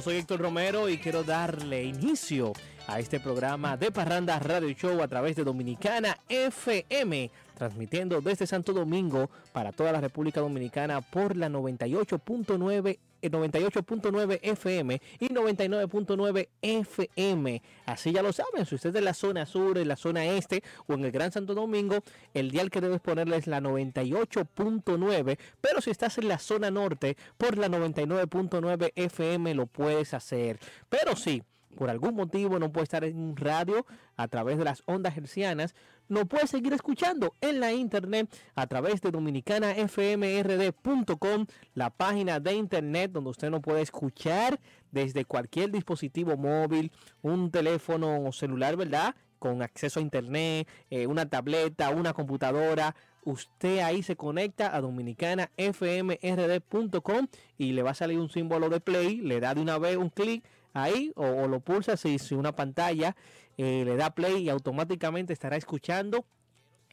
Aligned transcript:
soy 0.00 0.16
Héctor 0.16 0.40
Romero 0.40 0.88
y 0.88 0.98
quiero 0.98 1.22
darle 1.22 1.84
inicio 1.84 2.52
a 2.86 3.00
este 3.00 3.20
programa 3.20 3.76
de 3.76 3.90
Parranda 3.90 4.38
Radio 4.38 4.70
Show 4.70 5.02
a 5.02 5.08
través 5.08 5.36
de 5.36 5.44
Dominicana 5.44 6.16
FM, 6.28 7.30
transmitiendo 7.54 8.20
desde 8.20 8.46
Santo 8.46 8.72
Domingo 8.72 9.28
para 9.52 9.72
toda 9.72 9.92
la 9.92 10.00
República 10.00 10.40
Dominicana 10.40 11.02
por 11.02 11.36
la 11.36 11.48
98.9 11.48 12.98
98.9 13.22 14.40
FM 14.42 15.00
y 15.18 15.28
99.9 15.28 16.48
FM. 16.62 17.62
Así 17.86 18.12
ya 18.12 18.22
lo 18.22 18.32
saben, 18.32 18.66
si 18.66 18.74
usted 18.74 18.90
es 18.90 18.94
de 18.94 19.00
la 19.00 19.14
zona 19.14 19.46
sur, 19.46 19.78
en 19.78 19.88
la 19.88 19.96
zona 19.96 20.24
este 20.24 20.62
o 20.86 20.94
en 20.94 21.04
el 21.04 21.12
Gran 21.12 21.32
Santo 21.32 21.54
Domingo, 21.54 21.98
el 22.34 22.50
dial 22.50 22.70
que 22.70 22.80
debes 22.80 23.00
ponerle 23.00 23.36
es 23.36 23.46
la 23.46 23.60
98.9, 23.60 25.38
pero 25.60 25.80
si 25.80 25.90
estás 25.90 26.18
en 26.18 26.28
la 26.28 26.38
zona 26.38 26.70
norte, 26.70 27.16
por 27.36 27.58
la 27.58 27.68
99.9 27.68 28.92
FM 28.94 29.54
lo 29.54 29.66
puedes 29.66 30.14
hacer. 30.14 30.58
Pero 30.88 31.16
sí, 31.16 31.42
por 31.76 31.90
algún 31.90 32.14
motivo 32.14 32.58
no 32.58 32.72
puede 32.72 32.84
estar 32.84 33.04
en 33.04 33.36
radio 33.36 33.86
a 34.16 34.28
través 34.28 34.58
de 34.58 34.64
las 34.64 34.82
ondas 34.86 35.16
hercianas, 35.16 35.74
no 36.10 36.26
puede 36.26 36.46
seguir 36.48 36.74
escuchando 36.74 37.34
en 37.40 37.60
la 37.60 37.72
internet 37.72 38.28
a 38.56 38.66
través 38.66 39.00
de 39.00 39.12
dominicanafmrd.com, 39.12 41.46
la 41.74 41.90
página 41.90 42.40
de 42.40 42.54
internet 42.54 43.12
donde 43.12 43.30
usted 43.30 43.48
no 43.48 43.62
puede 43.62 43.82
escuchar 43.82 44.58
desde 44.90 45.24
cualquier 45.24 45.70
dispositivo 45.70 46.36
móvil, 46.36 46.90
un 47.22 47.52
teléfono 47.52 48.32
celular, 48.32 48.76
¿verdad? 48.76 49.14
Con 49.38 49.62
acceso 49.62 50.00
a 50.00 50.02
internet, 50.02 50.66
eh, 50.90 51.06
una 51.06 51.28
tableta, 51.28 51.90
una 51.90 52.12
computadora, 52.12 52.96
usted 53.24 53.78
ahí 53.78 54.02
se 54.02 54.16
conecta 54.16 54.74
a 54.74 54.80
dominicanafmrd.com 54.80 57.28
y 57.56 57.70
le 57.72 57.82
va 57.82 57.92
a 57.92 57.94
salir 57.94 58.18
un 58.18 58.30
símbolo 58.30 58.68
de 58.68 58.80
play, 58.80 59.18
le 59.18 59.38
da 59.38 59.54
de 59.54 59.60
una 59.60 59.78
vez 59.78 59.96
un 59.96 60.10
clic 60.10 60.42
ahí 60.72 61.12
o, 61.14 61.46
lo 61.46 61.60
pulsa 61.60 61.96
si, 61.96 62.18
si 62.18 62.34
una 62.34 62.56
pantalla 62.56 63.14
eh, 63.62 63.84
le 63.84 63.94
da 63.96 64.14
play 64.14 64.44
y 64.44 64.48
automáticamente 64.48 65.34
estará 65.34 65.56
escuchando 65.56 66.24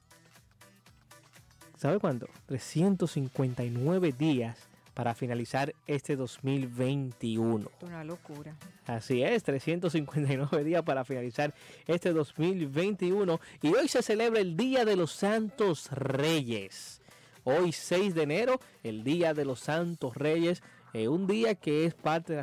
¿sabe 1.76 1.98
cuánto? 1.98 2.28
359 2.46 4.12
días 4.12 4.69
para 4.94 5.14
finalizar 5.14 5.74
este 5.86 6.16
2021. 6.16 7.70
Una 7.82 8.04
locura. 8.04 8.56
Así 8.86 9.22
es, 9.22 9.42
359 9.42 10.64
días 10.64 10.82
para 10.82 11.04
finalizar 11.04 11.54
este 11.86 12.12
2021 12.12 13.40
y 13.62 13.74
hoy 13.74 13.88
se 13.88 14.02
celebra 14.02 14.40
el 14.40 14.56
Día 14.56 14.84
de 14.84 14.96
los 14.96 15.12
Santos 15.12 15.90
Reyes. 15.92 17.00
Hoy 17.44 17.72
6 17.72 18.14
de 18.14 18.22
enero, 18.22 18.60
el 18.82 19.02
Día 19.02 19.32
de 19.32 19.44
los 19.44 19.60
Santos 19.60 20.14
Reyes, 20.16 20.62
eh, 20.92 21.08
un 21.08 21.26
día 21.26 21.54
que 21.54 21.86
es 21.86 21.94
parte 21.94 22.34
de, 22.34 22.42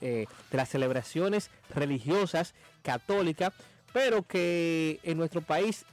eh, 0.00 0.26
de 0.50 0.56
las 0.56 0.68
celebraciones 0.68 1.50
religiosas 1.74 2.54
católicas, 2.82 3.52
pero 3.92 4.22
que 4.22 4.98
en 5.02 5.18
nuestro 5.18 5.42
país 5.42 5.84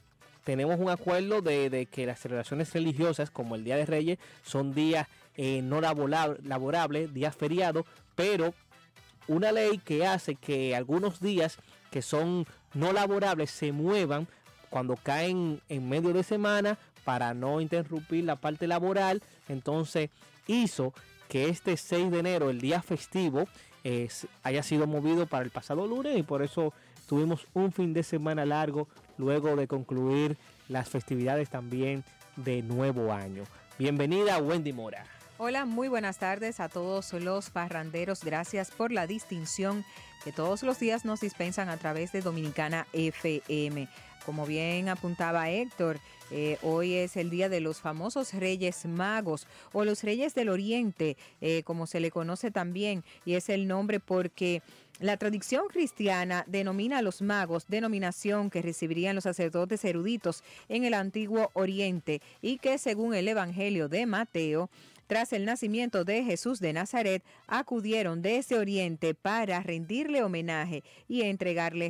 tenemos 0.44 0.78
un 0.80 0.90
acuerdo 0.90 1.42
de, 1.42 1.86
que 1.90 2.06
las 2.06 2.20
celebraciones 2.20 2.72
religiosas, 2.72 3.30
como 3.30 3.54
el 3.54 3.64
Día 3.64 3.76
de 3.76 3.86
Reyes, 3.86 4.18
son 4.42 4.74
días 4.74 5.06
eh, 5.42 5.62
no 5.62 5.80
laborables, 5.80 7.14
días 7.14 7.34
feriados, 7.34 7.86
pero 8.14 8.52
una 9.26 9.52
ley 9.52 9.78
que 9.78 10.06
hace 10.06 10.34
que 10.34 10.76
algunos 10.76 11.18
días 11.18 11.56
que 11.90 12.02
son 12.02 12.46
no 12.74 12.92
laborables 12.92 13.50
se 13.50 13.72
muevan 13.72 14.28
cuando 14.68 14.96
caen 14.96 15.62
en 15.70 15.88
medio 15.88 16.12
de 16.12 16.24
semana 16.24 16.76
para 17.06 17.32
no 17.32 17.62
interrumpir 17.62 18.24
la 18.24 18.36
parte 18.36 18.66
laboral. 18.66 19.22
Entonces 19.48 20.10
hizo 20.46 20.92
que 21.30 21.48
este 21.48 21.78
6 21.78 22.10
de 22.10 22.18
enero, 22.18 22.50
el 22.50 22.60
día 22.60 22.82
festivo, 22.82 23.48
haya 24.42 24.62
sido 24.62 24.86
movido 24.86 25.24
para 25.24 25.42
el 25.42 25.50
pasado 25.50 25.86
lunes 25.86 26.18
y 26.18 26.22
por 26.22 26.42
eso 26.42 26.74
tuvimos 27.08 27.46
un 27.54 27.72
fin 27.72 27.94
de 27.94 28.02
semana 28.02 28.44
largo 28.44 28.88
luego 29.16 29.56
de 29.56 29.66
concluir 29.66 30.36
las 30.68 30.90
festividades 30.90 31.48
también 31.48 32.04
de 32.36 32.60
nuevo 32.60 33.10
año. 33.10 33.44
Bienvenida 33.78 34.36
Wendy 34.36 34.74
Mora. 34.74 35.19
Hola, 35.42 35.64
muy 35.64 35.88
buenas 35.88 36.18
tardes 36.18 36.60
a 36.60 36.68
todos 36.68 37.14
los 37.14 37.48
parranderos. 37.48 38.22
Gracias 38.22 38.70
por 38.70 38.92
la 38.92 39.06
distinción 39.06 39.86
que 40.22 40.32
todos 40.32 40.62
los 40.62 40.78
días 40.78 41.06
nos 41.06 41.22
dispensan 41.22 41.70
a 41.70 41.78
través 41.78 42.12
de 42.12 42.20
Dominicana 42.20 42.86
FM. 42.92 43.88
Como 44.26 44.44
bien 44.44 44.90
apuntaba 44.90 45.48
Héctor, 45.48 45.98
eh, 46.30 46.58
hoy 46.60 46.92
es 46.92 47.16
el 47.16 47.30
día 47.30 47.48
de 47.48 47.60
los 47.60 47.80
famosos 47.80 48.34
Reyes 48.34 48.84
Magos 48.84 49.46
o 49.72 49.86
los 49.86 50.04
Reyes 50.04 50.34
del 50.34 50.50
Oriente, 50.50 51.16
eh, 51.40 51.62
como 51.62 51.86
se 51.86 52.00
le 52.00 52.10
conoce 52.10 52.50
también, 52.50 53.02
y 53.24 53.32
es 53.32 53.48
el 53.48 53.66
nombre 53.66 53.98
porque 53.98 54.60
la 55.00 55.16
tradición 55.16 55.68
cristiana 55.68 56.44
denomina 56.46 56.98
a 56.98 57.02
los 57.02 57.22
magos, 57.22 57.64
denominación 57.68 58.50
que 58.50 58.60
recibirían 58.60 59.14
los 59.14 59.24
sacerdotes 59.24 59.82
eruditos 59.86 60.44
en 60.68 60.84
el 60.84 60.92
antiguo 60.92 61.50
Oriente 61.54 62.20
y 62.42 62.58
que 62.58 62.76
según 62.76 63.14
el 63.14 63.26
Evangelio 63.26 63.88
de 63.88 64.04
Mateo, 64.04 64.68
tras 65.10 65.32
el 65.32 65.44
nacimiento 65.44 66.04
de 66.04 66.22
Jesús 66.22 66.60
de 66.60 66.72
Nazaret, 66.72 67.24
acudieron 67.48 68.22
desde 68.22 68.56
Oriente 68.56 69.12
para 69.12 69.60
rendirle 69.60 70.22
homenaje 70.22 70.84
y 71.08 71.22
entregarle 71.22 71.88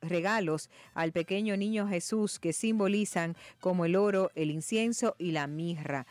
regalos 0.00 0.70
al 0.94 1.12
pequeño 1.12 1.58
niño 1.58 1.86
Jesús 1.86 2.38
que 2.38 2.54
simbolizan 2.54 3.36
como 3.60 3.84
el 3.84 3.96
oro, 3.96 4.30
el 4.34 4.50
incienso 4.50 5.14
y 5.18 5.32
la 5.32 5.46
mirra. 5.46 6.06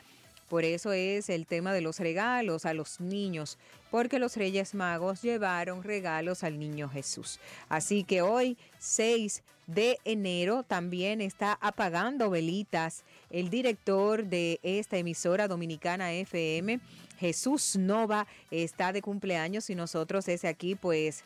Por 0.47 0.63
eso 0.63 0.93
es 0.93 1.29
el 1.29 1.47
tema 1.47 1.73
de 1.73 1.81
los 1.81 1.99
regalos 1.99 2.67
a 2.67 2.75
los 2.75 3.01
niños, 3.01 3.57
porque 3.89 4.19
los 4.19 4.37
Reyes 4.37 4.75
Magos 4.75 5.23
llevaron 5.23 5.81
regalos 5.81 6.43
al 6.43 6.59
niño 6.59 6.87
Jesús. 6.87 7.39
Así 7.67 8.03
que 8.03 8.21
hoy, 8.21 8.59
6 8.77 9.41
de 9.67 9.99
enero, 10.05 10.63
también 10.63 11.21
está 11.21 11.57
apagando 11.61 12.29
velitas 12.29 13.03
el 13.29 13.49
director 13.49 14.25
de 14.25 14.59
esta 14.63 14.97
emisora 14.97 15.47
dominicana 15.47 16.13
FM, 16.13 16.79
Jesús 17.19 17.75
Nova, 17.75 18.27
está 18.49 18.93
de 18.93 19.01
cumpleaños 19.01 19.69
y 19.69 19.75
nosotros 19.75 20.25
desde 20.25 20.47
aquí 20.47 20.75
pues 20.75 21.23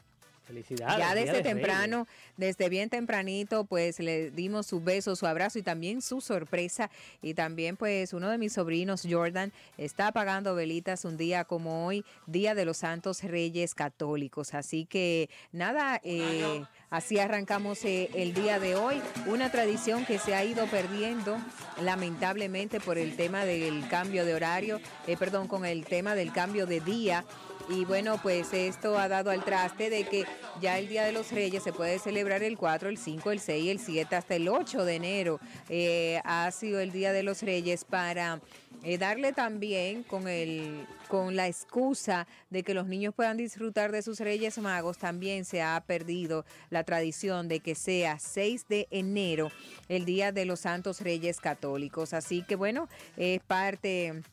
Felicidades. 0.52 0.98
Ya 0.98 1.16
desde 1.16 1.42
temprano, 1.42 2.08
desde 2.36 2.68
bien 2.68 2.90
tempranito, 2.90 3.64
pues 3.64 4.00
le 4.00 4.32
dimos 4.32 4.68
su 4.68 4.82
beso, 4.82 5.16
su 5.16 5.26
abrazo 5.26 5.60
y 5.60 5.64
también 5.64 6.02
su 6.02 6.20
sorpresa. 6.20 6.90
Y 7.22 7.34
también, 7.34 7.78
pues, 7.78 8.14
uno 8.14 8.30
de 8.30 8.38
mis 8.38 8.54
sobrinos, 8.54 9.08
Jordan, 9.10 9.54
está 9.78 10.08
apagando 10.08 10.54
velitas 10.54 11.06
un 11.06 11.16
día 11.18 11.46
como 11.46 11.86
hoy, 11.86 12.04
Día 12.28 12.54
de 12.56 12.66
los 12.66 12.78
Santos 12.78 13.24
Reyes 13.24 13.76
Católicos. 13.76 14.54
Así 14.54 14.86
que 14.86 15.30
nada, 15.52 16.02
eh, 16.04 16.64
así 16.90 17.18
arrancamos 17.18 17.86
eh, 17.86 18.10
el 18.14 18.34
día 18.34 18.60
de 18.60 18.76
hoy. 18.76 19.02
Una 19.28 19.52
tradición 19.52 20.06
que 20.06 20.20
se 20.20 20.36
ha 20.36 20.44
ido 20.44 20.66
perdiendo, 20.68 21.38
lamentablemente, 21.82 22.80
por 22.80 22.98
el 22.98 23.16
tema 23.16 23.46
del 23.46 23.88
cambio 23.88 24.26
de 24.26 24.34
horario, 24.34 24.82
eh, 25.08 25.16
perdón, 25.18 25.48
con 25.48 25.66
el 25.66 25.86
tema 25.86 26.16
del 26.16 26.34
cambio 26.34 26.66
de 26.66 26.82
día. 26.82 27.24
Y 27.72 27.86
bueno, 27.86 28.20
pues 28.22 28.54
esto 28.54 28.98
ha 28.98 29.08
dado 29.08 29.32
al 29.32 29.46
traste 29.46 29.90
de 29.90 30.04
que 30.04 30.26
ya 30.60 30.78
el 30.78 30.90
Día 30.90 31.06
de 31.06 31.14
los 31.14 31.32
Reyes 31.32 31.64
se 31.64 31.72
puede 31.72 32.00
celebrar 32.00 32.44
el 32.44 32.58
4, 32.58 32.90
el 32.90 32.98
5, 32.98 33.32
el 33.32 33.40
6, 33.40 33.72
el 33.72 33.80
7, 33.80 34.16
hasta 34.16 34.36
el 34.36 34.50
8 34.50 34.84
de 34.84 34.96
enero. 34.96 35.40
Eh, 35.70 36.20
ha 36.26 36.52
sido 36.52 36.82
el 36.82 36.92
Día 36.92 37.14
de 37.14 37.24
los 37.24 37.42
Reyes 37.42 37.86
para 37.86 38.42
eh, 38.84 38.98
darle 38.98 39.32
también 39.32 40.04
con, 40.04 40.28
el, 40.28 40.86
con 41.08 41.38
la 41.38 41.48
excusa 41.48 42.28
de 42.50 42.64
que 42.64 42.74
los 42.74 42.88
niños 42.88 43.14
puedan 43.16 43.38
disfrutar 43.38 43.94
de 43.94 44.02
sus 44.02 44.20
Reyes 44.20 44.58
Magos, 44.58 44.98
también 44.98 45.46
se 45.46 45.62
ha 45.62 45.82
perdido 45.88 46.44
la 46.72 46.84
tradición 46.84 47.48
de 47.48 47.62
que 47.62 47.76
sea 47.76 48.20
6 48.20 48.68
de 48.68 48.88
enero 48.92 49.50
el 49.88 50.04
Día 50.04 50.34
de 50.34 50.44
los 50.44 50.60
Santos 50.60 51.00
Reyes 51.00 51.40
Católicos. 51.40 52.14
Así 52.14 52.42
que 52.42 52.58
bueno, 52.58 52.90
es 53.16 53.40
parte 53.44 54.24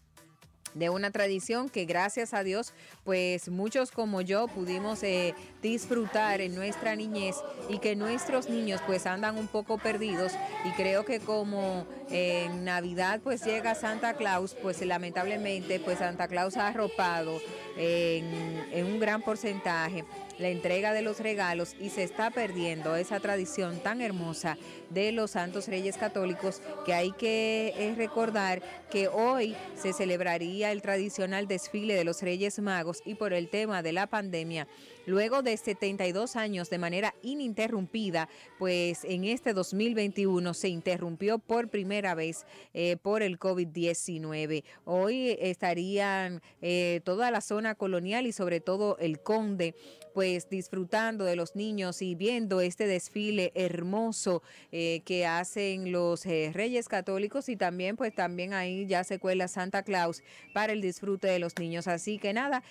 de 0.78 0.90
una 0.90 1.10
tradición 1.10 1.68
que 1.68 1.84
gracias 1.84 2.34
a 2.34 2.42
Dios 2.42 2.72
pues 3.04 3.48
muchos 3.48 3.90
como 3.90 4.20
yo 4.20 4.48
pudimos 4.48 5.02
eh, 5.02 5.34
disfrutar 5.62 6.40
en 6.40 6.54
nuestra 6.54 6.94
niñez 6.94 7.36
y 7.68 7.78
que 7.78 7.96
nuestros 7.96 8.48
niños 8.48 8.80
pues 8.86 9.06
andan 9.06 9.36
un 9.36 9.48
poco 9.48 9.78
perdidos. 9.78 10.32
Y 10.64 10.70
creo 10.72 11.04
que 11.04 11.20
como 11.20 11.86
en 12.10 12.64
Navidad 12.64 13.20
pues 13.22 13.44
llega 13.44 13.74
Santa 13.74 14.14
Claus 14.14 14.54
pues 14.62 14.80
lamentablemente 14.84 15.80
pues 15.80 15.98
Santa 15.98 16.28
Claus 16.28 16.56
ha 16.56 16.68
arropado 16.68 17.40
en, 17.76 18.66
en 18.72 18.86
un 18.86 19.00
gran 19.00 19.22
porcentaje 19.22 20.04
la 20.38 20.48
entrega 20.48 20.92
de 20.92 21.02
los 21.02 21.20
regalos 21.20 21.74
y 21.80 21.90
se 21.90 22.02
está 22.02 22.30
perdiendo 22.30 22.96
esa 22.96 23.20
tradición 23.20 23.80
tan 23.80 24.00
hermosa 24.00 24.56
de 24.90 25.12
los 25.12 25.32
Santos 25.32 25.68
Reyes 25.68 25.96
Católicos 25.96 26.62
que 26.84 26.94
hay 26.94 27.12
que 27.12 27.74
eh, 27.76 27.94
recordar 27.96 28.62
que 28.90 29.08
hoy 29.08 29.56
se 29.76 29.92
celebraría 29.92 30.72
el 30.72 30.82
tradicional 30.82 31.48
desfile 31.48 31.94
de 31.94 32.04
los 32.04 32.22
Reyes 32.22 32.58
Magos 32.60 33.02
y 33.04 33.14
por 33.14 33.32
el 33.32 33.48
tema 33.48 33.82
de 33.82 33.92
la 33.92 34.06
pandemia 34.06 34.66
luego 35.08 35.42
de 35.42 35.56
72 35.56 36.36
años 36.36 36.68
de 36.68 36.78
manera 36.78 37.14
ininterrumpida, 37.22 38.28
pues 38.58 39.04
en 39.04 39.24
este 39.24 39.54
2021 39.54 40.52
se 40.52 40.68
interrumpió 40.68 41.38
por 41.38 41.70
primera 41.70 42.14
vez 42.14 42.44
eh, 42.74 42.98
por 43.00 43.22
el 43.22 43.38
COVID-19. 43.38 44.64
Hoy 44.84 45.36
estarían 45.40 46.42
eh, 46.60 47.00
toda 47.04 47.30
la 47.30 47.40
zona 47.40 47.74
colonial 47.74 48.26
y 48.26 48.32
sobre 48.32 48.60
todo 48.60 48.98
el 48.98 49.20
Conde 49.20 49.74
pues 50.18 50.50
disfrutando 50.50 51.24
de 51.24 51.36
los 51.36 51.54
niños 51.54 52.02
y 52.02 52.16
viendo 52.16 52.60
este 52.60 52.88
desfile 52.88 53.52
hermoso 53.54 54.42
eh, 54.72 55.02
que 55.04 55.24
hacen 55.26 55.92
los 55.92 56.24
Reyes 56.24 56.88
Católicos 56.88 57.48
y 57.48 57.54
también 57.54 57.94
pues 57.94 58.12
también 58.12 58.52
ahí 58.52 58.84
ya 58.88 59.04
se 59.04 59.20
cuela 59.20 59.46
Santa 59.46 59.84
Claus 59.84 60.24
para 60.52 60.72
el 60.72 60.80
disfrute 60.80 61.28
de 61.28 61.38
los 61.38 61.56
niños. 61.56 61.86
Así 61.86 62.18
que 62.18 62.32
nada, 62.32 62.64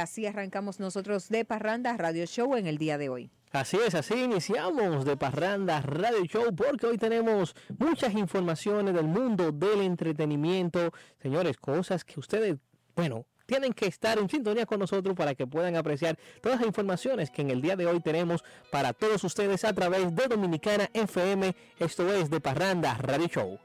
así 0.00 0.26
arrancamos 0.26 0.80
nosotros 0.80 1.28
de 1.28 1.44
Parranda 1.44 1.96
Radio 1.96 2.26
Show 2.26 2.56
en 2.56 2.66
el 2.66 2.76
día 2.76 2.98
de 2.98 3.08
hoy. 3.08 3.30
Así 3.52 3.76
es, 3.76 3.94
así 3.94 4.14
iniciamos 4.14 5.04
de 5.04 5.16
Parranda 5.16 5.80
Radio 5.80 6.24
Show 6.24 6.52
porque 6.56 6.86
hoy 6.88 6.98
tenemos 6.98 7.54
muchas 7.78 8.14
informaciones 8.14 8.94
del 8.94 9.06
mundo 9.06 9.52
del 9.52 9.82
entretenimiento. 9.82 10.90
Señores, 11.22 11.56
cosas 11.56 12.04
que 12.04 12.18
ustedes, 12.18 12.56
bueno, 12.96 13.26
tienen 13.46 13.72
que 13.72 13.86
estar 13.86 14.18
en 14.18 14.28
sintonía 14.28 14.66
con 14.66 14.78
nosotros 14.78 15.14
para 15.16 15.34
que 15.34 15.46
puedan 15.46 15.76
apreciar 15.76 16.18
todas 16.40 16.58
las 16.60 16.66
informaciones 16.66 17.30
que 17.30 17.42
en 17.42 17.50
el 17.50 17.62
día 17.62 17.76
de 17.76 17.86
hoy 17.86 18.00
tenemos 18.00 18.44
para 18.70 18.92
todos 18.92 19.22
ustedes 19.24 19.64
a 19.64 19.72
través 19.72 20.14
de 20.14 20.26
Dominicana 20.26 20.88
FM. 20.92 21.54
Esto 21.78 22.12
es 22.12 22.30
de 22.30 22.40
Parranda 22.40 22.94
Radio 22.98 23.28
Show. 23.28 23.58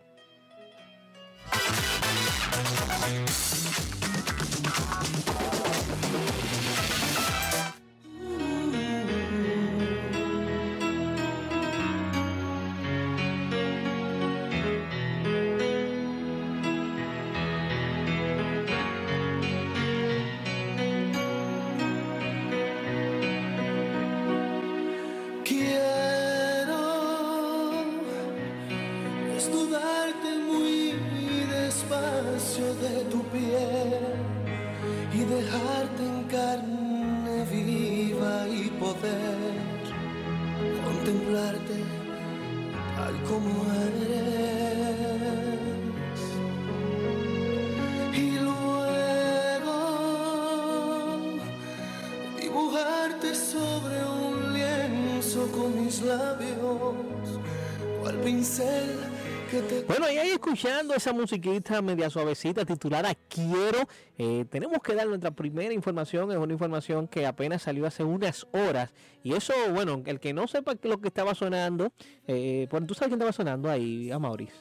Escuchando 60.60 60.94
esa 60.94 61.14
musiquita 61.14 61.82
media 61.82 62.10
suavecita 62.10 62.66
titulada 62.66 63.16
Quiero, 63.30 63.88
eh, 64.18 64.44
tenemos 64.50 64.80
que 64.80 64.94
dar 64.94 65.08
nuestra 65.08 65.32
primera 65.32 65.74
información, 65.74 66.30
es 66.34 66.38
una 66.38 66.52
información 66.52 67.08
que 67.08 67.26
apenas 67.26 67.62
salió 67.62 67.88
hace 67.88 68.04
unas 68.04 68.46
horas. 68.52 68.94
Y 69.24 69.36
eso, 69.36 69.54
bueno, 69.74 70.02
el 70.06 70.20
que 70.20 70.34
no 70.34 70.50
sepa 70.50 70.74
lo 70.84 71.00
que 71.00 71.08
estaba 71.08 71.34
sonando, 71.34 71.94
eh, 72.28 72.68
bueno, 72.70 72.88
¿tú 72.88 72.94
sabes 72.94 73.08
quién 73.08 73.22
estaba 73.22 73.32
sonando 73.32 73.70
ahí, 73.70 74.12
a 74.12 74.20
Maurice? 74.20 74.58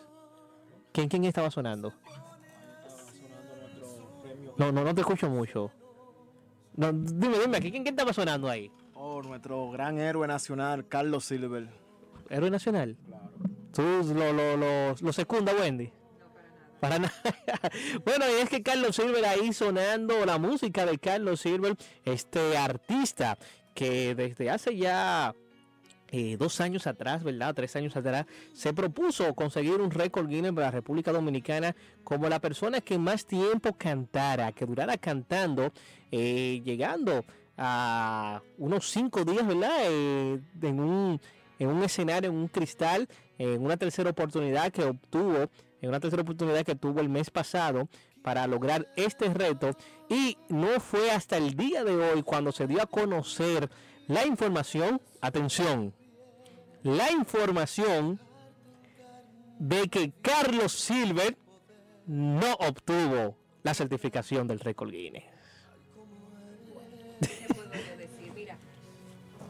¿Quién, 0.93 1.09
quién 1.09 1.25
estaba 1.25 1.51
sonando? 1.51 1.93
No, 4.57 4.71
no, 4.71 4.85
no 4.85 4.95
te 4.95 5.01
escucho 5.01 5.29
mucho. 5.29 5.73
No, 6.77 6.93
dime, 6.93 7.41
dime, 7.41 7.61
¿quién, 7.61 7.73
quién 7.73 7.89
estaba 7.89 8.13
sonando 8.13 8.49
ahí? 8.49 8.71
Oh, 8.95 9.21
nuestro 9.21 9.69
gran 9.73 9.99
héroe 9.99 10.29
nacional, 10.29 10.87
Carlos 10.87 11.25
Silver. 11.25 11.69
¿Héroe 12.31 12.53
nacional? 12.53 12.97
Claro. 13.05 13.48
¿Tú 13.79 14.13
lo, 14.13 14.33
lo, 14.33 14.57
lo, 14.57 14.97
lo 15.01 15.13
secunda, 15.13 15.53
Wendy? 15.55 15.93
Para 16.81 16.99
nada. 16.99 17.15
bueno, 18.05 18.25
y 18.29 18.43
es 18.43 18.51
que 18.51 18.61
Carlos 18.61 18.97
Silver 18.97 19.25
ahí 19.25 19.53
sonando 19.53 20.27
la 20.27 20.37
música 20.37 20.85
de 20.85 20.99
Carlos 20.99 21.43
Silver, 21.43 21.77
este 22.05 22.57
artista 22.57 23.39
que 23.77 24.17
desde 24.17 24.51
hace 24.51 24.77
ya 24.77 25.33
eh, 26.09 26.37
dos 26.37 26.61
años 26.61 26.89
atrás, 26.89 27.23
¿verdad? 27.23 27.55
Tres 27.55 27.77
años 27.77 27.95
atrás, 27.95 28.27
se 28.53 28.75
propuso 28.75 29.33
conseguir 29.37 29.81
un 29.81 29.93
récord 29.93 30.27
Guinness 30.27 30.55
para 30.55 30.67
la 30.67 30.73
República 30.73 31.13
Dominicana 31.13 31.77
como 32.03 32.29
la 32.29 32.41
persona 32.41 32.81
que 32.81 32.99
más 32.99 33.27
tiempo 33.27 33.75
cantara, 33.75 34.51
que 34.51 34.67
durara 34.67 34.97
cantando, 34.97 35.73
eh, 36.11 36.61
llegando 36.65 37.25
a 37.57 38.43
unos 38.57 38.91
cinco 38.91 39.25
días, 39.25 39.47
¿verdad? 39.47 39.77
Eh, 39.83 40.41
en, 40.63 40.81
un, 40.81 41.21
en 41.59 41.69
un 41.69 41.83
escenario, 41.83 42.31
en 42.31 42.37
un 42.37 42.49
cristal, 42.49 43.09
en 43.39 43.65
una 43.65 43.77
tercera 43.77 44.11
oportunidad 44.11 44.73
que 44.73 44.85
obtuvo, 44.85 45.51
en 45.81 45.89
una 45.89 46.01
tercera 46.01 46.23
oportunidad 46.23 46.65
que 46.65 46.75
tuvo 46.75 47.01
el 47.01 47.09
mes 47.09 47.31
pasado 47.31 47.89
para 48.23 48.47
lograr 48.47 48.89
este 48.97 49.33
reto. 49.33 49.71
Y 50.09 50.39
no 50.49 50.81
fue 50.81 51.11
hasta 51.11 51.37
el 51.37 51.55
día 51.55 51.85
de 51.85 51.97
hoy 51.97 52.23
cuando 52.23 52.53
se 52.53 52.67
dio 52.67 52.83
a 52.83 52.87
conocer 52.87 53.71
la 54.07 54.27
información, 54.27 55.01
atención, 55.21 55.95
la 56.83 57.11
información 57.13 58.21
de 59.59 59.89
que 59.89 60.13
Carlos 60.23 60.73
Silver 60.73 61.37
no 62.07 62.55
obtuvo 62.55 63.37
la 63.63 63.75
certificación 63.75 64.47
del 64.47 64.61
récord 64.61 64.91
Guinness. 64.91 65.25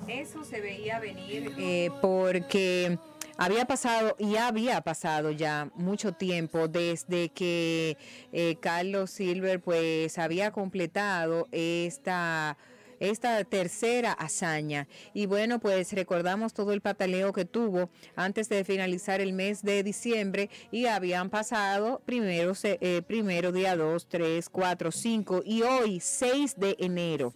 Eso 0.09 0.43
se 0.43 0.61
veía 0.61 0.99
venir 1.01 1.53
eh, 1.59 1.91
porque 2.01 2.99
había 3.37 3.67
pasado 3.67 4.17
y 4.19 4.37
había 4.37 4.81
pasado 4.81 5.31
ya 5.31 5.71
mucho 5.75 6.13
tiempo 6.13 6.67
desde 6.67 7.29
que 7.29 7.97
eh, 8.33 8.57
Carlos 8.61 9.11
Silver 9.11 9.61
pues 9.61 10.19
había 10.19 10.51
completado 10.51 11.47
esta 11.53 12.57
esta 13.01 13.45
tercera 13.45 14.13
hazaña. 14.13 14.89
Y 15.15 15.27
bueno, 15.27 15.61
pues 15.61 15.93
recordamos 15.93 16.53
todo 16.53 16.73
el 16.73 16.81
pataleo 16.81 17.33
que 17.33 17.45
tuvo 17.45 17.91
antes 18.17 18.49
de 18.49 18.65
finalizar 18.65 19.21
el 19.21 19.33
mes 19.33 19.63
de 19.63 19.83
diciembre 19.83 20.51
y 20.73 20.87
habían 20.87 21.31
pasado 21.31 22.03
primero, 22.05 22.55
eh, 22.65 23.03
primero 23.07 23.53
día 23.53 23.77
2, 23.77 24.09
3, 24.09 24.49
4, 24.49 24.91
5 24.91 25.43
y 25.45 25.63
hoy 25.63 26.01
6 26.01 26.59
de 26.59 26.77
enero 26.81 27.33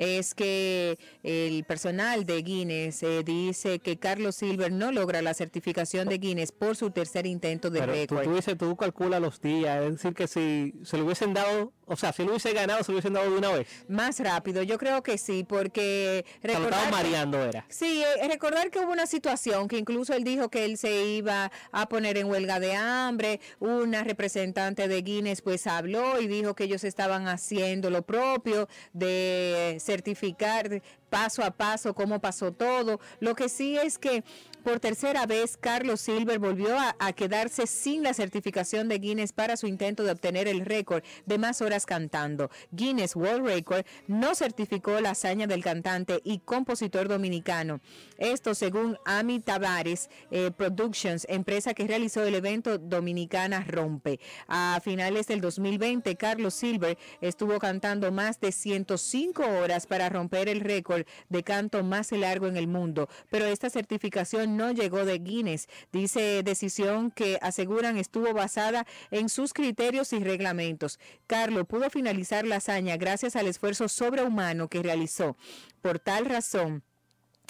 es 0.00 0.34
que 0.34 0.98
el 1.22 1.62
personal 1.64 2.24
de 2.24 2.40
Guinness 2.40 3.02
eh, 3.02 3.22
dice 3.22 3.80
que 3.80 3.98
Carlos 3.98 4.34
Silver 4.36 4.72
no 4.72 4.92
logra 4.92 5.20
la 5.20 5.34
certificación 5.34 6.08
de 6.08 6.16
Guinness 6.16 6.52
por 6.52 6.74
su 6.74 6.90
tercer 6.90 7.26
intento 7.26 7.68
de 7.68 7.84
récord. 7.84 8.24
Tú, 8.24 8.40
tú, 8.40 8.56
tú 8.56 8.76
calculas 8.76 9.20
los 9.20 9.42
días, 9.42 9.84
es 9.84 9.92
decir, 9.92 10.14
que 10.14 10.26
si 10.26 10.74
se 10.84 10.96
le 10.96 11.02
hubiesen 11.02 11.34
dado 11.34 11.74
o 11.90 11.96
sea, 11.96 12.12
si 12.12 12.22
lo 12.22 12.30
hubiese 12.30 12.52
ganado, 12.52 12.84
se 12.84 12.92
lo 12.92 12.96
hubiesen 12.96 13.14
dado 13.14 13.28
de 13.30 13.36
una 13.36 13.50
vez. 13.50 13.66
Más 13.88 14.20
rápido, 14.20 14.62
yo 14.62 14.78
creo 14.78 15.02
que 15.02 15.18
sí, 15.18 15.44
porque 15.44 16.24
recordar. 16.40 16.90
mareando 16.92 17.42
era. 17.42 17.66
Sí, 17.68 18.02
eh, 18.02 18.28
recordar 18.28 18.70
que 18.70 18.78
hubo 18.78 18.92
una 18.92 19.06
situación 19.06 19.66
que 19.66 19.76
incluso 19.76 20.14
él 20.14 20.22
dijo 20.22 20.50
que 20.50 20.64
él 20.64 20.78
se 20.78 21.04
iba 21.04 21.50
a 21.72 21.88
poner 21.88 22.16
en 22.16 22.28
huelga 22.28 22.60
de 22.60 22.76
hambre. 22.76 23.40
Una 23.58 24.04
representante 24.04 24.86
de 24.86 25.02
Guinness 25.02 25.42
pues 25.42 25.66
habló 25.66 26.20
y 26.20 26.28
dijo 26.28 26.54
que 26.54 26.64
ellos 26.64 26.84
estaban 26.84 27.26
haciendo 27.26 27.90
lo 27.90 28.02
propio 28.02 28.68
de 28.92 29.76
certificar 29.80 30.82
paso 31.10 31.42
a 31.42 31.50
paso 31.50 31.94
cómo 31.94 32.20
pasó 32.20 32.52
todo. 32.52 33.00
Lo 33.20 33.34
que 33.34 33.48
sí 33.48 33.76
es 33.76 33.98
que 33.98 34.24
por 34.62 34.78
tercera 34.78 35.24
vez, 35.24 35.56
Carlos 35.56 36.02
Silver 36.02 36.38
volvió 36.38 36.76
a, 36.78 37.12
quedarse 37.14 37.66
sin 37.66 38.02
la 38.02 38.14
certificación 38.14 38.88
de 38.88 38.98
Guinness 38.98 39.32
para 39.32 39.56
su 39.56 39.66
intento 39.66 40.04
de 40.04 40.12
obtener 40.12 40.48
el 40.48 40.64
récord 40.64 41.02
de 41.26 41.38
más 41.38 41.60
horas 41.60 41.86
cantando. 41.86 42.50
Guinness 42.70 43.16
World 43.16 43.46
Record 43.46 43.84
no 44.06 44.34
certificó 44.34 45.00
la 45.00 45.10
hazaña 45.10 45.46
del 45.46 45.64
cantante 45.64 46.20
y 46.24 46.38
compositor 46.38 47.08
dominicano. 47.08 47.80
Esto 48.18 48.54
según 48.54 48.96
Ami 49.04 49.40
Tavares 49.40 50.08
eh, 50.30 50.50
Productions, 50.50 51.26
empresa 51.28 51.74
que 51.74 51.86
realizó 51.86 52.22
el 52.22 52.34
evento 52.34 52.78
Dominicana 52.78 53.64
Rompe. 53.66 54.20
A 54.46 54.80
finales 54.82 55.26
del 55.26 55.40
2020, 55.40 56.16
Carlos 56.16 56.54
Silver 56.54 56.96
estuvo 57.20 57.58
cantando 57.58 58.12
más 58.12 58.40
de 58.40 58.52
105 58.52 59.42
horas 59.42 59.86
para 59.86 60.08
romper 60.08 60.48
el 60.48 60.60
récord 60.60 60.99
de 61.28 61.42
canto 61.42 61.82
más 61.82 62.12
largo 62.12 62.46
en 62.46 62.56
el 62.56 62.66
mundo, 62.66 63.08
pero 63.30 63.46
esta 63.46 63.70
certificación 63.70 64.56
no 64.56 64.72
llegó 64.72 65.04
de 65.04 65.18
Guinness. 65.18 65.68
Dice 65.92 66.42
decisión 66.42 67.10
que 67.10 67.38
aseguran 67.42 67.96
estuvo 67.96 68.32
basada 68.32 68.86
en 69.10 69.28
sus 69.28 69.52
criterios 69.52 70.12
y 70.12 70.20
reglamentos. 70.20 70.98
Carlos 71.26 71.66
pudo 71.66 71.90
finalizar 71.90 72.46
la 72.46 72.56
hazaña 72.56 72.96
gracias 72.96 73.36
al 73.36 73.46
esfuerzo 73.46 73.88
sobrehumano 73.88 74.68
que 74.68 74.82
realizó. 74.82 75.36
Por 75.82 75.98
tal 75.98 76.26
razón, 76.26 76.82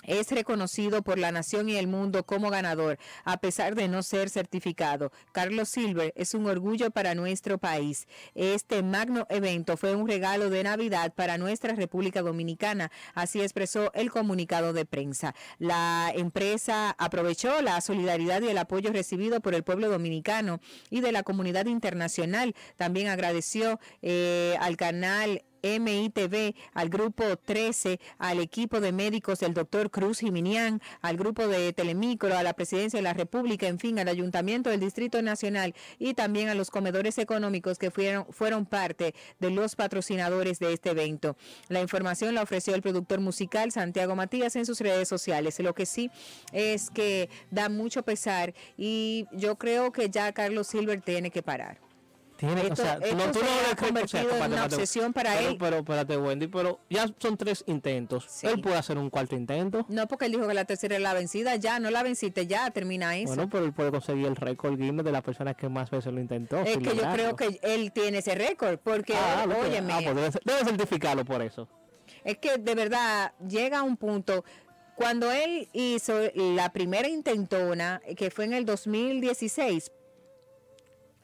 es 0.05 0.31
reconocido 0.31 1.03
por 1.03 1.19
la 1.19 1.33
nación 1.33 1.69
y 1.69 1.77
el 1.77 1.87
mundo 1.87 2.25
como 2.25 2.51
ganador, 2.51 2.99
a 3.25 3.39
pesar 3.39 3.75
de 3.75 3.89
no 3.89 4.03
ser 4.03 4.31
certificado. 4.31 5.13
Carlos 5.33 5.69
Silver 5.69 6.13
es 6.17 6.35
un 6.35 6.47
orgullo 6.47 6.91
para 6.91 7.15
nuestro 7.15 7.59
país. 7.59 8.07
Este 8.35 8.83
magno 8.83 9.27
evento 9.29 9.77
fue 9.77 9.95
un 9.95 10.09
regalo 10.09 10.51
de 10.51 10.63
Navidad 10.63 11.13
para 11.15 11.39
nuestra 11.39 11.75
República 11.75 12.23
Dominicana, 12.23 12.91
así 13.15 13.41
expresó 13.41 13.93
el 13.95 14.11
comunicado 14.11 14.73
de 14.73 14.85
prensa. 14.85 15.35
La 15.59 16.13
empresa 16.15 16.95
aprovechó 16.99 17.61
la 17.63 17.81
solidaridad 17.81 18.43
y 18.43 18.49
el 18.49 18.59
apoyo 18.59 18.93
recibido 18.93 19.41
por 19.41 19.55
el 19.55 19.65
pueblo 19.65 19.89
dominicano 19.89 20.61
y 20.91 21.01
de 21.01 21.13
la 21.13 21.23
comunidad 21.23 21.67
internacional. 21.67 22.55
También 22.77 23.09
agradeció 23.09 23.79
eh, 24.03 24.57
al 24.61 24.77
canal 24.77 25.45
MITV, 25.63 26.55
al 26.75 26.89
grupo 26.89 27.37
13, 27.37 28.01
al 28.19 28.41
equipo 28.41 28.81
de 28.81 28.93
médicos 28.93 29.41
del 29.41 29.55
doctor 29.55 29.91
Cruz 29.91 30.21
Jiminián, 30.21 30.81
al 31.03 31.17
grupo 31.17 31.47
de 31.47 31.73
Telemicro, 31.73 32.37
a 32.37 32.43
la 32.43 32.53
Presidencia 32.53 32.99
de 32.99 33.03
la 33.03 33.15
República, 33.15 33.67
en 33.67 33.79
fin, 33.79 33.99
al 33.99 34.09
Ayuntamiento 34.09 34.71
del 34.71 34.81
Distrito 34.81 35.23
Nacional 35.23 35.75
y 35.99 36.15
también 36.15 36.49
a 36.49 36.55
los 36.55 36.71
comedores 36.71 37.19
económicos 37.19 37.79
que 37.79 37.91
fueron, 37.91 38.27
fueron 38.31 38.67
parte 38.67 39.15
de 39.39 39.51
los 39.51 39.77
patrocinadores 39.77 40.59
de 40.59 40.73
este 40.73 40.91
evento. 40.91 41.37
La 41.69 41.81
información 41.81 42.35
la 42.35 42.43
ofreció 42.43 42.75
el 42.75 42.83
productor 42.83 43.21
musical 43.21 43.73
Santiago 43.73 44.17
Matías 44.17 44.57
en 44.57 44.67
sus 44.67 44.81
redes 44.81 45.09
sociales. 45.09 45.59
Lo 45.61 45.75
que 45.75 45.87
sí 45.87 46.11
es 46.53 46.91
que 46.91 47.29
da 47.51 47.69
mucho 47.69 48.03
pesar 48.03 48.55
y 48.77 49.27
yo 49.33 49.57
creo 49.57 49.93
que 49.93 50.11
ya 50.11 50.33
Carlos 50.33 50.69
Silver 50.69 51.01
tiene 51.01 51.31
que 51.31 51.43
parar. 51.43 51.90
Tiene, 52.41 52.63
Esto- 52.63 52.73
o 52.73 52.77
sea, 52.77 52.95
esto 52.95 53.17
no, 53.17 53.31
tú 53.33 53.39
se 53.41 53.45
no 53.45 53.51
ha 53.51 53.55
o 53.55 53.65
sea, 53.67 53.77
convertido 53.77 54.37
en 54.45 54.53
una 54.55 54.65
obsesión 54.65 55.13
para 55.13 55.35
pero, 55.37 55.49
él. 55.51 55.57
Pero, 55.61 55.77
espérate, 55.77 56.17
Wendy, 56.17 56.47
pero 56.47 56.81
ya 56.89 57.07
son 57.19 57.37
tres 57.37 57.63
intentos. 57.67 58.25
Sí. 58.29 58.47
Él 58.47 58.63
puede 58.63 58.77
hacer 58.77 58.97
un 58.97 59.11
cuarto 59.11 59.37
intento. 59.37 59.85
No, 59.91 60.09
porque 60.09 60.25
él 60.25 60.33
dijo 60.33 60.49
que 60.49 60.55
la 60.55 60.65
tercera 60.65 60.97
es 60.97 61.03
la 61.03 61.13
vencida, 61.13 61.57
ya, 61.57 61.79
no 61.79 61.91
la 61.91 62.03
venciste, 62.03 62.47
ya, 62.47 62.71
termina 62.71 63.15
eso. 63.19 63.29
Bueno, 63.35 63.51
pero 63.51 63.65
él 63.67 63.75
puede 63.75 63.91
conseguir 63.91 64.27
el 64.27 64.37
récord 64.37 64.79
Guinness 64.79 65.05
de 65.05 65.13
la 65.13 65.21
persona 65.23 65.53
que 65.53 65.69
más 65.69 65.91
veces 65.91 66.13
lo 66.13 66.19
intentó. 66.21 66.61
es 66.61 66.79
que 66.79 66.97
yo 66.97 67.03
creo 67.13 67.37
que 67.37 67.61
él 67.63 67.93
tiene 67.93 68.19
ese 68.19 68.35
récord, 68.35 68.79
porque, 68.79 69.15
Ah, 69.15 69.45
óyeme, 69.63 69.93
ah, 69.93 70.01
pues 70.03 70.17
debe, 70.17 70.31
debe 70.45 70.65
certificarlo 70.65 71.25
por 71.27 71.43
eso. 71.43 71.69
es 72.25 72.39
que 72.39 72.57
de 72.57 72.75
verdad 72.75 73.33
llega 73.47 73.83
un 73.83 73.99
punto, 73.99 74.45
cuando 74.97 75.31
él 75.31 75.69
hizo 75.73 76.15
la 76.35 76.73
primera 76.73 77.07
intentona, 77.09 78.01
que 78.17 78.31
fue 78.31 78.45
en 78.47 78.53
el 78.55 78.65
2016, 78.67 79.93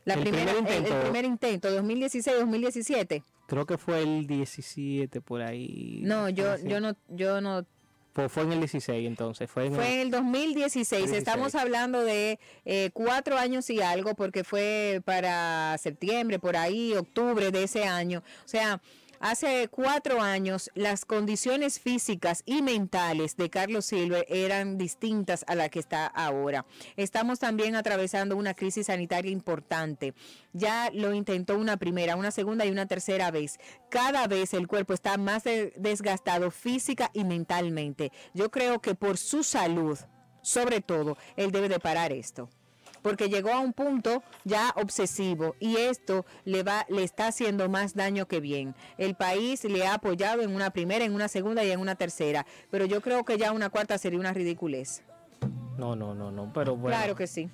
la 0.06 0.14
El 0.14 0.20
primera, 0.20 0.52
primer 0.54 0.72
el- 0.72 0.72
el, 0.72 0.82
intento. 0.84 1.02
primer 1.02 1.24
intento, 1.26 1.68
2016-2017. 1.70 3.22
Creo 3.46 3.66
que 3.66 3.76
fue 3.78 4.02
el 4.02 4.26
17 4.26 5.20
por 5.20 5.42
ahí. 5.42 6.00
No, 6.02 6.28
yo, 6.30 6.56
yo 6.64 6.80
no, 6.80 6.96
yo 7.08 7.40
no 7.40 7.64
Pues 8.12 8.32
fue 8.32 8.44
en 8.44 8.52
el 8.52 8.60
16 8.60 9.06
entonces. 9.06 9.50
Fue 9.50 9.66
en 9.66 9.74
Fue 9.74 10.00
el- 10.00 10.06
el 10.06 10.10
2016, 10.10 11.02
16. 11.02 11.18
estamos 11.18 11.54
hablando 11.54 12.00
de 12.02 12.38
eh, 12.64 12.90
cuatro 12.94 13.36
años 13.36 13.68
y 13.70 13.80
algo, 13.82 14.14
porque 14.14 14.42
fue 14.42 15.02
para 15.04 15.76
septiembre, 15.78 16.38
por 16.38 16.56
ahí, 16.56 16.94
octubre 16.94 17.50
de 17.50 17.64
ese 17.64 17.84
año. 17.84 18.22
O 18.44 18.48
sea, 18.48 18.80
hace 19.20 19.68
cuatro 19.68 20.20
años 20.20 20.70
las 20.74 21.04
condiciones 21.04 21.80
físicas 21.80 22.42
y 22.46 22.62
mentales 22.62 23.36
de 23.36 23.50
Carlos 23.50 23.86
Silver 23.86 24.24
eran 24.28 24.78
distintas 24.78 25.44
a 25.48 25.54
la 25.54 25.68
que 25.68 25.78
está 25.78 26.06
ahora. 26.06 26.66
Estamos 26.96 27.38
también 27.38 27.76
atravesando 27.76 28.36
una 28.36 28.54
crisis 28.54 28.86
sanitaria 28.86 29.30
importante. 29.30 30.14
Ya 30.52 30.90
lo 30.92 31.12
intentó 31.14 31.56
una 31.58 31.76
primera, 31.76 32.16
una 32.16 32.30
segunda 32.30 32.64
y 32.64 32.70
una 32.70 32.86
tercera 32.86 33.30
vez. 33.30 33.58
Cada 33.90 34.26
vez 34.26 34.54
el 34.54 34.66
cuerpo 34.66 34.94
está 34.94 35.16
más 35.18 35.44
de- 35.44 35.72
desgastado 35.76 36.50
física 36.50 37.10
y 37.12 37.24
mentalmente. 37.24 38.12
Yo 38.34 38.50
creo 38.50 38.80
que 38.80 38.94
por 38.94 39.18
su 39.18 39.42
salud, 39.42 39.98
sobre 40.42 40.80
todo, 40.80 41.16
él 41.36 41.50
debe 41.50 41.68
de 41.68 41.80
parar 41.80 42.12
esto. 42.12 42.48
Porque 43.06 43.28
llegó 43.28 43.52
a 43.52 43.60
un 43.60 43.72
punto 43.72 44.24
ya 44.42 44.72
obsesivo 44.74 45.54
y 45.60 45.76
esto 45.76 46.26
le 46.44 46.64
va, 46.64 46.84
le 46.88 47.04
está 47.04 47.28
haciendo 47.28 47.68
más 47.68 47.94
daño 47.94 48.26
que 48.26 48.40
bien. 48.40 48.74
El 48.98 49.14
país 49.14 49.62
le 49.62 49.86
ha 49.86 49.94
apoyado 49.94 50.42
en 50.42 50.52
una 50.52 50.70
primera, 50.70 51.04
en 51.04 51.14
una 51.14 51.28
segunda 51.28 51.62
y 51.62 51.70
en 51.70 51.78
una 51.78 51.94
tercera, 51.94 52.44
pero 52.68 52.84
yo 52.84 53.00
creo 53.00 53.24
que 53.24 53.38
ya 53.38 53.52
una 53.52 53.70
cuarta 53.70 53.96
sería 53.96 54.18
una 54.18 54.32
ridiculez. 54.32 55.04
No, 55.78 55.94
no, 55.94 56.16
no, 56.16 56.32
no, 56.32 56.52
pero 56.52 56.76
bueno. 56.76 56.96
Claro 56.96 57.14
que 57.14 57.28
sí. 57.28 57.48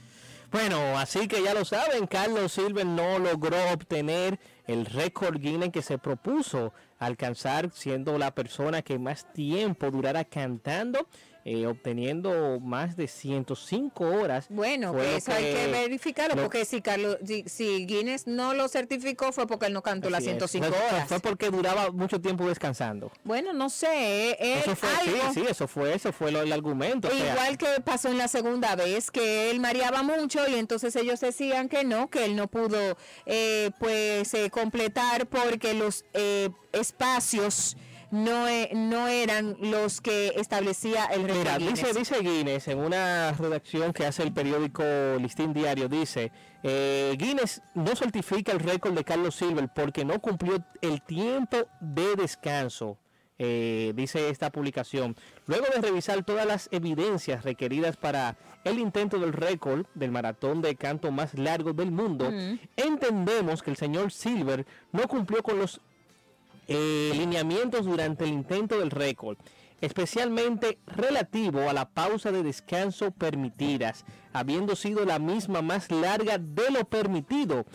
Bueno, 0.51 0.99
así 0.99 1.29
que 1.29 1.43
ya 1.43 1.53
lo 1.53 1.67
saben, 1.67 2.07
Carlos 2.07 2.53
Silver 2.53 2.87
no 2.87 3.19
logró 3.19 3.59
obtener 3.75 4.41
el 4.67 4.87
récord 4.87 5.39
Guinness 5.39 5.71
que 5.71 5.83
se 5.83 5.99
propuso 5.99 6.73
alcanzar 6.99 7.71
siendo 7.73 8.17
la 8.17 8.35
persona 8.35 8.81
que 8.81 8.99
más 8.99 9.31
tiempo 9.35 9.91
durara 9.91 10.25
cantando, 10.25 11.09
eh, 11.45 11.67
obteniendo 11.67 12.61
más 12.61 12.97
de 12.97 13.09
105 13.09 14.05
horas. 14.05 14.47
Bueno, 14.49 14.95
que 14.95 15.17
eso 15.17 15.33
hay 15.33 15.45
que 15.53 15.67
verificarlo, 15.69 16.37
lo- 16.37 16.43
porque 16.43 16.65
si 16.65 16.81
Carlos, 16.81 17.17
si, 17.27 17.45
si 17.47 17.85
Guinness 17.87 18.27
no 18.27 18.55
lo 18.55 18.69
certificó 18.69 19.33
fue 19.33 19.47
porque 19.47 19.67
él 19.67 19.73
no 19.73 19.83
cantó 19.83 20.09
las 20.11 20.19
Así 20.21 20.31
es. 20.31 20.33
105 20.39 20.67
Fue- 20.67 20.77
horas. 20.89 21.09
Fue 21.09 21.21
porque 21.21 21.51
duraba 21.51 21.91
mucho 21.91 22.21
tiempo 22.21 22.47
descansando. 22.49 23.11
Bueno, 23.25 23.53
no 23.53 23.71
sé, 23.71 24.31
eh, 24.33 24.59
Eso 24.61 24.71
él 24.71 24.77
fue, 24.77 24.89
algo- 24.89 25.33
sí, 25.35 25.41
sí, 25.41 25.47
eso 25.49 25.67
fue, 25.69 25.95
eso 25.95 26.13
fue 26.13 26.31
lo- 26.33 26.43
el 26.43 26.53
argumento. 26.53 27.09
o 27.09 27.11
sea, 27.11 27.33
Igual 27.33 27.59
que 27.59 27.67
pasó 27.85 28.09
en 28.09 28.19
la 28.19 28.29
segunda 28.29 28.77
vez, 28.77 29.11
que 29.11 29.51
él 29.51 29.59
mareaba 29.61 30.03
mucho 30.03 30.47
y 30.49 30.55
entonces 30.55 30.95
ellos 30.97 31.21
decían 31.21 31.69
que 31.69 31.85
no, 31.85 32.09
que 32.11 32.25
él 32.25 32.37
no 32.37 32.47
pudo 32.49 32.97
eh, 33.27 33.71
pues 33.79 34.33
eh, 34.35 34.51
completar 34.51 35.27
porque 35.27 35.75
los 35.75 36.05
eh, 36.15 36.51
espacios 36.73 37.77
no, 38.13 38.47
e- 38.47 38.71
no 38.75 39.09
eran 39.09 39.57
los 39.59 40.01
que 40.01 40.29
establecía 40.37 41.07
el 41.07 41.23
récord 41.25 41.39
Mira, 41.39 41.59
dice, 41.59 41.87
Guinness. 41.89 41.95
dice 41.97 42.19
Guinness 42.21 42.69
en 42.69 42.79
una 42.79 43.33
redacción 43.33 43.93
que 43.93 44.07
hace 44.07 44.23
el 44.23 44.33
periódico 44.33 44.85
Listín 45.19 45.53
Diario, 45.53 45.89
dice, 45.89 46.31
eh, 46.63 47.17
Guinness 47.19 47.63
no 47.75 47.97
certifica 47.97 48.53
el 48.53 48.61
récord 48.61 48.95
de 48.95 49.03
Carlos 49.03 49.35
Silver 49.35 49.69
porque 49.75 50.05
no 50.05 50.21
cumplió 50.21 50.63
el 50.83 51.03
tiempo 51.03 51.57
de 51.81 52.15
descanso, 52.15 52.99
eh, 53.39 53.93
dice 53.97 54.29
esta 54.29 54.51
publicación. 54.51 55.17
Luego 55.47 55.67
de 55.75 55.81
revisar 55.81 56.23
todas 56.23 56.47
las 56.47 56.69
evidencias 56.71 57.45
requeridas 57.45 57.97
para 57.97 58.37
el 58.65 58.79
intento 58.79 59.19
del 59.19 59.33
récord 59.33 59.87
del 59.95 60.13
maratón 60.13 60.61
de 60.63 60.77
canto 60.77 61.11
más 61.11 61.35
largo 61.35 61.73
del 61.73 61.91
mundo, 61.91 62.31
entendemos 62.77 63.63
que 63.63 63.71
el 63.71 63.77
señor 63.77 64.13
Silver 64.13 64.67
no 64.93 65.09
cumplió 65.09 65.43
con 65.43 65.59
los 65.59 65.81
eh, 66.69 67.13
lineamientos 67.15 67.85
durante 67.85 68.25
el 68.25 68.31
intento 68.31 68.79
del 68.79 68.91
récord, 68.91 69.37
especialmente 69.81 70.79
relativo 70.87 71.69
a 71.69 71.73
la 71.73 71.89
pausa 71.89 72.31
de 72.31 72.43
descanso 72.43 73.11
permitidas, 73.11 74.05
habiendo 74.33 74.77
sido 74.77 75.05
la 75.05 75.19
misma 75.19 75.61
más 75.61 75.91
larga 75.91 76.39
de 76.39 76.71
lo 76.71 76.85
permitido 76.85 77.67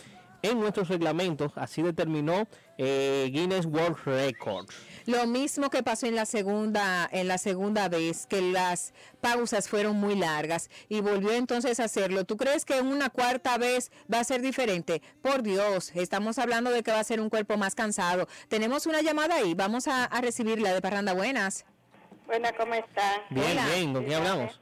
en 0.42 0.60
nuestros 0.60 0.88
reglamentos, 0.88 1.52
así 1.56 1.82
determinó 1.82 2.48
eh, 2.78 3.28
Guinness 3.32 3.66
World 3.66 3.98
Records. 4.06 4.74
Lo 5.06 5.26
mismo 5.26 5.70
que 5.70 5.82
pasó 5.82 6.06
en 6.06 6.14
la 6.14 6.26
segunda, 6.26 7.08
en 7.10 7.28
la 7.28 7.38
segunda 7.38 7.88
vez, 7.88 8.26
que 8.26 8.40
las 8.42 8.92
pausas 9.20 9.68
fueron 9.68 9.96
muy 9.96 10.14
largas 10.14 10.68
y 10.88 11.00
volvió 11.00 11.32
entonces 11.32 11.80
a 11.80 11.84
hacerlo. 11.84 12.24
¿Tú 12.24 12.36
crees 12.36 12.64
que 12.64 12.76
en 12.76 12.86
una 12.86 13.08
cuarta 13.10 13.56
vez 13.58 13.90
va 14.12 14.20
a 14.20 14.24
ser 14.24 14.42
diferente? 14.42 15.00
Por 15.22 15.42
Dios, 15.42 15.92
estamos 15.94 16.38
hablando 16.38 16.70
de 16.70 16.82
que 16.82 16.90
va 16.92 17.00
a 17.00 17.04
ser 17.04 17.20
un 17.20 17.30
cuerpo 17.30 17.56
más 17.56 17.74
cansado. 17.74 18.28
Tenemos 18.48 18.86
una 18.86 19.00
llamada 19.02 19.36
ahí, 19.36 19.54
vamos 19.54 19.88
a, 19.88 20.04
a 20.04 20.20
recibirla 20.20 20.72
de 20.74 20.80
Parranda 20.82 21.14
Buenas. 21.14 21.64
Buena, 22.26 22.52
¿cómo 22.52 22.74
está? 22.74 23.22
Bien, 23.30 23.46
Hola. 23.52 23.66
bien, 23.74 23.92
¿con 23.94 24.04
quién 24.04 24.16
hablamos? 24.18 24.60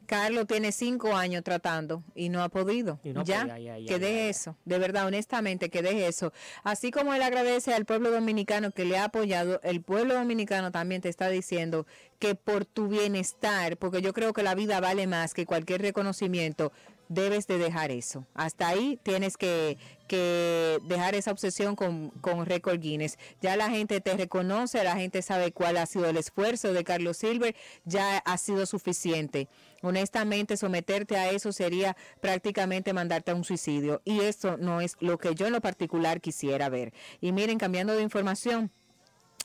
Carlos 0.10 0.48
tiene 0.48 0.72
cinco 0.72 1.16
años 1.16 1.44
tratando 1.44 2.04
y 2.16 2.30
no 2.30 2.42
ha 2.42 2.50
podido. 2.50 3.00
No 3.04 3.24
ya, 3.24 3.46
que 3.88 4.00
deje 4.00 4.30
eso. 4.30 4.58
De 4.66 4.80
verdad, 4.80 5.06
honestamente, 5.06 5.70
que 5.70 5.84
deje 5.84 6.08
eso. 6.08 6.34
Así 6.64 6.90
como 6.90 7.14
él 7.14 7.22
agradece 7.22 7.76
al 7.76 7.86
pueblo 7.86 8.10
dominicano 8.10 8.72
que 8.72 8.86
le 8.86 8.98
ha 8.98 9.04
apoyado, 9.04 9.62
el 9.62 9.84
pueblo 9.84 10.16
dominicano 10.16 10.72
también 10.72 11.04
te 11.04 11.10
está 11.10 11.30
diciendo 11.30 11.86
que 12.18 12.34
por 12.34 12.66
tu 12.66 12.88
bienestar, 12.88 13.78
porque 13.78 14.02
yo 14.02 14.12
creo 14.12 14.34
que 14.34 14.42
la 14.42 14.56
vida 14.56 14.80
vale 14.80 15.06
más 15.06 15.36
que 15.36 15.46
cualquier 15.46 15.84
reconocimiento, 15.84 16.72
debes 17.08 17.46
de 17.48 17.58
dejar 17.58 17.92
eso. 17.92 18.26
Hasta 18.34 18.68
ahí 18.68 19.00
tienes 19.04 19.36
que, 19.38 19.78
que 20.08 20.80
dejar 20.86 21.16
esa 21.16 21.32
obsesión 21.32 21.76
con, 21.76 22.10
con 22.22 22.46
Record 22.46 22.80
Guinness. 22.80 23.18
Ya 23.42 23.58
la 23.58 23.70
gente 23.70 24.02
te 24.02 24.16
reconoce, 24.16 24.84
la 24.84 24.96
gente 24.96 25.22
sabe 25.22 25.52
cuál 25.52 25.78
ha 25.78 25.86
sido 25.86 26.06
el 26.08 26.18
esfuerzo 26.18 26.72
de 26.72 26.84
Carlos 26.84 27.18
Silver, 27.18 27.56
ya 27.84 28.18
ha 28.18 28.38
sido 28.38 28.66
suficiente. 28.66 29.50
Honestamente, 29.82 30.58
someterte 30.58 31.18
a 31.18 31.30
eso 31.30 31.52
sería 31.52 31.96
prácticamente 32.22 32.94
mandarte 32.94 33.32
a 33.32 33.36
un 33.36 33.44
suicidio. 33.44 34.02
Y 34.06 34.22
esto 34.22 34.58
no 34.58 34.82
es 34.82 34.98
lo 35.00 35.18
que 35.18 35.36
yo 35.36 35.48
en 35.48 35.54
lo 35.54 35.62
particular 35.62 36.22
quisiera 36.22 36.70
ver. 36.70 36.94
Y 37.22 37.32
miren, 37.32 37.58
cambiando 37.58 37.96
de 37.96 38.04
información. 38.04 38.72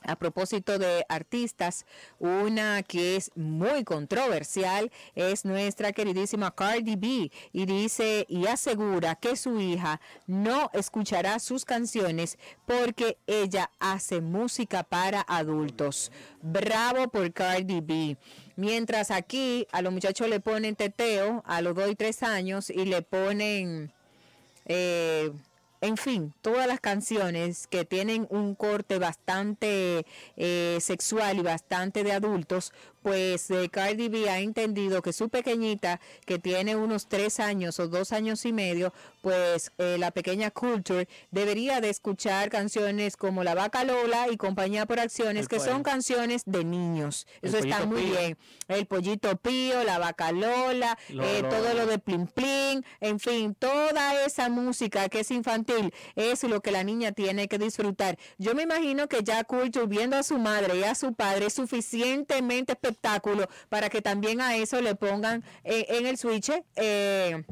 A 0.07 0.15
propósito 0.17 0.77
de 0.77 1.03
artistas, 1.09 1.85
una 2.19 2.83
que 2.83 3.15
es 3.15 3.31
muy 3.35 3.83
controversial 3.83 4.91
es 5.15 5.45
nuestra 5.45 5.93
queridísima 5.93 6.53
Cardi 6.53 6.95
B 6.95 7.31
y 7.51 7.65
dice 7.65 8.25
y 8.29 8.45
asegura 8.45 9.15
que 9.15 9.35
su 9.35 9.59
hija 9.59 9.99
no 10.27 10.69
escuchará 10.73 11.39
sus 11.39 11.65
canciones 11.65 12.37
porque 12.67 13.17
ella 13.25 13.71
hace 13.79 14.21
música 14.21 14.83
para 14.83 15.21
adultos. 15.21 16.11
Bravo 16.39 17.07
por 17.07 17.33
Cardi 17.33 17.81
B. 17.81 18.17
Mientras 18.55 19.11
aquí 19.11 19.67
a 19.71 19.81
los 19.81 19.91
muchachos 19.91 20.29
le 20.29 20.39
ponen 20.39 20.75
teteo 20.75 21.43
a 21.45 21.61
los 21.61 21.75
2 21.75 21.91
y 21.91 21.95
3 21.95 22.23
años 22.23 22.69
y 22.69 22.85
le 22.85 23.01
ponen... 23.01 23.91
eh, 24.65 25.31
en 25.81 25.97
fin, 25.97 26.33
todas 26.41 26.67
las 26.67 26.79
canciones 26.79 27.67
que 27.67 27.85
tienen 27.85 28.25
un 28.31 28.55
corte 28.55 28.97
bastante 28.97 30.05
eh, 30.35 30.77
sexual 30.81 31.37
y 31.37 31.41
bastante 31.41 32.03
de 32.03 32.13
adultos, 32.13 32.73
pues 33.05 33.51
eh, 33.51 33.69
Cardi 33.69 34.09
B 34.09 34.27
ha 34.31 34.39
entendido 34.39 35.03
que 35.03 35.13
su 35.13 35.29
pequeñita, 35.29 35.99
que 36.25 36.39
tiene 36.39 36.75
unos 36.75 37.07
tres 37.07 37.39
años 37.39 37.79
o 37.79 37.87
dos 37.87 38.11
años 38.11 38.43
y 38.45 38.51
medio, 38.51 38.93
pues 39.21 39.71
eh, 39.77 39.97
la 39.99 40.09
pequeña 40.09 40.49
Culture 40.49 41.07
debería 41.29 41.81
de 41.81 41.91
escuchar 41.91 42.49
canciones 42.49 43.15
como 43.15 43.43
La 43.43 43.53
Vaca 43.53 43.83
Lola 43.83 44.27
y 44.31 44.37
Compañía 44.37 44.87
por 44.87 44.99
Acciones, 44.99 45.43
El 45.43 45.47
que 45.49 45.59
son 45.59 45.83
canciones 45.83 46.41
de 46.47 46.63
niños. 46.63 47.27
El 47.43 47.49
Eso 47.49 47.59
está 47.59 47.85
muy 47.85 48.01
Pío. 48.01 48.17
bien. 48.19 48.37
El 48.69 48.87
Pollito 48.87 49.35
Pío, 49.37 49.83
La 49.83 49.99
Vaca 49.99 50.31
Lola, 50.31 50.97
Lo- 51.09 51.23
eh, 51.25 51.43
lo- 51.43 51.49
todo 51.49 51.75
lo 51.75 51.85
de 51.85 51.99
Plin 51.99 52.25
Plin, 52.25 52.83
en 53.01 53.19
fin, 53.19 53.53
toda 53.53 54.25
esa 54.25 54.49
música 54.49 55.09
que 55.09 55.19
es 55.19 55.29
infantil 55.29 55.93
es 56.15 56.41
lo 56.41 56.59
que 56.61 56.71
la 56.71 56.83
niña 56.83 57.11
tiene 57.11 57.47
que 57.47 57.59
disfrutar. 57.59 58.17
Yo 58.39 58.55
me 58.55 58.63
imagino 58.63 59.07
que 59.07 59.21
ya 59.23 59.43
Culture 59.43 59.85
viendo 59.85 60.17
a 60.17 60.23
su 60.23 60.39
madre 60.39 60.79
y 60.79 60.83
a 60.83 60.95
su 60.95 61.13
padre 61.13 61.45
es 61.45 61.53
suficientemente 61.53 62.75
espectáculo 62.95 63.47
para 63.69 63.89
que 63.89 64.01
también 64.01 64.41
a 64.41 64.55
eso 64.55 64.81
le 64.81 64.95
pongan 64.95 65.43
eh, 65.63 65.85
en 65.89 66.05
el 66.05 66.17
switch 66.17 66.51
eh, 66.75 67.43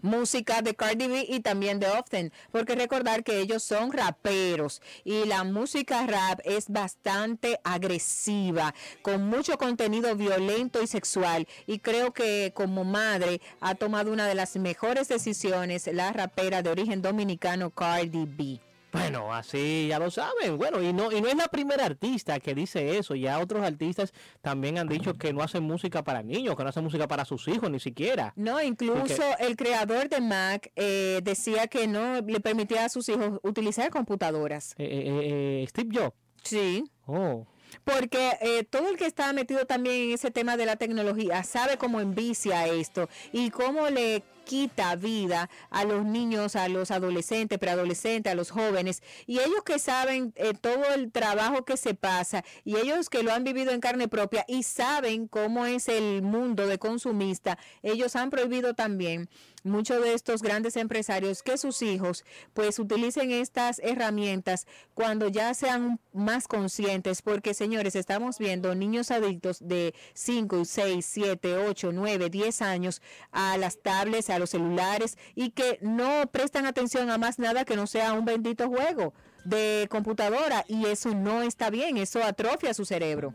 música 0.00 0.60
de 0.60 0.74
Cardi 0.74 1.06
B 1.08 1.26
y 1.28 1.40
también 1.40 1.80
de 1.80 1.88
Often, 1.88 2.30
porque 2.52 2.74
recordar 2.74 3.24
que 3.24 3.40
ellos 3.40 3.62
son 3.62 3.90
raperos 3.90 4.82
y 5.02 5.24
la 5.24 5.44
música 5.44 6.06
rap 6.06 6.40
es 6.44 6.68
bastante 6.68 7.58
agresiva, 7.64 8.74
con 9.00 9.26
mucho 9.26 9.56
contenido 9.56 10.14
violento 10.14 10.82
y 10.82 10.86
sexual 10.86 11.48
y 11.66 11.78
creo 11.78 12.12
que 12.12 12.52
como 12.54 12.84
madre 12.84 13.40
ha 13.60 13.74
tomado 13.74 14.12
una 14.12 14.28
de 14.28 14.34
las 14.34 14.56
mejores 14.56 15.08
decisiones 15.08 15.86
la 15.86 16.12
rapera 16.12 16.62
de 16.62 16.70
origen 16.70 17.00
dominicano 17.00 17.70
Cardi 17.70 18.26
B. 18.26 18.60
Bueno, 18.94 19.34
así 19.34 19.88
ya 19.88 19.98
lo 19.98 20.10
saben. 20.10 20.56
Bueno, 20.56 20.80
y 20.80 20.92
no 20.92 21.10
y 21.10 21.20
no 21.20 21.28
es 21.28 21.36
la 21.36 21.48
primera 21.48 21.84
artista 21.84 22.38
que 22.38 22.54
dice 22.54 22.96
eso. 22.96 23.16
Ya 23.16 23.40
otros 23.40 23.64
artistas 23.64 24.12
también 24.40 24.78
han 24.78 24.88
dicho 24.88 25.14
que 25.14 25.32
no 25.32 25.42
hacen 25.42 25.64
música 25.64 26.04
para 26.04 26.22
niños, 26.22 26.56
que 26.56 26.62
no 26.62 26.68
hacen 26.68 26.84
música 26.84 27.08
para 27.08 27.24
sus 27.24 27.48
hijos 27.48 27.68
ni 27.70 27.80
siquiera. 27.80 28.32
No, 28.36 28.62
incluso 28.62 29.22
el 29.40 29.56
creador 29.56 30.08
de 30.08 30.20
Mac 30.20 30.70
eh, 30.76 31.20
decía 31.24 31.66
que 31.66 31.88
no 31.88 32.20
le 32.20 32.38
permitía 32.38 32.84
a 32.84 32.88
sus 32.88 33.08
hijos 33.08 33.40
utilizar 33.42 33.90
computadoras. 33.90 34.74
Eh, 34.78 34.84
eh, 34.84 35.62
eh, 35.62 35.66
Steve 35.68 35.90
Jobs. 35.92 36.16
Sí. 36.44 36.84
Oh. 37.06 37.46
Porque 37.82 38.38
eh, 38.40 38.64
todo 38.64 38.88
el 38.88 38.96
que 38.96 39.06
está 39.06 39.32
metido 39.32 39.66
también 39.66 40.08
en 40.08 40.10
ese 40.12 40.30
tema 40.30 40.56
de 40.56 40.66
la 40.66 40.76
tecnología 40.76 41.42
sabe 41.42 41.76
cómo 41.76 42.00
envicia 42.00 42.66
esto 42.68 43.08
y 43.32 43.50
cómo 43.50 43.90
le 43.90 44.22
quita 44.44 44.94
vida 44.96 45.50
a 45.70 45.84
los 45.84 46.04
niños, 46.04 46.56
a 46.56 46.68
los 46.68 46.90
adolescentes, 46.90 47.58
preadolescentes, 47.58 48.32
a 48.32 48.36
los 48.36 48.50
jóvenes. 48.50 49.02
Y 49.26 49.38
ellos 49.38 49.62
que 49.64 49.78
saben 49.78 50.32
eh, 50.36 50.52
todo 50.54 50.84
el 50.94 51.10
trabajo 51.10 51.64
que 51.64 51.76
se 51.76 51.94
pasa 51.94 52.44
y 52.64 52.76
ellos 52.76 53.08
que 53.08 53.22
lo 53.22 53.32
han 53.32 53.44
vivido 53.44 53.72
en 53.72 53.80
carne 53.80 54.08
propia 54.08 54.44
y 54.48 54.62
saben 54.62 55.28
cómo 55.28 55.66
es 55.66 55.88
el 55.88 56.22
mundo 56.22 56.66
de 56.66 56.78
consumista, 56.78 57.58
ellos 57.82 58.16
han 58.16 58.30
prohibido 58.30 58.74
también 58.74 59.28
muchos 59.64 60.02
de 60.02 60.12
estos 60.12 60.42
grandes 60.42 60.76
empresarios 60.76 61.42
que 61.42 61.56
sus 61.56 61.80
hijos 61.82 62.24
pues 62.52 62.78
utilicen 62.78 63.30
estas 63.30 63.80
herramientas 63.82 64.66
cuando 64.92 65.28
ya 65.28 65.54
sean 65.54 65.98
más 66.12 66.46
conscientes 66.46 67.22
porque 67.22 67.54
señores 67.54 67.96
estamos 67.96 68.38
viendo 68.38 68.74
niños 68.74 69.10
adictos 69.10 69.66
de 69.66 69.94
5, 70.12 70.64
6, 70.66 71.04
7, 71.04 71.56
8, 71.56 71.92
9, 71.92 72.30
10 72.30 72.62
años 72.62 73.02
a 73.32 73.56
las 73.56 73.80
tablets, 73.80 74.28
a 74.34 74.38
los 74.38 74.50
celulares 74.50 75.16
y 75.34 75.50
que 75.50 75.78
no 75.80 76.26
prestan 76.30 76.66
atención 76.66 77.10
a 77.10 77.18
más 77.18 77.38
nada 77.38 77.64
que 77.64 77.76
no 77.76 77.86
sea 77.86 78.12
un 78.12 78.24
bendito 78.24 78.68
juego 78.68 79.14
de 79.44 79.86
computadora 79.90 80.64
y 80.68 80.86
eso 80.86 81.14
no 81.14 81.42
está 81.42 81.70
bien, 81.70 81.96
eso 81.96 82.22
atrofia 82.22 82.74
su 82.74 82.84
cerebro. 82.84 83.34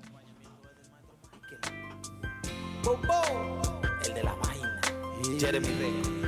El 4.05 4.13
de 4.13 4.23
la 4.23 4.33
vaina. 4.33 4.81
Jeremy 5.39 5.67
Rey. 5.67 6.18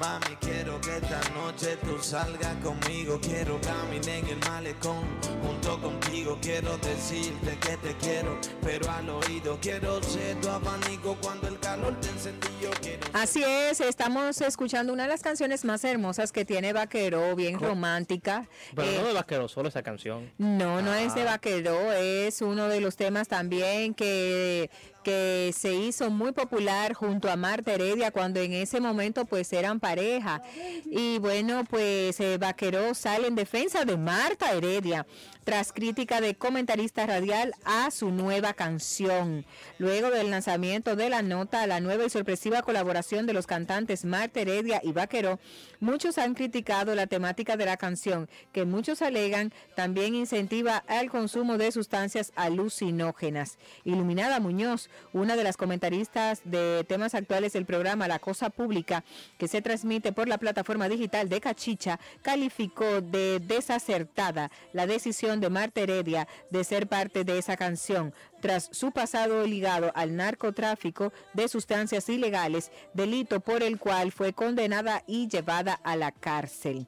Mami, 0.00 0.36
quiero 0.40 0.80
que 0.80 0.96
esta 0.98 1.20
noche 1.30 1.76
tú 1.84 1.98
salgas 2.00 2.54
conmigo. 2.62 3.18
Quiero 3.20 3.60
caminar 3.60 4.08
en 4.18 4.26
el 4.28 4.38
malecón 4.48 5.04
junto 5.42 5.80
contigo. 5.80 6.38
Quiero 6.40 6.76
decirte 6.78 7.58
que 7.58 7.76
te 7.78 7.96
quiero, 7.96 8.38
pero 8.62 8.88
al 8.90 9.08
oído 9.10 9.58
quiero 9.60 10.00
ser 10.02 10.40
tu 10.40 10.48
abanico 10.50 11.16
cuando 11.20 11.48
el 11.48 11.58
calor 11.58 11.98
te 12.00 12.08
encendió. 12.10 12.70
Quiero 12.80 13.06
Así 13.12 13.42
es, 13.42 13.80
estamos 13.80 14.40
escuchando 14.40 14.92
una 14.92 15.02
de 15.04 15.08
las 15.08 15.22
canciones 15.22 15.64
más 15.64 15.82
hermosas 15.82 16.30
que 16.30 16.44
tiene 16.44 16.72
Vaquero, 16.72 17.34
bien 17.34 17.58
romántica. 17.58 18.46
Pero 18.76 18.88
Eh, 18.88 18.98
no 19.00 19.08
de 19.08 19.14
Vaquero, 19.14 19.48
solo 19.48 19.68
esa 19.68 19.82
canción. 19.82 20.30
No, 20.38 20.80
no 20.80 20.94
es 20.94 21.14
de 21.16 21.22
Ah. 21.22 21.32
vaquero, 21.32 21.92
es 21.92 22.40
uno 22.40 22.68
de 22.68 22.80
los 22.80 22.94
temas 22.96 23.26
también 23.26 23.94
que, 23.94 24.70
que 25.08 25.54
se 25.56 25.72
hizo 25.72 26.10
muy 26.10 26.32
popular 26.32 26.92
junto 26.92 27.30
a 27.30 27.36
Marta 27.36 27.72
Heredia 27.72 28.10
cuando 28.10 28.40
en 28.40 28.52
ese 28.52 28.78
momento 28.78 29.24
pues 29.24 29.50
eran 29.54 29.80
pareja. 29.80 30.42
Y 30.84 31.18
bueno, 31.18 31.64
pues 31.64 32.20
eh, 32.20 32.36
Vaqueró 32.36 32.92
sale 32.92 33.28
en 33.28 33.34
defensa 33.34 33.86
de 33.86 33.96
Marta 33.96 34.52
Heredia 34.52 35.06
tras 35.48 35.72
crítica 35.72 36.20
de 36.20 36.34
comentarista 36.34 37.06
radial 37.06 37.54
a 37.64 37.90
su 37.90 38.10
nueva 38.10 38.52
canción. 38.52 39.46
Luego 39.78 40.10
del 40.10 40.30
lanzamiento 40.30 40.94
de 40.94 41.08
la 41.08 41.22
nota, 41.22 41.66
la 41.66 41.80
nueva 41.80 42.04
y 42.04 42.10
sorpresiva 42.10 42.60
colaboración 42.60 43.24
de 43.24 43.32
los 43.32 43.46
cantantes 43.46 44.04
Marta 44.04 44.40
Heredia 44.40 44.82
y 44.84 44.92
Vaqueró, 44.92 45.40
muchos 45.80 46.18
han 46.18 46.34
criticado 46.34 46.94
la 46.94 47.06
temática 47.06 47.56
de 47.56 47.64
la 47.64 47.78
canción, 47.78 48.28
que 48.52 48.66
muchos 48.66 49.00
alegan 49.00 49.54
también 49.74 50.14
incentiva 50.14 50.84
al 50.86 51.08
consumo 51.08 51.56
de 51.56 51.72
sustancias 51.72 52.30
alucinógenas. 52.36 53.56
Iluminada 53.84 54.40
Muñoz, 54.40 54.90
una 55.14 55.34
de 55.34 55.44
las 55.44 55.56
comentaristas 55.56 56.42
de 56.44 56.84
temas 56.86 57.14
actuales 57.14 57.54
del 57.54 57.64
programa 57.64 58.06
La 58.06 58.18
Cosa 58.18 58.50
Pública, 58.50 59.02
que 59.38 59.48
se 59.48 59.62
transmite 59.62 60.12
por 60.12 60.28
la 60.28 60.36
plataforma 60.36 60.90
digital 60.90 61.30
de 61.30 61.40
Cachicha, 61.40 61.98
calificó 62.20 63.00
de 63.00 63.40
desacertada 63.40 64.50
la 64.74 64.86
decisión 64.86 65.37
de 65.40 65.50
Marta 65.50 65.80
Heredia 65.80 66.28
de 66.50 66.64
ser 66.64 66.88
parte 66.88 67.24
de 67.24 67.38
esa 67.38 67.56
canción 67.56 68.14
tras 68.40 68.68
su 68.72 68.92
pasado 68.92 69.46
ligado 69.46 69.92
al 69.94 70.16
narcotráfico 70.16 71.12
de 71.34 71.48
sustancias 71.48 72.08
ilegales, 72.08 72.70
delito 72.94 73.40
por 73.40 73.62
el 73.62 73.78
cual 73.78 74.12
fue 74.12 74.32
condenada 74.32 75.02
y 75.06 75.28
llevada 75.28 75.74
a 75.74 75.96
la 75.96 76.12
cárcel. 76.12 76.86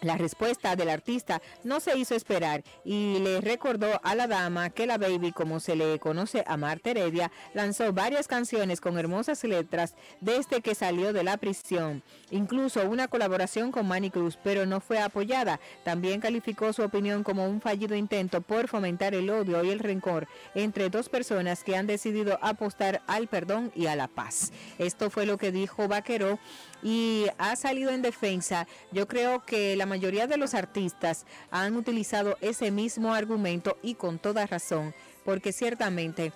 La 0.00 0.16
respuesta 0.16 0.76
del 0.76 0.90
artista 0.90 1.42
no 1.64 1.80
se 1.80 1.98
hizo 1.98 2.14
esperar 2.14 2.62
y 2.84 3.18
le 3.18 3.40
recordó 3.40 4.00
a 4.04 4.14
la 4.14 4.28
dama 4.28 4.70
que 4.70 4.86
la 4.86 4.96
baby, 4.96 5.32
como 5.32 5.58
se 5.58 5.74
le 5.74 5.98
conoce 5.98 6.44
a 6.46 6.56
Marta 6.56 6.90
Heredia, 6.90 7.32
lanzó 7.52 7.92
varias 7.92 8.28
canciones 8.28 8.80
con 8.80 8.96
hermosas 8.96 9.42
letras 9.42 9.96
desde 10.20 10.60
que 10.60 10.76
salió 10.76 11.12
de 11.12 11.24
la 11.24 11.36
prisión, 11.36 12.04
incluso 12.30 12.88
una 12.88 13.08
colaboración 13.08 13.72
con 13.72 13.88
Manny 13.88 14.10
Cruz, 14.10 14.38
pero 14.44 14.66
no 14.66 14.80
fue 14.80 15.00
apoyada. 15.00 15.58
También 15.84 16.20
calificó 16.20 16.72
su 16.72 16.82
opinión 16.82 17.24
como 17.24 17.48
un 17.48 17.60
fallido 17.60 17.96
intento 17.96 18.40
por 18.40 18.68
fomentar 18.68 19.14
el 19.14 19.28
odio 19.30 19.64
y 19.64 19.70
el 19.70 19.80
rencor 19.80 20.28
entre 20.54 20.90
dos 20.90 21.08
personas 21.08 21.64
que 21.64 21.76
han 21.76 21.88
decidido 21.88 22.38
apostar 22.40 23.02
al 23.08 23.26
perdón 23.26 23.72
y 23.74 23.86
a 23.86 23.96
la 23.96 24.06
paz. 24.06 24.52
Esto 24.78 25.10
fue 25.10 25.26
lo 25.26 25.38
que 25.38 25.50
dijo 25.50 25.88
Vaquero 25.88 26.38
y 26.82 27.26
ha 27.38 27.56
salido 27.56 27.90
en 27.90 28.02
defensa. 28.02 28.68
Yo 28.92 29.08
creo 29.08 29.44
que 29.44 29.74
la 29.74 29.87
mayoría 29.88 30.26
de 30.26 30.36
los 30.36 30.54
artistas 30.54 31.26
han 31.50 31.76
utilizado 31.76 32.36
ese 32.40 32.70
mismo 32.70 33.12
argumento 33.12 33.76
y 33.82 33.94
con 33.94 34.18
toda 34.18 34.46
razón, 34.46 34.94
porque 35.24 35.52
ciertamente 35.52 36.32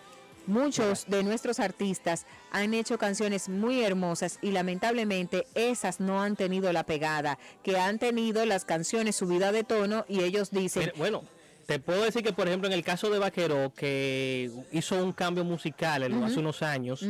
muchos 0.46 1.06
de 1.06 1.22
nuestros 1.22 1.60
artistas 1.60 2.26
han 2.50 2.74
hecho 2.74 2.98
canciones 2.98 3.48
muy 3.48 3.82
hermosas 3.82 4.38
y 4.42 4.50
lamentablemente 4.50 5.46
esas 5.54 6.00
no 6.00 6.22
han 6.22 6.36
tenido 6.36 6.72
la 6.72 6.84
pegada, 6.84 7.38
que 7.62 7.78
han 7.78 7.98
tenido 7.98 8.44
las 8.46 8.64
canciones 8.64 9.16
subida 9.16 9.52
de 9.52 9.64
tono 9.64 10.04
y 10.08 10.22
ellos 10.24 10.50
dicen... 10.50 10.92
Bueno, 10.96 11.22
te 11.66 11.78
puedo 11.78 12.02
decir 12.02 12.22
que, 12.22 12.32
por 12.32 12.48
ejemplo, 12.48 12.66
en 12.68 12.72
el 12.74 12.82
caso 12.84 13.08
de 13.10 13.18
Vaquero, 13.18 13.72
que 13.76 14.50
hizo 14.72 15.02
un 15.02 15.12
cambio 15.12 15.44
musical 15.44 16.02
en- 16.02 16.22
hace 16.24 16.38
unos 16.38 16.62
años, 16.62 17.04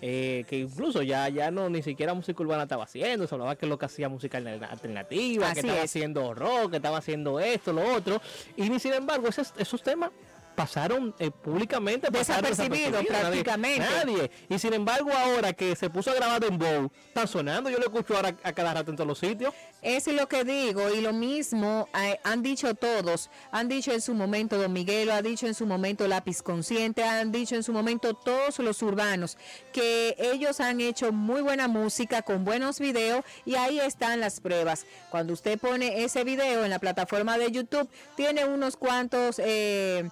eh, 0.00 0.44
que 0.48 0.58
incluso 0.60 1.02
ya, 1.02 1.28
ya 1.28 1.50
no 1.50 1.68
ni 1.68 1.82
siquiera 1.82 2.14
música 2.14 2.42
urbana 2.42 2.64
estaba 2.64 2.84
haciendo, 2.84 3.26
se 3.26 3.34
hablaba 3.34 3.56
que 3.56 3.66
lo 3.66 3.78
que 3.78 3.86
hacía 3.86 4.08
música 4.08 4.38
alterna- 4.38 4.66
alternativa, 4.70 5.46
Así 5.46 5.54
que 5.54 5.60
estaba 5.60 5.78
es. 5.78 5.84
haciendo 5.90 6.34
rock, 6.34 6.70
que 6.70 6.76
estaba 6.76 6.98
haciendo 6.98 7.38
esto, 7.40 7.72
lo 7.72 7.94
otro, 7.94 8.20
y 8.56 8.68
ni 8.68 8.78
sin 8.80 8.92
embargo, 8.94 9.28
esos, 9.28 9.52
esos 9.58 9.82
temas 9.82 10.10
pasaron 10.58 11.14
eh, 11.20 11.30
públicamente 11.30 12.10
pasaron 12.10 12.50
Desapercibidos, 12.50 13.06
prácticamente. 13.06 13.78
nadie 13.78 14.28
y 14.48 14.58
sin 14.58 14.74
embargo 14.74 15.12
ahora 15.12 15.52
que 15.52 15.76
se 15.76 15.88
puso 15.88 16.10
a 16.10 16.14
grabar 16.14 16.42
en 16.42 16.58
Bow 16.58 16.90
está 17.06 17.28
sonando 17.28 17.70
yo 17.70 17.78
lo 17.78 17.84
escucho 17.84 18.16
ahora 18.16 18.34
a 18.42 18.52
cada 18.52 18.74
rato 18.74 18.90
en 18.90 18.96
todos 18.96 19.06
los 19.06 19.18
sitios 19.20 19.54
Es 19.82 20.08
lo 20.08 20.26
que 20.26 20.42
digo 20.42 20.90
y 20.92 21.00
lo 21.00 21.12
mismo 21.12 21.88
eh, 21.96 22.18
han 22.24 22.42
dicho 22.42 22.74
todos, 22.74 23.30
han 23.52 23.68
dicho 23.68 23.92
en 23.92 24.00
su 24.00 24.12
momento 24.14 24.58
Don 24.58 24.72
Miguelo, 24.72 25.12
ha 25.12 25.22
dicho 25.22 25.46
en 25.46 25.54
su 25.54 25.66
momento 25.66 26.08
Lápiz 26.08 26.42
Consciente, 26.42 27.04
han 27.04 27.30
dicho 27.30 27.54
en 27.54 27.62
su 27.62 27.72
momento 27.72 28.14
todos 28.14 28.58
los 28.58 28.82
urbanos 28.82 29.38
que 29.72 30.16
ellos 30.18 30.58
han 30.58 30.80
hecho 30.80 31.12
muy 31.12 31.42
buena 31.42 31.68
música 31.68 32.22
con 32.22 32.44
buenos 32.44 32.80
videos 32.80 33.24
y 33.46 33.54
ahí 33.54 33.78
están 33.78 34.18
las 34.18 34.40
pruebas. 34.40 34.84
Cuando 35.10 35.32
usted 35.32 35.56
pone 35.60 36.02
ese 36.02 36.24
video 36.24 36.64
en 36.64 36.70
la 36.70 36.80
plataforma 36.80 37.38
de 37.38 37.52
YouTube, 37.52 37.88
tiene 38.16 38.44
unos 38.44 38.76
cuantos... 38.76 39.38
eh, 39.38 40.10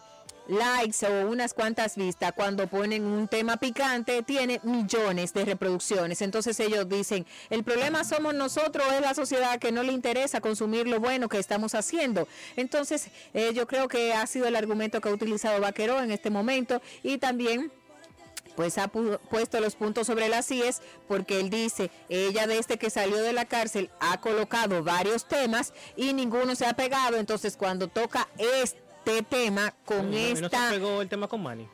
likes 0.48 1.04
o 1.06 1.28
unas 1.28 1.54
cuantas 1.54 1.96
vistas 1.96 2.32
cuando 2.34 2.66
ponen 2.66 3.04
un 3.04 3.28
tema 3.28 3.56
picante 3.56 4.22
tiene 4.22 4.60
millones 4.62 5.32
de 5.34 5.44
reproducciones. 5.44 6.22
Entonces 6.22 6.58
ellos 6.60 6.88
dicen 6.88 7.26
el 7.50 7.64
problema 7.64 8.04
somos 8.04 8.34
nosotros 8.34 8.86
es 8.92 9.00
la 9.00 9.14
sociedad 9.14 9.58
que 9.58 9.72
no 9.72 9.82
le 9.82 9.92
interesa 9.92 10.40
consumir 10.40 10.86
lo 10.86 11.00
bueno 11.00 11.28
que 11.28 11.38
estamos 11.38 11.74
haciendo 11.74 12.28
entonces 12.56 13.08
eh, 13.34 13.52
yo 13.54 13.66
creo 13.66 13.88
que 13.88 14.12
ha 14.14 14.26
sido 14.26 14.46
el 14.46 14.56
argumento 14.56 15.00
que 15.00 15.08
ha 15.08 15.12
utilizado 15.12 15.60
Vaqueró 15.60 16.00
en 16.02 16.10
este 16.10 16.30
momento 16.30 16.80
y 17.02 17.18
también 17.18 17.72
pues 18.54 18.78
ha 18.78 18.90
pu- 18.90 19.18
puesto 19.28 19.60
los 19.60 19.76
puntos 19.76 20.06
sobre 20.06 20.28
las 20.28 20.50
IES 20.50 20.80
porque 21.08 21.40
él 21.40 21.50
dice, 21.50 21.90
ella 22.08 22.46
desde 22.46 22.78
que 22.78 22.88
salió 22.90 23.18
de 23.18 23.32
la 23.32 23.44
cárcel 23.44 23.90
ha 24.00 24.20
colocado 24.20 24.82
varios 24.82 25.26
temas 25.28 25.72
y 25.96 26.12
ninguno 26.14 26.54
se 26.54 26.64
ha 26.66 26.72
pegado, 26.72 27.18
entonces 27.18 27.56
cuando 27.56 27.88
toca 27.88 28.28
este 28.38 28.85
tema 29.22 29.72
con 29.84 30.10
no- 30.10 30.16
no 30.18 30.36
se 30.36 30.44
esta 30.46 30.70
pegó 30.70 31.00
el 31.02 31.08
tema 31.08 31.28
con 31.28 31.42
Manny 31.42 31.68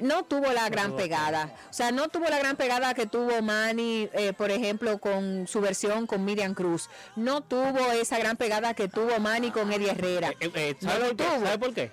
no 0.00 0.24
tuvo 0.24 0.52
la 0.52 0.68
gran 0.68 0.96
pegada. 0.96 1.54
O 1.70 1.72
sea, 1.72 1.92
no 1.92 2.08
tuvo 2.08 2.24
la 2.28 2.40
gran 2.40 2.56
pegada 2.56 2.92
que 2.92 3.06
tuvo 3.06 3.40
Manny, 3.40 4.08
eh, 4.14 4.32
por 4.32 4.50
ejemplo, 4.50 4.98
con 4.98 5.46
su 5.46 5.60
versión 5.60 6.08
con 6.08 6.24
Miriam 6.24 6.54
Cruz. 6.54 6.90
No 7.14 7.40
tuvo 7.42 7.78
esa 7.92 8.18
gran 8.18 8.36
pegada 8.36 8.74
que 8.74 8.88
tuvo 8.88 9.20
Manny 9.20 9.52
con 9.52 9.72
Eddie 9.72 9.92
Herrera. 9.92 10.30
Eh, 10.40 10.50
eh, 10.56 10.76
No 10.80 10.90
¿sabe, 10.90 11.00
lo 11.04 11.06
por 11.10 11.16
qué? 11.16 11.24
tuvo. 11.24 11.44
¿Sabe 11.46 11.58
por 11.58 11.74
qué? 11.74 11.92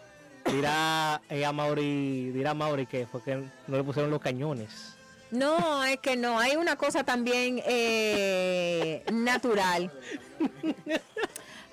Dirá 0.52 1.16
a 1.16 1.52
Mauri, 1.54 2.32
dirá 2.32 2.56
Mauri 2.56 2.88
que 2.88 3.06
fue 3.06 3.22
que 3.22 3.36
no 3.36 3.78
le 3.78 3.84
pusieron 3.84 4.10
los 4.10 4.22
cañones. 4.22 4.96
No, 5.30 5.84
es 5.84 5.98
que 6.00 6.16
no. 6.16 6.40
Hay 6.40 6.56
una 6.56 6.78
cosa 6.78 7.04
también 7.04 7.62
eh, 7.64 9.04
natural. 9.12 9.92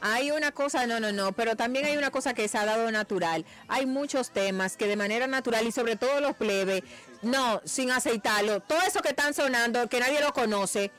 Hay 0.07 0.31
una 0.31 0.53
cosa, 0.53 0.87
no, 0.87 1.01
no, 1.01 1.13
no, 1.13 1.33
pero 1.33 1.57
también 1.57 1.87
hay 1.87 1.97
una 1.97 2.11
cosa 2.11 2.35
que 2.35 2.47
se 2.47 2.59
ha 2.59 2.67
dado 2.67 2.91
natural. 2.91 3.47
Hay 3.69 3.87
muchos 3.87 4.31
temas 4.33 4.77
que 4.77 4.87
de 4.87 4.97
manera 4.97 5.27
natural 5.27 5.67
y 5.67 5.73
sobre 5.73 5.97
todo 5.97 6.21
los 6.21 6.37
plebes, 6.37 6.83
no, 7.23 7.63
sin 7.65 7.91
aceitarlo, 7.91 8.61
todo 8.61 8.81
eso 8.87 9.01
que 9.01 9.09
están 9.09 9.33
sonando, 9.33 9.89
que 9.89 10.01
nadie 10.01 10.21
lo 10.21 10.35
conoce. 10.35 10.91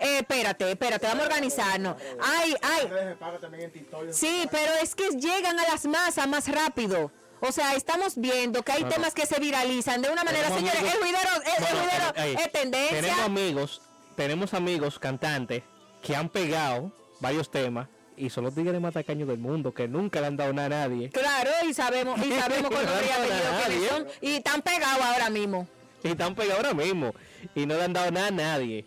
Eh, 0.00 0.18
espérate, 0.18 0.68
espérate, 0.72 1.06
vamos 1.06 1.22
a 1.22 1.26
organizarnos. 1.28 1.96
Ay, 2.20 2.56
ay, 2.62 2.90
Sí, 4.10 4.48
pero 4.50 4.72
es 4.82 4.96
que 4.96 5.08
llegan 5.10 5.56
a 5.60 5.62
las 5.70 5.84
masas 5.84 6.26
más 6.26 6.48
rápido. 6.48 7.12
O 7.40 7.52
sea, 7.52 7.74
estamos 7.74 8.16
viendo 8.16 8.64
que 8.64 8.72
hay 8.72 8.82
temas 8.84 9.14
que 9.14 9.24
se 9.24 9.38
viralizan 9.38 10.02
de 10.02 10.10
una 10.10 10.24
manera, 10.24 10.48
Tenemos 10.48 10.58
señores, 10.72 10.80
el 10.82 11.00
amigos- 11.00 11.22
ruidero, 11.22 11.42
el, 11.46 11.52
el 11.52 11.62
No, 11.62 11.80
no, 11.80 11.86
ruidero 11.86 12.12
ey, 12.16 12.44
es 12.44 12.52
tendencia. 12.52 13.00
Tenemos 13.00 13.20
amigos, 13.24 13.82
tenemos 14.16 14.54
amigos 14.54 14.98
cantantes 14.98 15.62
que 16.02 16.16
han 16.16 16.28
pegado 16.28 16.90
varios 17.20 17.48
temas 17.52 17.88
y 18.18 18.30
son 18.30 18.44
los 18.44 18.54
tigres 18.54 18.80
más 18.80 18.94
tacaños 18.94 19.28
del 19.28 19.38
mundo, 19.38 19.72
que 19.72 19.88
nunca 19.88 20.20
le 20.20 20.26
han 20.26 20.36
dado 20.36 20.52
nada 20.52 20.66
a 20.84 20.88
nadie. 20.88 21.10
Claro, 21.10 21.50
y 21.68 21.74
sabemos, 21.74 22.18
y 22.24 22.32
sabemos 22.32 22.70
con 22.70 22.84
quiénes 22.84 23.50
nadie. 23.50 23.88
son, 23.88 24.06
y 24.20 24.30
están 24.36 24.62
pegados 24.62 25.04
ahora 25.04 25.30
mismo. 25.30 25.68
Y 26.02 26.08
están 26.08 26.34
pegados 26.34 26.64
ahora 26.64 26.74
mismo. 26.74 27.14
Y 27.54 27.66
no 27.66 27.74
le 27.76 27.84
han 27.84 27.92
dado 27.92 28.10
nada 28.10 28.28
a 28.28 28.30
nadie. 28.30 28.84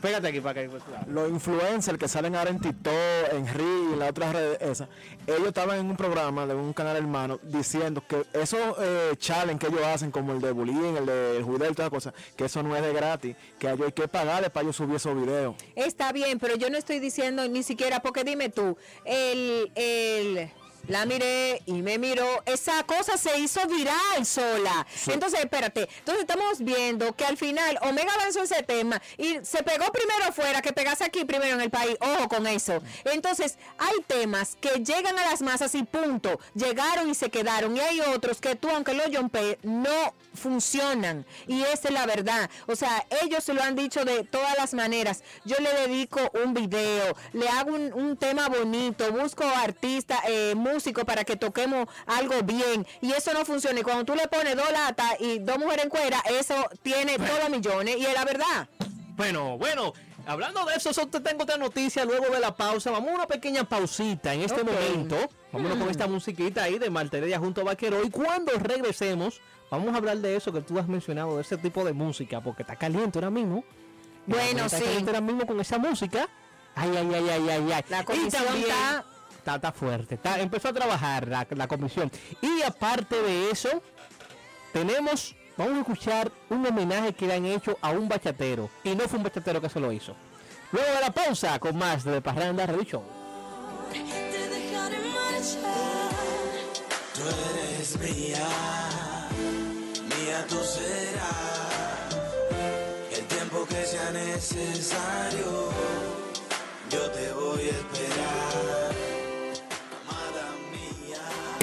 Pégate 0.00 0.28
aquí 0.28 0.40
para 0.40 0.62
que 0.62 0.70
Los 1.08 1.30
influencers 1.30 1.98
que 1.98 2.08
salen 2.08 2.34
ahora 2.36 2.50
en 2.50 2.60
TikTok, 2.60 2.94
en 3.32 3.46
Reel 3.46 3.94
y 3.94 3.96
las 3.96 4.10
otras 4.10 4.32
redes 4.32 4.58
esas, 4.60 4.88
ellos 5.26 5.48
estaban 5.48 5.78
en 5.78 5.86
un 5.86 5.96
programa 5.96 6.46
de 6.46 6.54
un 6.54 6.72
canal 6.72 6.96
hermano 6.96 7.38
diciendo 7.42 8.02
que 8.06 8.24
esos 8.32 8.60
eh, 8.80 9.12
challenge 9.16 9.58
que 9.58 9.72
ellos 9.72 9.86
hacen, 9.86 10.10
como 10.10 10.32
el 10.32 10.40
de 10.40 10.52
Bullying, 10.52 10.96
el 10.96 11.06
de 11.06 11.42
Judel, 11.44 11.74
todas 11.74 11.90
las 11.90 11.90
cosas, 11.90 12.14
que 12.36 12.44
eso 12.44 12.62
no 12.62 12.76
es 12.76 12.82
de 12.82 12.92
gratis, 12.92 13.36
que 13.58 13.68
a 13.68 13.72
ellos 13.72 13.86
hay 13.86 13.92
que 13.92 14.08
pagarle 14.08 14.50
para 14.50 14.64
ellos 14.64 14.76
subir 14.76 14.96
esos 14.96 15.14
videos. 15.14 15.54
Está 15.74 16.12
bien, 16.12 16.38
pero 16.38 16.56
yo 16.56 16.70
no 16.70 16.78
estoy 16.78 16.98
diciendo 16.98 17.46
ni 17.48 17.62
siquiera, 17.62 18.00
porque 18.00 18.24
dime 18.24 18.48
tú, 18.48 18.76
el, 19.04 19.70
el, 19.74 20.50
la 20.88 21.06
miré 21.06 21.62
y 21.66 21.82
me 21.82 21.98
miró, 21.98 22.42
esa 22.46 22.82
cosa 22.84 23.16
se 23.16 23.38
hizo 23.38 23.66
viral 23.66 24.24
sola. 24.24 24.86
Entonces, 25.06 25.40
espérate, 25.40 25.88
entonces 25.98 26.22
estamos 26.22 26.60
viendo 26.60 27.14
que 27.14 27.24
al 27.24 27.36
final 27.36 27.78
Omega 27.82 28.12
lanzó 28.18 28.42
ese 28.42 28.62
tema 28.62 29.00
y 29.16 29.38
se 29.42 29.62
pegó 29.62 29.86
primero 29.92 30.24
afuera, 30.28 30.62
que 30.62 30.72
pegase 30.72 31.04
aquí 31.04 31.24
primero 31.24 31.54
en 31.54 31.60
el 31.60 31.70
país, 31.70 31.96
ojo 32.00 32.28
con 32.28 32.46
eso. 32.46 32.82
Entonces, 33.04 33.56
hay 33.78 34.02
temas 34.06 34.56
que 34.60 34.82
llegan 34.82 35.18
a 35.18 35.30
las 35.30 35.42
masas 35.42 35.74
y 35.74 35.82
punto, 35.82 36.40
llegaron 36.54 37.10
y 37.10 37.14
se 37.14 37.30
quedaron, 37.30 37.76
y 37.76 37.80
hay 37.80 38.00
otros 38.00 38.40
que 38.40 38.56
tú, 38.56 38.68
aunque 38.70 38.94
lo 38.94 39.06
yompe, 39.08 39.58
no 39.62 40.14
funcionan. 40.34 41.24
Y 41.46 41.62
esa 41.62 41.88
es 41.88 41.94
la 41.94 42.06
verdad. 42.06 42.50
O 42.66 42.76
sea, 42.76 43.06
ellos 43.22 43.44
se 43.44 43.54
lo 43.54 43.62
han 43.62 43.76
dicho 43.76 44.04
de 44.04 44.24
todas 44.24 44.56
las 44.56 44.74
maneras. 44.74 45.22
Yo 45.44 45.56
le 45.58 45.72
dedico 45.72 46.20
un 46.44 46.54
video, 46.54 47.16
le 47.32 47.48
hago 47.48 47.72
un, 47.72 47.92
un 47.92 48.16
tema 48.16 48.48
bonito, 48.48 49.10
busco 49.12 49.44
artistas, 49.44 50.20
eh, 50.28 50.54
músicos 50.72 51.04
para 51.04 51.24
que 51.24 51.36
toquemos 51.36 51.86
algo 52.06 52.42
bien 52.42 52.86
y 53.00 53.12
eso 53.12 53.32
no 53.32 53.44
funciona. 53.44 53.80
Y 53.80 53.82
cuando 53.82 54.04
tú 54.04 54.14
le 54.14 54.26
pones 54.28 54.56
dos 54.56 54.70
latas 54.72 55.14
y 55.20 55.38
dos 55.38 55.58
mujeres 55.58 55.84
en 55.84 55.90
cuera, 55.90 56.22
eso 56.30 56.54
tiene 56.82 57.16
todos 57.18 57.50
millones 57.50 57.96
y 57.98 58.06
es 58.06 58.14
la 58.14 58.24
verdad. 58.24 58.68
Bueno, 59.16 59.58
bueno, 59.58 59.92
hablando 60.26 60.64
de 60.64 60.76
eso, 60.76 60.90
te 61.08 61.20
tengo 61.20 61.42
otra 61.42 61.56
noticia 61.58 62.04
luego 62.04 62.26
de 62.32 62.40
la 62.40 62.54
pausa. 62.56 62.90
Vamos 62.90 63.10
a 63.10 63.14
una 63.16 63.26
pequeña 63.26 63.64
pausita 63.64 64.32
en 64.32 64.42
este 64.42 64.64
momento. 64.64 65.16
Vámonos 65.52 65.78
con 65.78 65.90
esta 65.90 66.06
musiquita 66.06 66.62
ahí 66.62 66.78
de 66.78 66.88
Maltereya 66.90 67.38
junto 67.38 67.60
a 67.60 67.64
Vaquero. 67.64 68.02
Y 68.04 68.10
cuando 68.10 68.52
regresemos, 68.52 69.40
vamos 69.70 69.92
a 69.94 69.98
hablar 69.98 70.18
de 70.18 70.36
eso 70.36 70.52
que 70.52 70.60
tú 70.62 70.78
has 70.78 70.88
mencionado, 70.88 71.36
de 71.36 71.42
ese 71.42 71.56
tipo 71.58 71.84
de 71.84 71.92
música, 71.92 72.40
porque 72.40 72.62
está 72.62 72.76
caliente 72.76 73.18
ahora 73.18 73.30
mismo. 73.30 73.64
Bueno, 74.26 74.64
está 74.66 74.78
sí. 74.78 74.84
caliente 74.84 75.10
ahora 75.10 75.20
mismo 75.20 75.46
con 75.46 75.60
esa 75.60 75.76
música. 75.78 76.28
Ay, 76.76 76.90
ay, 76.96 77.10
ay, 77.14 77.28
ay, 77.28 77.48
ay, 77.50 77.72
ay. 77.72 77.84
La 77.90 78.00
Y 78.00 78.04
también- 78.04 78.30
está- 78.62 79.04
Está, 79.40 79.56
está 79.56 79.72
fuerte. 79.72 80.14
Está, 80.16 80.38
empezó 80.40 80.68
a 80.68 80.72
trabajar 80.72 81.26
la, 81.26 81.46
la 81.50 81.66
comisión. 81.66 82.10
Y 82.40 82.62
aparte 82.62 83.20
de 83.20 83.50
eso, 83.50 83.82
tenemos, 84.72 85.34
vamos 85.56 85.74
a 85.74 85.80
escuchar 85.80 86.30
un 86.50 86.64
homenaje 86.66 87.12
que 87.14 87.26
le 87.26 87.34
han 87.34 87.46
hecho 87.46 87.76
a 87.80 87.90
un 87.90 88.08
bachatero. 88.08 88.70
Y 88.84 88.94
no 88.94 89.08
fue 89.08 89.18
un 89.18 89.24
bachatero 89.24 89.60
que 89.60 89.68
se 89.68 89.80
lo 89.80 89.90
hizo. 89.92 90.14
Luego 90.72 90.94
de 90.94 91.00
la 91.00 91.10
pausa, 91.10 91.58
con 91.58 91.76
más 91.76 92.04
de 92.04 92.20
Parranda 92.20 92.66
Radio 92.66 92.84
Show. 92.84 93.02
Tú 97.14 97.22
eres 97.22 97.98
mía, 97.98 98.48
mía 100.08 100.46
tú 100.48 100.56
serás. 100.56 102.14
El 103.10 103.24
tiempo 103.26 103.66
que 103.66 103.84
sea 103.84 104.10
necesario, 104.12 105.70
yo 106.90 107.10
te 107.10 107.32
voy 107.32 107.62
a 107.62 107.70
esperar. 107.70 109.19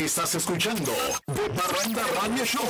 Estás 0.08 0.36
escuchando 0.36 0.94
The 1.26 1.50
Parranda 1.50 2.02
Radio 2.22 2.46
Show. 2.46 2.64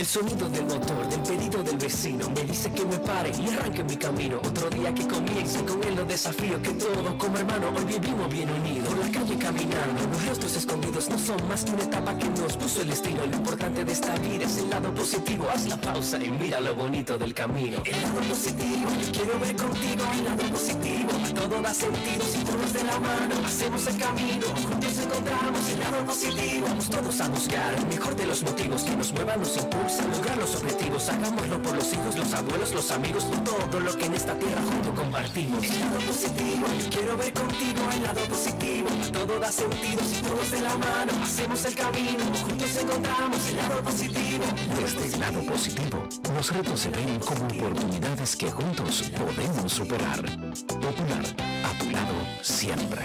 El 0.00 0.06
sonido 0.06 0.48
del 0.48 0.64
motor, 0.64 1.08
del 1.08 1.20
pedido 1.20 1.62
del 1.62 1.76
vecino 1.76 2.30
Me 2.30 2.42
dice 2.44 2.72
que 2.72 2.86
me 2.86 2.98
pare 2.98 3.30
y 3.38 3.48
arranque 3.48 3.84
mi 3.84 3.96
camino. 3.96 4.38
Otro 4.38 4.70
día 4.70 4.94
que 4.94 5.06
comience 5.06 5.62
con 5.64 5.82
él 5.84 5.94
los 5.94 6.08
desafíos 6.08 6.60
Que 6.62 6.70
todos 6.70 7.14
como 7.16 7.36
hermanos 7.36 7.70
hoy 7.76 7.84
vivimos 7.84 8.30
bien 8.30 8.50
unidos 8.50 8.88
Por 8.88 8.98
la 8.98 9.12
calle 9.12 9.36
caminando, 9.36 10.02
los 10.10 10.26
rostros 10.26 10.56
escondidos 10.56 11.10
No 11.10 11.18
son 11.18 11.48
más 11.48 11.64
que 11.64 11.72
una 11.72 11.82
etapa 11.82 12.16
que 12.16 12.28
nos 12.30 12.56
puso 12.56 12.80
el 12.80 12.88
destino 12.88 13.26
Lo 13.26 13.36
importante 13.36 13.84
de 13.84 13.92
esta 13.92 14.14
vida 14.16 14.44
es 14.44 14.56
el 14.58 14.70
lado 14.70 14.94
positivo 14.94 15.48
Haz 15.52 15.66
la 15.66 15.78
pausa 15.78 16.16
y 16.22 16.30
mira 16.30 16.60
lo 16.60 16.74
bonito 16.74 17.18
del 17.18 17.34
camino. 17.34 17.82
El 17.84 18.00
lado 18.00 18.20
positivo, 18.20 18.88
quiero 19.12 19.38
ver 19.38 19.56
contigo 19.56 20.04
El 20.14 20.24
lado 20.24 20.42
positivo, 20.50 21.10
todo 21.34 21.60
da 21.60 21.74
sentido 21.74 22.24
Si 22.24 22.38
todos 22.44 22.72
de 22.72 22.84
la 22.84 23.00
mano, 23.00 23.34
hacemos 23.44 23.86
el 23.86 23.98
camino 23.98 24.46
Juntos 24.46 24.98
encontramos 24.98 25.68
el 25.68 25.78
lado 25.80 26.06
positivo 26.10 26.66
Vamos 26.66 26.90
todos 26.90 27.20
a 27.20 27.28
buscar 27.28 27.74
el 27.74 27.86
mejor 27.86 28.16
de 28.16 28.26
los 28.26 28.42
motivos 28.42 28.82
Que 28.82 28.96
nos 28.96 29.12
muevan, 29.12 29.40
nos 29.40 29.56
impulsan, 29.56 30.10
lograr 30.10 30.36
los 30.38 30.54
objetivos. 30.56 31.08
Hagámoslo 31.08 31.62
por 31.62 31.74
los 31.76 31.92
hijos, 31.92 32.16
los 32.16 32.34
abuelos, 32.34 32.74
los 32.74 32.90
amigos. 32.90 33.26
Todo 33.44 33.80
lo 33.80 33.96
que 33.96 34.06
en 34.06 34.14
esta 34.14 34.34
tierra 34.34 34.60
juntos 34.62 34.92
compartimos. 34.98 35.64
El 35.64 35.80
lado 35.80 35.98
positivo, 36.00 36.66
quiero 36.90 37.16
ver 37.16 37.32
contigo 37.32 37.80
El 37.94 38.02
lado 38.02 38.20
positivo, 38.28 38.88
todo 39.12 39.38
da 39.38 39.52
sentido 39.52 40.00
Si 40.04 40.22
todos 40.22 40.50
de 40.50 40.60
la 40.60 40.76
mano, 40.76 41.12
hacemos 41.22 41.64
el 41.64 41.74
camino. 41.74 42.24
Juntos 42.42 42.76
encontramos 42.76 43.48
el 43.48 43.56
lado 43.56 43.82
positivo. 43.82 44.44
Desde 44.80 45.14
el 45.14 45.20
lado 45.20 45.40
positivo, 45.42 46.08
los 46.34 46.50
retos 46.50 46.80
se 46.80 46.90
ven 46.90 47.20
como 47.20 47.44
oportunidades 47.44 48.36
que 48.36 48.50
juntos 48.50 49.10
podemos 49.16 49.72
superar. 49.72 50.22
Popular, 50.66 51.24
a 51.64 51.78
tu 51.78 51.90
lado 51.90 52.14
siempre. 52.42 53.02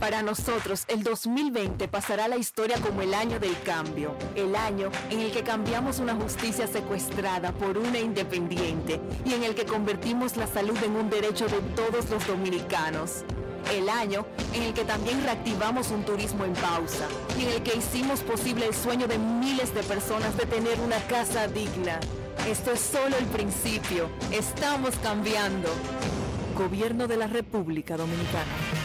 Para 0.00 0.22
nosotros, 0.22 0.84
el 0.86 1.02
2020 1.02 1.88
pasará 1.88 2.28
la 2.28 2.36
historia 2.36 2.76
como 2.80 3.02
el 3.02 3.14
año 3.14 3.40
del 3.40 3.60
cambio, 3.62 4.14
el 4.36 4.54
año 4.54 4.90
en 5.10 5.18
el 5.18 5.32
que 5.32 5.42
cambiamos 5.42 5.98
una 5.98 6.14
justicia 6.14 6.68
secuestrada 6.68 7.50
por 7.50 7.76
una 7.76 7.98
independiente 7.98 9.00
y 9.24 9.34
en 9.34 9.42
el 9.42 9.56
que 9.56 9.66
convertimos 9.66 10.36
la 10.36 10.46
salud 10.46 10.78
en 10.84 10.94
un 10.94 11.10
derecho 11.10 11.48
de 11.48 11.60
todos 11.74 12.08
los 12.10 12.24
dominicanos. 12.28 13.24
El 13.72 13.88
año 13.88 14.24
en 14.54 14.62
el 14.62 14.72
que 14.72 14.84
también 14.84 15.20
reactivamos 15.24 15.90
un 15.90 16.04
turismo 16.04 16.44
en 16.44 16.52
pausa 16.52 17.08
y 17.36 17.42
en 17.42 17.48
el 17.54 17.62
que 17.64 17.76
hicimos 17.76 18.20
posible 18.20 18.66
el 18.66 18.74
sueño 18.74 19.08
de 19.08 19.18
miles 19.18 19.74
de 19.74 19.82
personas 19.82 20.36
de 20.36 20.46
tener 20.46 20.78
una 20.80 20.98
casa 21.08 21.48
digna. 21.48 21.98
Esto 22.48 22.70
es 22.70 22.80
solo 22.80 23.16
el 23.18 23.26
principio. 23.26 24.08
Estamos 24.30 24.94
cambiando. 25.02 25.68
Gobierno 26.56 27.08
de 27.08 27.16
la 27.16 27.26
República 27.26 27.96
Dominicana. 27.96 28.77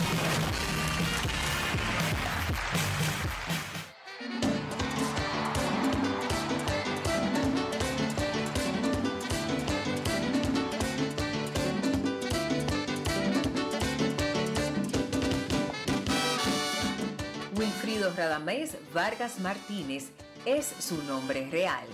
Radamés 18.34 18.78
Vargas 18.96 19.39
Martínez 19.39 20.10
es 20.43 20.65
su 20.80 21.04
nombre 21.04 21.48
real. 21.52 21.86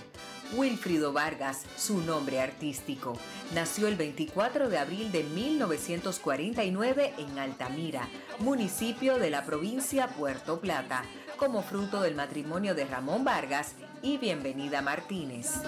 Wilfrido 0.54 1.12
Vargas, 1.12 1.66
su 1.76 2.00
nombre 2.00 2.40
artístico, 2.40 3.18
nació 3.54 3.88
el 3.88 3.96
24 3.96 4.70
de 4.70 4.78
abril 4.78 5.12
de 5.12 5.22
1949 5.22 7.12
en 7.18 7.38
Altamira, 7.38 8.08
municipio 8.38 9.18
de 9.18 9.28
la 9.28 9.44
provincia 9.44 10.08
Puerto 10.08 10.62
Plata, 10.62 11.04
como 11.36 11.62
fruto 11.62 12.00
del 12.00 12.14
matrimonio 12.14 12.74
de 12.74 12.86
Ramón 12.86 13.22
Vargas 13.22 13.74
y 14.00 14.16
Bienvenida 14.16 14.80
Martínez. 14.80 15.60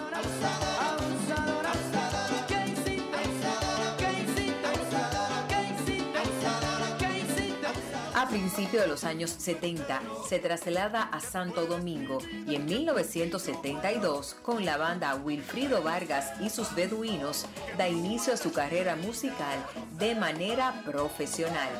De 8.57 8.87
los 8.87 9.05
años 9.05 9.31
70 9.31 10.03
se 10.29 10.39
traslada 10.39 11.05
a 11.05 11.21
Santo 11.21 11.65
Domingo 11.65 12.19
y 12.47 12.57
en 12.57 12.67
1972 12.67 14.37
con 14.43 14.67
la 14.67 14.77
banda 14.77 15.15
Wilfrido 15.15 15.83
Vargas 15.83 16.39
y 16.39 16.51
sus 16.51 16.75
beduinos 16.75 17.47
da 17.79 17.89
inicio 17.89 18.35
a 18.35 18.37
su 18.37 18.53
carrera 18.53 18.95
musical 18.95 19.59
de 19.99 20.15
manera 20.15 20.83
profesional. 20.85 21.71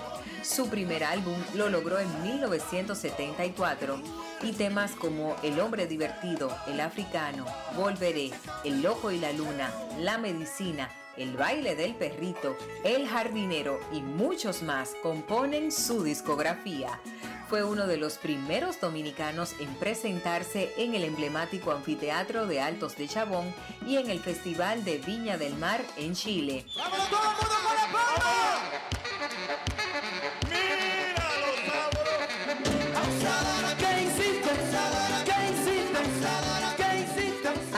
Su 0.43 0.71
primer 0.71 1.05
álbum 1.05 1.37
lo 1.55 1.69
logró 1.69 1.99
en 1.99 2.23
1974 2.23 4.01
y 4.43 4.53
temas 4.53 4.93
como 4.93 5.37
El 5.43 5.61
hombre 5.61 5.87
divertido, 5.87 6.57
El 6.67 6.81
africano, 6.81 7.45
Volveré, 7.77 8.31
El 8.65 8.81
loco 8.81 9.11
y 9.11 9.19
la 9.19 9.33
luna, 9.33 9.71
La 9.99 10.17
medicina, 10.17 10.89
el 11.17 11.37
baile 11.37 11.75
del 11.75 11.95
perrito, 11.95 12.57
El 12.85 13.09
jardinero 13.09 13.81
y 13.93 14.01
muchos 14.01 14.63
más 14.63 14.95
componen 15.03 15.71
su 15.73 16.03
discografía. 16.03 17.01
Fue 17.49 17.65
uno 17.65 17.87
de 17.87 17.99
los 17.99 18.17
primeros 18.17 18.81
dominicanos 18.81 19.55
en 19.61 19.75
presentarse 19.75 20.73
en 20.79 20.95
el 20.95 21.05
emblemático 21.05 21.71
anfiteatro 21.73 22.47
de 22.47 22.61
Altos 22.61 22.97
de 22.97 23.09
Chabón 23.09 23.53
y 23.87 23.97
en 23.97 24.09
el 24.09 24.21
Festival 24.21 24.85
de 24.85 24.99
Viña 24.99 25.37
del 25.37 25.55
Mar 25.57 25.83
en 25.97 26.15
Chile. 26.15 26.65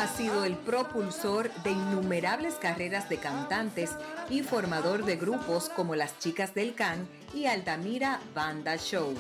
Ha 0.05 0.09
sido 0.09 0.45
el 0.45 0.55
propulsor 0.57 1.51
de 1.63 1.71
innumerables 1.71 2.57
carreras 2.57 3.09
de 3.09 3.17
cantantes 3.17 3.93
y 4.29 4.43
formador 4.43 5.07
de 5.07 5.17
grupos 5.17 5.71
como 5.71 5.95
las 5.95 6.19
Chicas 6.19 6.55
del 6.55 6.75
Can 6.75 7.09
y 7.33 7.47
Altamira 7.47 8.21
Banda 8.35 8.77
Show. 8.77 9.15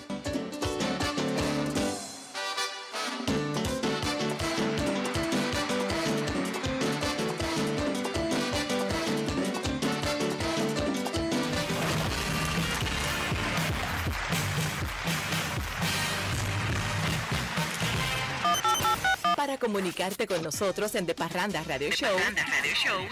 Comunicarte 19.64 20.26
con 20.26 20.42
nosotros 20.42 20.94
en 20.94 21.06
The 21.06 21.14
Parranda 21.14 21.64
Radio 21.64 21.88
Show, 21.90 22.14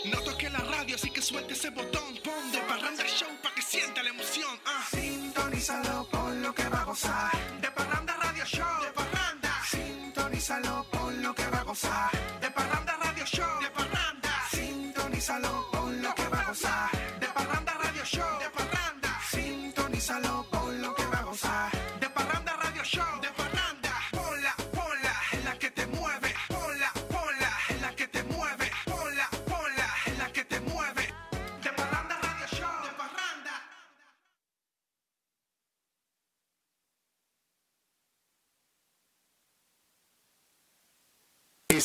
No 0.06 0.18
toques 0.22 0.50
la 0.50 0.58
radio. 0.60 0.70
radio, 0.70 0.96
así 0.96 1.10
que 1.10 1.20
suelta 1.20 1.52
ese 1.52 1.68
botón. 1.68 2.16
Pon 2.24 2.50
de 2.52 2.58
parranda 2.60 3.04
show 3.04 3.28
para 3.42 3.54
que 3.54 3.60
sienta 3.62 4.02
la 4.02 4.08
emoción. 4.08 4.58
ah. 4.64 4.86
Sintonízalo 4.90 6.08
por 6.08 6.30
lo 6.32 6.54
que 6.54 6.66
va 6.68 6.80
a 6.80 6.84
gozar. 6.84 7.30
De 7.60 7.70
parranda 7.72 8.16
radio 8.16 8.44
show. 8.46 8.64
De 8.80 8.86
parranda. 8.92 9.05
Sintonízalo 10.46 10.86
por 10.92 11.12
lo 11.12 11.34
que 11.34 11.44
va 11.50 11.58
a 11.58 11.64
gozar. 11.64 12.10
De 12.40 12.48
parranda 12.52 12.96
radio 13.02 13.26
show. 13.26 13.60
De 13.60 13.68
parranda. 13.68 14.30
Sintonízalo 14.48 15.68
por 15.72 15.90
lo 15.90 16.14
que 16.14 16.28
va 16.28 16.40
a 16.40 16.44
gozar. 16.44 16.90
De 17.18 17.26
parranda 17.26 17.72
radio 17.72 18.04
show. 18.04 18.45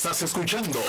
Estás 0.04 0.24
escuchando. 0.24 0.80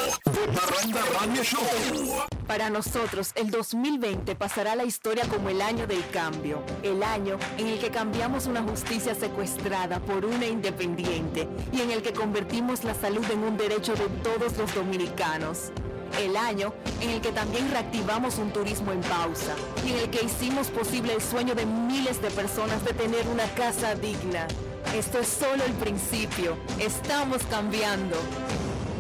Para 2.46 2.70
nosotros, 2.70 3.32
el 3.34 3.50
2020 3.50 4.34
pasará 4.36 4.74
la 4.74 4.84
historia 4.84 5.28
como 5.28 5.50
el 5.50 5.60
año 5.60 5.86
del 5.86 6.02
cambio, 6.08 6.62
el 6.82 7.02
año 7.02 7.36
en 7.58 7.66
el 7.66 7.78
que 7.78 7.90
cambiamos 7.90 8.46
una 8.46 8.62
justicia 8.62 9.14
secuestrada 9.14 10.00
por 10.00 10.24
una 10.24 10.46
independiente 10.46 11.46
y 11.74 11.82
en 11.82 11.90
el 11.90 12.00
que 12.00 12.14
convertimos 12.14 12.84
la 12.84 12.94
salud 12.94 13.22
en 13.30 13.40
un 13.40 13.58
derecho 13.58 13.92
de 13.92 14.06
todos 14.22 14.56
los 14.56 14.74
dominicanos. 14.74 15.72
El 16.18 16.34
año 16.34 16.72
en 17.02 17.10
el 17.10 17.20
que 17.20 17.32
también 17.32 17.70
reactivamos 17.70 18.38
un 18.38 18.50
turismo 18.50 18.92
en 18.92 19.02
pausa 19.02 19.54
y 19.84 19.90
en 19.92 19.98
el 19.98 20.08
que 20.08 20.24
hicimos 20.24 20.68
posible 20.68 21.12
el 21.12 21.20
sueño 21.20 21.54
de 21.54 21.66
miles 21.66 22.22
de 22.22 22.30
personas 22.30 22.82
de 22.82 22.94
tener 22.94 23.28
una 23.28 23.44
casa 23.56 23.94
digna. 23.94 24.48
Esto 24.96 25.18
es 25.18 25.28
solo 25.28 25.62
el 25.64 25.72
principio. 25.74 26.56
Estamos 26.78 27.42
cambiando. 27.50 28.16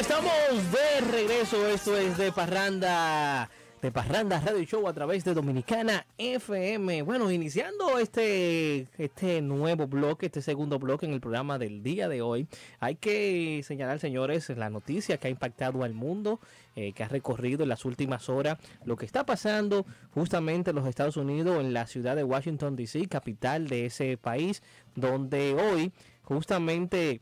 Estamos 0.00 0.32
de 0.70 1.00
regreso. 1.10 1.66
Esto 1.66 1.96
es 1.96 2.16
de 2.18 2.30
Parranda. 2.30 3.50
De 3.82 3.90
Parranda 3.92 4.40
Radio 4.40 4.62
Show 4.64 4.88
a 4.88 4.92
través 4.92 5.24
de 5.24 5.34
Dominicana 5.34 6.04
FM. 6.18 7.02
Bueno, 7.02 7.30
iniciando 7.30 7.98
este, 7.98 8.88
este 8.96 9.40
nuevo 9.40 9.86
bloque, 9.86 10.26
este 10.26 10.42
segundo 10.42 10.78
bloque 10.78 11.06
en 11.06 11.12
el 11.12 11.20
programa 11.20 11.58
del 11.58 11.82
día 11.82 12.08
de 12.08 12.22
hoy, 12.22 12.48
hay 12.80 12.96
que 12.96 13.60
señalar, 13.64 14.00
señores, 14.00 14.48
la 14.50 14.68
noticia 14.68 15.18
que 15.18 15.28
ha 15.28 15.30
impactado 15.30 15.84
al 15.84 15.94
mundo, 15.94 16.40
eh, 16.74 16.92
que 16.92 17.04
ha 17.04 17.08
recorrido 17.08 17.62
en 17.62 17.68
las 17.68 17.84
últimas 17.84 18.28
horas, 18.28 18.58
lo 18.84 18.96
que 18.96 19.06
está 19.06 19.24
pasando 19.24 19.86
justamente 20.12 20.70
en 20.70 20.76
los 20.76 20.86
Estados 20.88 21.16
Unidos, 21.16 21.60
en 21.60 21.72
la 21.72 21.86
ciudad 21.86 22.16
de 22.16 22.24
Washington, 22.24 22.74
D.C., 22.74 23.06
capital 23.06 23.68
de 23.68 23.86
ese 23.86 24.16
país, 24.16 24.62
donde 24.96 25.54
hoy 25.54 25.92
justamente 26.22 27.20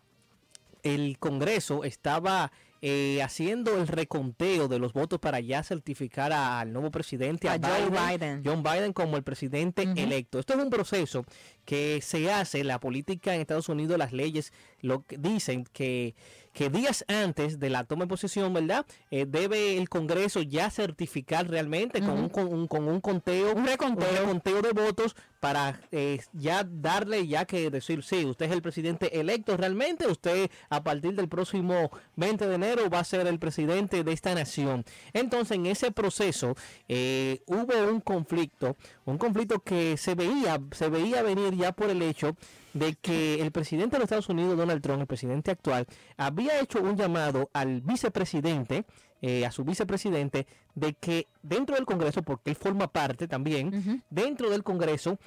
el 0.95 1.19
Congreso 1.19 1.85
estaba 1.85 2.53
eh, 2.83 3.21
haciendo 3.23 3.77
el 3.77 3.87
reconteo 3.89 4.69
de 4.69 4.79
los 4.79 4.93
votos 4.93 5.19
para 5.19 5.41
ya 5.41 5.63
certificar 5.63 6.33
a- 6.33 6.61
al 6.61 6.73
nuevo 6.73 6.91
presidente, 6.91 7.49
a, 7.49 7.55
A 7.55 7.59
Joe 7.59 7.91
Biden. 7.91 8.43
John 8.45 8.63
Biden 8.63 8.93
como 8.93 9.17
el 9.17 9.23
presidente 9.23 9.83
electo. 9.97 10.39
Esto 10.39 10.55
es 10.55 10.61
un 10.61 10.71
proceso 10.71 11.25
que 11.65 12.01
se 12.03 12.31
hace, 12.31 12.63
la 12.65 12.79
política 12.81 13.35
en 13.35 13.41
Estados 13.41 13.69
Unidos, 13.69 13.99
las 13.99 14.13
leyes 14.13 14.53
lo 14.81 15.03
que 15.03 15.17
dicen 15.19 15.65
que, 15.73 16.15
que 16.53 16.71
días 16.71 17.05
antes 17.09 17.59
de 17.59 17.71
la 17.71 17.85
toma 17.85 18.05
de 18.05 18.09
posesión, 18.09 18.53
¿verdad? 18.55 18.87
Eh, 19.11 19.27
debe 19.27 19.77
el 19.79 19.89
Congreso 19.89 20.43
ya 20.43 20.71
certificar 20.71 21.49
realmente 21.49 22.01
con, 22.01 22.11
un, 22.19 22.29
con, 22.29 22.47
un, 22.53 22.69
con 22.69 22.87
un 22.89 23.01
conteo, 23.01 23.53
un 23.55 23.67
reconteo. 23.67 24.63
de 24.63 24.73
votos 24.73 25.17
para 25.41 25.81
eh, 25.93 26.21
ya 26.33 26.65
darle 26.65 27.27
ya 27.27 27.45
que 27.45 27.71
decir, 27.71 28.03
sí, 28.03 28.25
usted 28.25 28.47
es 28.47 28.53
el 28.53 28.63
presidente 28.63 29.19
electo 29.19 29.57
realmente, 29.57 30.07
usted 30.07 30.51
a 30.71 30.83
partir 30.83 31.15
del 31.15 31.29
próximo 31.29 31.91
20 32.17 32.47
de 32.47 32.55
enero 32.55 32.91
va 32.91 33.01
a 33.01 33.05
ser 33.05 33.27
el 33.27 33.39
presidente 33.39 34.05
de 34.05 34.13
esta 34.13 34.35
nación. 34.35 34.85
Entonces, 35.13 35.57
en 35.57 35.67
ese 35.67 35.91
proceso 35.93 36.57
eh, 36.89 37.43
hubo 37.47 37.91
un 37.91 38.01
conflicto, 38.01 38.77
un 39.05 39.19
conflicto 39.19 39.61
que 39.61 39.97
se 39.97 40.15
veía, 40.15 40.61
se 40.73 40.89
veía 40.89 41.23
venir 41.23 41.55
ya 41.55 41.73
por 41.73 41.91
el 41.91 42.03
hecho 42.03 42.37
de 42.77 42.95
que 42.95 43.41
el 43.41 43.53
presidente 43.53 43.97
de 43.97 44.01
los 44.01 44.05
Estados 44.05 44.29
Unidos, 44.29 44.57
Donald 44.57 44.83
Trump, 44.83 45.01
el 45.01 45.07
presidente 45.07 45.51
actual, 45.51 45.87
había 46.17 46.61
hecho 46.61 46.81
un 46.81 46.97
llamado 46.97 47.49
al 47.55 47.81
vicepresidente, 47.81 48.85
eh, 49.27 49.45
a 49.47 49.51
su 49.51 49.65
vicepresidente, 49.65 50.47
de 50.75 50.95
que 50.95 51.27
dentro 51.43 51.75
del 51.77 51.85
Congreso, 51.87 52.23
porque 52.23 52.51
él 52.51 52.57
forma 52.57 52.87
parte 52.93 53.27
también, 53.29 54.03
dentro 54.11 54.51
del 54.51 54.63
Congreso, 54.63 55.19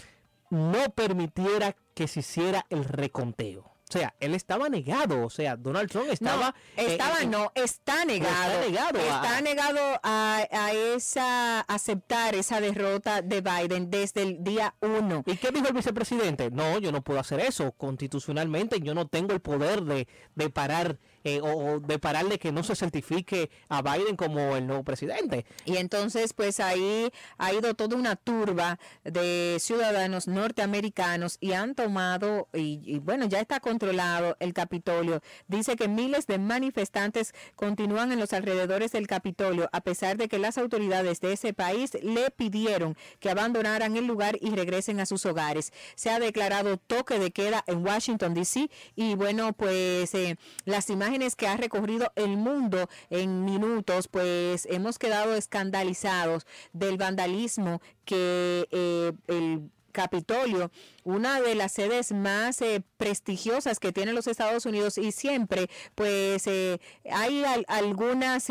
no 0.50 0.90
permitiera 0.96 1.76
que 1.94 2.08
se 2.08 2.22
hiciera 2.22 2.66
el 2.70 2.84
reconteo. 2.86 3.62
O 3.62 3.92
sea, 3.92 4.14
él 4.20 4.36
estaba 4.36 4.70
negado, 4.70 5.26
o 5.26 5.32
sea, 5.32 5.56
Donald 5.58 5.90
Trump 5.90 6.10
estaba... 6.12 6.52
No, 6.52 6.84
eh, 6.84 6.86
estaba, 6.94 7.22
eh, 7.22 7.26
no, 7.26 7.52
está 7.56 8.06
negado. 8.06 8.62
Está 8.62 8.70
negado 8.70 9.00
a- 9.00 9.16
Está 9.16 9.42
negado 9.42 9.80
a, 10.04 10.48
a 10.52 10.72
esa 10.74 11.62
aceptar 11.62 12.36
esa 12.36 12.62
derrota 12.62 13.24
de 13.24 13.42
Biden 13.42 13.90
desde 13.90 14.22
el 14.22 14.44
día 14.44 14.76
uno. 14.82 15.24
¿Y 15.26 15.38
qué 15.38 15.50
dijo 15.50 15.68
el 15.70 15.74
vicepresidente? 15.74 16.52
No, 16.52 16.78
yo 16.78 16.92
no 16.92 17.02
puedo 17.02 17.20
hacer 17.20 17.40
eso. 17.40 17.72
Constitucionalmente 17.72 18.80
yo 18.80 18.94
no 18.94 19.08
tengo 19.08 19.34
el 19.34 19.40
poder 19.42 19.82
de, 19.82 20.08
de 20.36 20.50
parar 20.52 21.00
eh, 21.24 21.42
o, 21.42 21.80
de 21.80 22.00
pararle 22.00 22.40
que 22.40 22.52
no 22.52 22.64
se 22.64 22.76
certifique 22.76 23.50
a 23.68 23.82
Biden 23.82 24.16
como 24.16 24.56
el 24.56 24.68
nuevo 24.68 24.84
presidente. 24.84 25.46
Y 25.66 25.78
entonces, 25.78 26.34
pues 26.34 26.60
ahí 26.60 27.12
ha 27.38 27.54
ido 27.54 27.74
toda 27.74 27.96
una 27.96 28.16
turba 28.16 28.80
de 29.04 29.58
ciudadanos 29.60 30.28
norteamericanos 30.28 31.38
y 31.40 31.54
han 31.54 31.76
tomado, 31.76 32.48
y, 32.54 32.82
y 32.84 33.00
bueno, 33.00 33.26
ya 33.26 33.40
está 33.40 33.60
controlado 33.60 34.36
el 34.40 34.54
Capitolio. 34.54 35.22
Dice 35.48 35.76
que 35.76 35.88
miles 35.88 36.28
de 36.28 36.38
manifestantes 36.38 37.34
continúan 37.56 38.12
en 38.12 38.20
los 38.20 38.34
alrededores 38.34 38.92
del 38.92 39.08
Capitolio, 39.08 39.70
a 39.72 39.82
pesar 39.82 40.18
de 40.18 40.28
que 40.28 40.40
las 40.40 40.58
autoridades 40.58 41.20
de 41.22 41.34
ese 41.34 41.54
país 41.54 41.92
le 42.02 42.32
pidieron 42.32 42.96
que 43.20 43.30
abandonaran 43.30 43.96
el 43.98 44.06
lugar 44.06 44.38
y 44.42 44.52
regresen 44.52 45.00
a 45.00 45.06
sus 45.06 45.26
hogares. 45.26 45.74
Se 45.96 46.10
ha 46.10 46.20
declarado 46.20 46.78
toque 46.78 47.20
de 47.20 47.32
queda 47.32 47.64
en 47.68 47.86
Washington, 47.86 48.34
D.C. 48.34 48.70
y 48.96 49.16
bueno, 49.16 49.54
pues 49.54 50.14
eh, 50.14 50.38
las 50.66 50.90
que 51.36 51.48
ha 51.48 51.58
recorrido 51.58 52.12
el 52.16 52.38
mundo 52.38 52.88
en 53.10 53.44
minutos, 53.44 54.08
pues 54.08 54.68
hemos 54.70 55.00
quedado 55.00 55.34
escandalizados 55.36 56.46
del 56.74 56.98
vandalismo 56.98 57.82
que 58.06 58.68
eh, 58.72 59.12
el 59.28 59.72
Capitolio, 59.92 60.72
una 61.04 61.42
de 61.42 61.56
las 61.56 61.72
sedes 61.72 62.12
más 62.12 62.62
eh, 62.62 62.84
prestigiosas 62.98 63.80
que 63.80 63.92
tienen 63.92 64.14
los 64.14 64.28
Estados 64.28 64.68
Unidos 64.68 65.00
y 65.00 65.12
siempre 65.12 65.68
pues 65.96 66.46
eh, 66.46 66.80
hay 67.12 67.44
al- 67.44 67.66
algunas... 67.68 68.50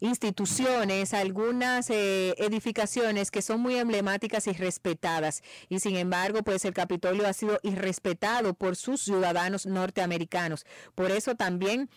instituciones, 0.00 1.14
algunas 1.14 1.90
eh, 1.90 2.34
edificaciones 2.38 3.30
que 3.30 3.42
son 3.42 3.60
muy 3.60 3.76
emblemáticas 3.76 4.46
y 4.46 4.52
respetadas. 4.52 5.42
Y 5.68 5.80
sin 5.80 5.96
embargo, 5.96 6.42
pues 6.42 6.64
el 6.64 6.74
Capitolio 6.74 7.26
ha 7.26 7.32
sido 7.32 7.58
irrespetado 7.62 8.54
por 8.54 8.76
sus 8.76 9.02
ciudadanos 9.02 9.66
norteamericanos. 9.66 10.66
Por 10.94 11.10
eso 11.10 11.34
también 11.34 11.88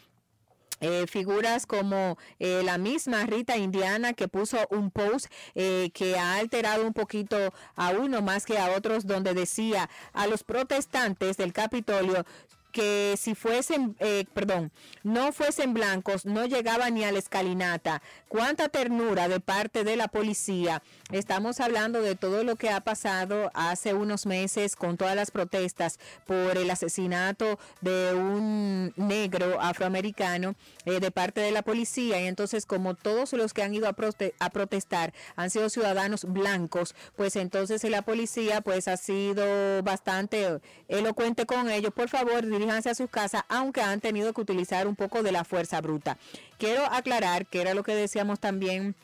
eh, 0.82 1.08
figuras 1.08 1.66
como 1.66 2.18
eh, 2.40 2.62
la 2.64 2.78
misma 2.78 3.26
Rita 3.26 3.58
Indiana 3.58 4.14
que 4.14 4.30
puso 4.30 4.58
un 4.70 4.92
post 4.92 5.26
que 5.54 6.16
ha 6.18 6.36
alterado 6.36 6.88
un 6.88 6.94
poquito 6.94 7.54
a 7.76 7.90
uno 7.90 8.22
más 8.22 8.46
que 8.46 8.58
a 8.58 8.72
otros 8.72 9.06
donde 9.06 9.34
decía 9.34 9.90
a 10.14 10.28
los 10.28 10.44
protestantes 10.44 11.36
del 11.36 11.52
Capitolio 11.52 12.26
que 12.72 13.16
si 13.18 13.36
fuesen, 13.36 13.96
eh, 14.00 14.26
perdón, 14.34 14.72
no 15.04 15.32
fuesen 15.32 15.74
blancos, 15.74 16.26
no 16.26 16.46
llegaban 16.46 16.94
ni 16.94 17.04
a 17.04 17.12
la 17.12 17.20
escalinata. 17.20 18.02
Cuánta 18.28 18.70
ternura 18.70 19.28
de 19.28 19.40
parte 19.40 19.84
de 19.84 19.96
la 19.96 20.08
policía. 20.08 20.82
Estamos 21.12 21.60
hablando 21.60 22.02
de 22.02 22.16
todo 22.16 22.44
lo 22.44 22.56
que 22.56 22.70
ha 22.70 22.82
pasado 22.82 23.52
hace 23.54 23.94
unos 23.94 24.26
meses 24.26 24.76
con 24.76 24.98
todas 24.98 25.16
las 25.16 25.32
protestas 25.32 26.00
por 26.28 26.58
el 26.58 26.70
asesinato 26.70 27.60
de 27.82 28.14
un 28.14 28.94
negro 28.96 29.60
afroamericano 29.62 30.56
eh, 30.86 31.00
de 31.00 31.12
parte 31.12 31.42
de 31.42 31.52
la 31.52 31.64
policía. 31.64 32.22
Y 32.22 32.28
entonces, 32.28 32.66
como 32.66 32.94
todos 32.94 33.34
los 33.34 33.54
que 33.54 33.64
han 33.64 33.74
ido 33.74 33.88
a, 33.88 33.96
prote- 33.96 34.34
a 34.40 34.50
protestar 34.50 35.14
han 35.36 35.50
sido 35.50 35.70
ciudadanos 35.70 36.26
blancos, 36.26 36.94
pues 37.16 37.36
entonces 37.36 37.84
la 37.90 38.04
policía 38.04 38.62
pues 38.62 38.88
ha 38.88 38.98
sido 38.98 39.82
bastante 39.84 40.60
elocuente 40.88 41.46
con 41.46 41.70
ellos. 41.70 41.94
Por 41.94 42.10
favor, 42.10 42.46
diríjanse 42.60 42.90
a 42.90 42.96
sus 42.96 43.10
casas, 43.10 43.44
aunque 43.48 43.82
han 43.82 44.02
tenido 44.02 44.34
que 44.34 44.42
utilizar 44.42 44.88
un 44.88 44.96
poco 44.96 45.24
de 45.24 45.32
la 45.32 45.44
fuerza 45.44 45.80
bruta. 45.82 46.18
Quiero 46.58 46.86
aclarar 46.86 47.46
que 47.46 47.62
era 47.62 47.74
lo 47.74 47.84
que 47.84 47.96
decíamos 47.96 48.40
también 48.40 48.96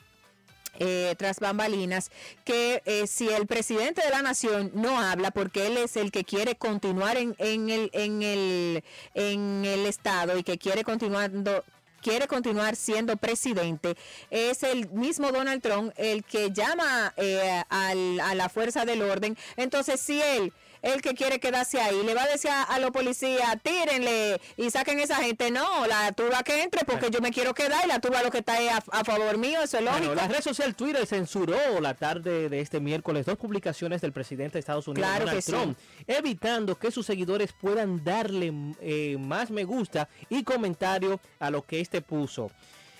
eh, 0.78 1.14
tras 1.16 1.40
bambalinas, 1.40 2.10
que 2.44 2.82
eh, 2.84 3.06
si 3.06 3.28
el 3.30 3.46
presidente 3.46 4.02
de 4.02 4.10
la 4.10 4.20
nación 4.20 4.70
no 4.74 5.00
habla 5.00 5.30
porque 5.30 5.66
él 5.68 5.78
es 5.78 5.96
el 5.96 6.10
que 6.12 6.22
quiere 6.24 6.56
continuar 6.56 7.16
en, 7.16 7.34
en 7.38 7.70
el, 7.70 7.88
en, 7.94 8.22
el, 8.22 8.84
en 9.14 9.64
el 9.64 9.86
Estado 9.86 10.36
y 10.36 10.42
que 10.42 10.58
quiere 10.58 10.84
continuando 10.84 11.64
quiere 12.02 12.28
continuar 12.28 12.76
siendo 12.76 13.16
presidente, 13.16 13.96
es 14.30 14.62
el 14.62 14.88
mismo 14.90 15.32
Donald 15.32 15.60
Trump 15.60 15.92
el 15.96 16.22
que 16.22 16.52
llama 16.52 17.12
eh, 17.16 17.62
al- 17.68 18.20
a 18.20 18.34
la 18.36 18.48
fuerza 18.48 18.84
del 18.84 19.02
orden. 19.02 19.36
Entonces, 19.56 19.98
si 20.00 20.22
él 20.22 20.52
el 20.82 21.02
que 21.02 21.14
quiere 21.14 21.40
quedarse 21.40 21.80
ahí, 21.80 22.02
le 22.04 22.14
va 22.14 22.24
a 22.24 22.28
decir 22.28 22.50
a, 22.50 22.62
a 22.62 22.78
los 22.78 22.90
policías, 22.90 23.56
tírenle 23.62 24.40
y 24.56 24.70
saquen 24.70 24.98
esa 25.00 25.16
gente. 25.16 25.50
No, 25.50 25.86
la 25.86 26.12
turba 26.12 26.42
que 26.42 26.62
entre 26.62 26.84
porque 26.84 27.10
yo 27.10 27.20
me 27.20 27.30
quiero 27.30 27.54
quedar 27.54 27.84
y 27.84 27.88
la 27.88 28.00
turba 28.00 28.22
lo 28.22 28.30
que 28.30 28.38
está 28.38 28.60
es 28.60 28.70
a, 28.72 28.82
a 28.92 29.04
favor 29.04 29.38
mío, 29.38 29.60
eso 29.62 29.78
es 29.78 29.84
lógico. 29.84 30.06
Bueno, 30.06 30.14
la 30.14 30.28
red 30.28 30.40
social 30.42 30.74
Twitter 30.74 31.06
censuró 31.06 31.80
la 31.80 31.94
tarde 31.94 32.48
de 32.48 32.60
este 32.60 32.80
miércoles 32.80 33.26
dos 33.26 33.36
publicaciones 33.38 34.00
del 34.00 34.12
presidente 34.12 34.54
de 34.54 34.60
Estados 34.60 34.88
Unidos, 34.88 35.08
Claro 35.08 35.24
Donald 35.26 35.38
que 35.38 35.42
sí. 35.42 35.52
Trump, 35.52 35.78
evitando 36.06 36.78
que 36.78 36.90
sus 36.90 37.06
seguidores 37.06 37.52
puedan 37.52 38.02
darle 38.04 38.52
eh, 38.80 39.16
más 39.18 39.50
me 39.50 39.64
gusta 39.64 40.08
y 40.28 40.42
comentario 40.44 41.20
a 41.38 41.50
lo 41.50 41.62
que 41.66 41.80
este 41.80 42.00
puso. 42.02 42.50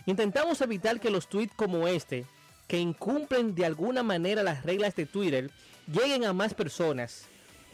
Intentamos 0.06 0.60
evitar 0.60 1.00
que 1.00 1.10
los 1.10 1.28
tweets 1.28 1.54
como 1.56 1.88
este, 1.88 2.24
que 2.68 2.78
incumplen 2.78 3.54
de 3.54 3.64
alguna 3.66 4.02
manera 4.02 4.42
las 4.42 4.64
reglas 4.64 4.94
de 4.94 5.06
Twitter, 5.06 5.50
lleguen 5.92 6.24
a 6.24 6.32
más 6.32 6.54
personas. 6.54 7.26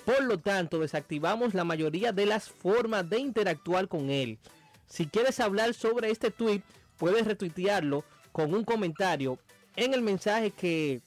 Por 0.05 0.25
lo 0.25 0.39
tanto, 0.39 0.81
desactivamos 0.81 1.55
la 1.55 1.65
mayoría 1.65 2.13
de 2.13 2.27
las 2.27 2.49
formas 2.49 3.09
de 3.09 3.19
interactuar 3.19 3.89
con 3.89 4.11
él. 4.11 4.39
Si 4.87 5.07
quieres 5.07 5.39
hablar 5.41 5.75
sobre 5.75 6.11
este 6.11 6.31
tweet, 6.31 6.63
puedes 6.99 7.27
retuitearlo 7.27 8.05
con 8.33 8.55
un 8.55 8.65
comentario 8.65 9.39
en 9.77 9.95
el 9.95 10.03
mensaje 10.03 10.51
que, 10.51 11.01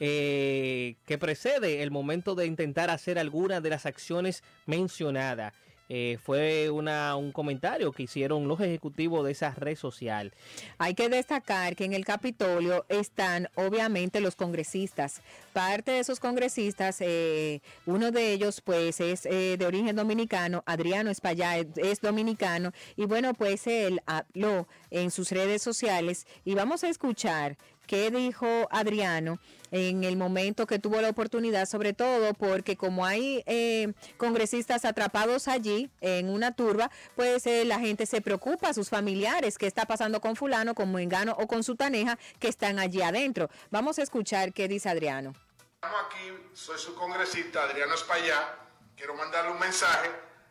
eh, 0.00 0.96
que 1.06 1.18
precede 1.18 1.82
el 1.82 1.90
momento 1.90 2.34
de 2.34 2.46
intentar 2.46 2.90
hacer 2.90 3.18
alguna 3.18 3.60
de 3.60 3.70
las 3.70 3.86
acciones 3.86 4.42
mencionadas. 4.66 5.52
Eh, 5.88 6.18
fue 6.22 6.70
una, 6.70 7.14
un 7.16 7.30
comentario 7.30 7.92
que 7.92 8.04
hicieron 8.04 8.48
los 8.48 8.60
ejecutivos 8.60 9.24
de 9.24 9.32
esa 9.32 9.50
red 9.50 9.76
social. 9.76 10.32
Hay 10.78 10.94
que 10.94 11.08
destacar 11.08 11.76
que 11.76 11.84
en 11.84 11.92
el 11.92 12.04
Capitolio 12.04 12.86
están 12.88 13.48
obviamente 13.54 14.20
los 14.20 14.34
congresistas. 14.34 15.20
Parte 15.52 15.92
de 15.92 15.98
esos 16.00 16.20
congresistas, 16.20 17.00
eh, 17.00 17.60
uno 17.84 18.10
de 18.10 18.32
ellos 18.32 18.62
pues 18.62 19.00
es 19.00 19.26
eh, 19.26 19.56
de 19.58 19.66
origen 19.66 19.94
dominicano, 19.94 20.62
Adriano 20.66 21.10
Espaillá 21.10 21.58
es, 21.58 21.66
es 21.76 22.00
dominicano 22.00 22.72
y 22.96 23.04
bueno 23.04 23.34
pues 23.34 23.66
él 23.66 24.00
habló 24.06 24.66
en 24.90 25.10
sus 25.10 25.30
redes 25.30 25.62
sociales 25.62 26.26
y 26.44 26.54
vamos 26.54 26.82
a 26.82 26.88
escuchar 26.88 27.58
qué 27.86 28.10
dijo 28.10 28.68
Adriano 28.70 29.38
en 29.70 30.04
el 30.04 30.16
momento 30.16 30.66
que 30.66 30.78
tuvo 30.78 31.00
la 31.00 31.08
oportunidad, 31.08 31.66
sobre 31.66 31.92
todo 31.92 32.34
porque 32.34 32.76
como 32.76 33.04
hay 33.04 33.42
eh, 33.46 33.92
congresistas 34.16 34.84
atrapados 34.84 35.48
allí 35.48 35.90
en 36.00 36.28
una 36.28 36.54
turba, 36.54 36.90
pues 37.16 37.46
eh, 37.46 37.64
la 37.64 37.80
gente 37.80 38.06
se 38.06 38.20
preocupa, 38.20 38.72
sus 38.72 38.88
familiares, 38.88 39.58
qué 39.58 39.66
está 39.66 39.84
pasando 39.84 40.20
con 40.20 40.36
fulano, 40.36 40.74
con 40.74 40.92
Mengano 40.92 41.34
o 41.38 41.46
con 41.46 41.64
su 41.64 41.74
taneja 41.74 42.18
que 42.38 42.48
están 42.48 42.78
allí 42.78 43.02
adentro. 43.02 43.50
Vamos 43.70 43.98
a 43.98 44.02
escuchar 44.02 44.52
qué 44.52 44.68
dice 44.68 44.88
Adriano. 44.88 45.34
Estamos 45.74 46.06
aquí, 46.06 46.32
soy 46.54 46.78
su 46.78 46.94
congresista 46.94 47.64
Adriano 47.64 47.94
Espaillá. 47.94 48.58
Quiero 48.96 49.14
mandarle 49.16 49.50
un 49.50 49.58
mensaje 49.58 50.08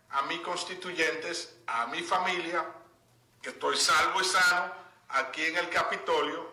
a 0.09 0.21
mis 0.23 0.39
constituyentes, 0.41 1.55
a 1.65 1.87
mi 1.87 2.01
familia, 2.01 2.65
que 3.41 3.49
estoy 3.49 3.75
salvo 3.77 4.21
y 4.21 4.25
sano 4.25 4.71
aquí 5.09 5.43
en 5.43 5.57
el 5.57 5.69
Capitolio, 5.69 6.52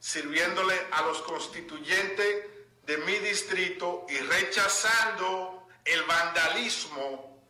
sirviéndole 0.00 0.74
a 0.90 1.02
los 1.02 1.20
constituyentes 1.22 2.46
de 2.84 2.96
mi 2.98 3.18
distrito 3.18 4.06
y 4.08 4.18
rechazando 4.18 5.68
el 5.84 6.02
vandalismo 6.04 7.42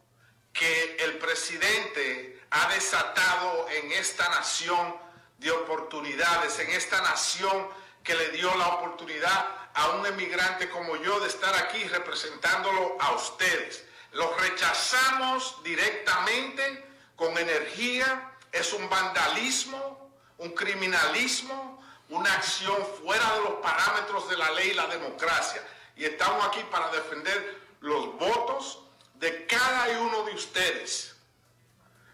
que 0.53 0.97
el 0.97 1.19
presidente 1.19 2.43
ha 2.51 2.73
desatado 2.75 3.69
en 3.71 3.93
esta 3.93 4.29
nación 4.29 4.97
de 5.39 5.51
oportunidades, 5.53 6.59
en 6.59 6.71
esta 6.71 7.01
nación 7.01 7.69
que 8.03 8.15
le 8.15 8.31
dio 8.31 8.55
la 8.57 8.69
oportunidad 8.69 9.47
a 9.73 9.91
un 9.91 10.07
emigrante 10.07 10.69
como 10.69 10.97
yo 10.97 11.21
de 11.21 11.29
estar 11.29 11.55
aquí 11.55 11.85
representándolo 11.85 12.97
a 13.01 13.13
ustedes. 13.13 13.85
Los 14.13 14.37
rechazamos 14.41 15.63
directamente 15.63 16.85
con 17.15 17.37
energía, 17.39 18.33
es 18.51 18.73
un 18.73 18.89
vandalismo, 18.89 20.11
un 20.39 20.51
criminalismo, 20.51 21.70
una 22.11 22.33
acción 22.35 22.77
fuera 23.03 23.35
de 23.35 23.41
los 23.41 23.55
parámetros 23.63 24.29
de 24.29 24.37
la 24.37 24.51
ley 24.53 24.71
y 24.71 24.75
la 24.75 24.87
democracia. 24.89 25.63
Y 25.97 26.05
estamos 26.05 26.45
aquí 26.47 26.61
para 26.71 26.91
defender 26.91 27.61
los 27.81 28.19
votos 28.19 28.83
de 29.15 29.47
cada 29.47 30.01
uno 30.01 30.25
de 30.25 30.35
ustedes. 30.35 31.17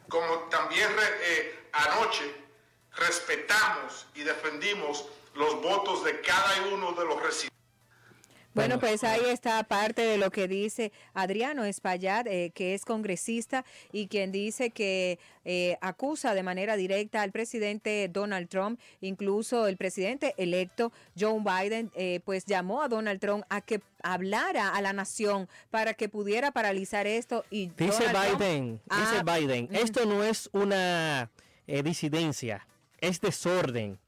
Como 0.08 0.40
también 0.50 0.94
eh, 0.98 1.68
anoche 1.72 2.34
respetamos 2.96 4.06
y 4.14 4.22
defendimos 4.22 5.06
los 5.34 5.60
votos 5.60 6.04
de 6.04 6.20
cada 6.20 6.62
uno 6.72 6.92
de 6.92 7.04
los 7.04 7.22
residentes. 7.22 7.55
Bueno, 8.56 8.80
pues 8.80 9.04
ahí 9.04 9.20
está 9.30 9.62
parte 9.64 10.02
de 10.02 10.16
lo 10.18 10.30
que 10.30 10.48
dice 10.48 10.90
Adriano 11.14 11.64
Espaillat, 11.64 12.26
eh, 12.26 12.50
que 12.54 12.74
es 12.74 12.84
congresista 12.84 13.64
y 13.92 14.08
quien 14.08 14.32
dice 14.32 14.70
que 14.70 15.18
eh, 15.44 15.76
acusa 15.80 16.34
de 16.34 16.42
manera 16.42 16.76
directa 16.76 17.22
al 17.22 17.32
presidente 17.32 18.08
Donald 18.12 18.48
Trump, 18.48 18.80
incluso 19.00 19.66
el 19.66 19.76
presidente 19.76 20.34
electo 20.38 20.90
Joe 21.18 21.38
Biden, 21.40 21.90
eh, 21.94 22.20
pues 22.24 22.46
llamó 22.46 22.82
a 22.82 22.88
Donald 22.88 23.20
Trump 23.20 23.44
a 23.50 23.60
que 23.60 23.80
hablara 24.02 24.70
a 24.74 24.80
la 24.80 24.92
nación 24.92 25.48
para 25.70 25.94
que 25.94 26.08
pudiera 26.08 26.50
paralizar 26.50 27.06
esto 27.06 27.44
y 27.50 27.68
Dice 27.76 28.04
Donald 28.06 28.26
Trump- 28.28 28.40
Biden, 28.40 28.80
Ah, 28.88 29.22
dice 29.22 29.22
Biden, 29.38 29.68
esto 29.72 30.06
no 30.06 30.24
es 30.24 30.48
una 30.52 31.30
eh, 31.66 31.82
disidencia, 31.82 32.66
es 33.00 33.20
desorden, 33.20 33.98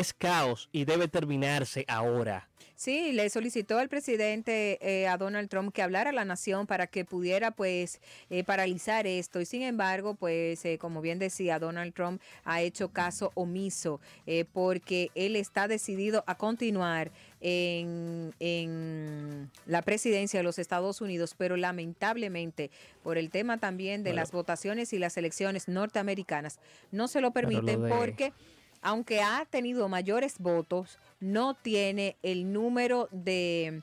es 0.00 0.12
caos 0.12 0.68
y 0.72 0.84
debe 0.84 1.08
terminarse 1.08 1.84
ahora. 1.88 2.48
Sí, 2.76 3.12
le 3.12 3.30
solicitó 3.30 3.78
al 3.78 3.88
presidente 3.88 4.78
eh, 4.82 5.06
a 5.06 5.16
Donald 5.16 5.48
Trump 5.48 5.72
que 5.72 5.80
hablara 5.80 6.10
a 6.10 6.12
la 6.12 6.24
nación 6.24 6.66
para 6.66 6.88
que 6.88 7.04
pudiera 7.04 7.52
pues 7.52 8.00
eh, 8.30 8.42
paralizar 8.42 9.06
esto 9.06 9.40
y 9.40 9.46
sin 9.46 9.62
embargo 9.62 10.16
pues 10.16 10.64
eh, 10.64 10.76
como 10.76 11.00
bien 11.00 11.20
decía 11.20 11.60
Donald 11.60 11.94
Trump 11.94 12.20
ha 12.42 12.62
hecho 12.62 12.88
caso 12.88 13.30
omiso 13.34 14.00
porque 14.52 15.10
él 15.14 15.36
está 15.36 15.68
decidido 15.68 16.24
a 16.26 16.34
continuar 16.36 17.12
en, 17.40 18.34
en 18.40 19.50
la 19.66 19.82
presidencia 19.82 20.40
de 20.40 20.44
los 20.44 20.58
Estados 20.58 21.00
Unidos 21.00 21.34
pero 21.38 21.56
lamentablemente 21.56 22.70
por 23.04 23.18
el 23.18 23.30
tema 23.30 23.58
también 23.58 24.02
de 24.02 24.10
Bueno. 24.10 24.22
las 24.22 24.32
votaciones 24.32 24.92
y 24.92 24.98
las 24.98 25.16
elecciones 25.16 25.68
norteamericanas 25.68 26.58
no 26.90 27.06
se 27.06 27.20
lo 27.20 27.30
permiten 27.30 27.82
de- 27.82 27.88
porque 27.88 28.32
aunque 28.84 29.22
ha 29.22 29.46
tenido 29.50 29.88
mayores 29.88 30.38
votos, 30.38 30.98
no 31.18 31.54
tiene 31.54 32.16
el 32.22 32.52
número 32.52 33.08
de, 33.10 33.80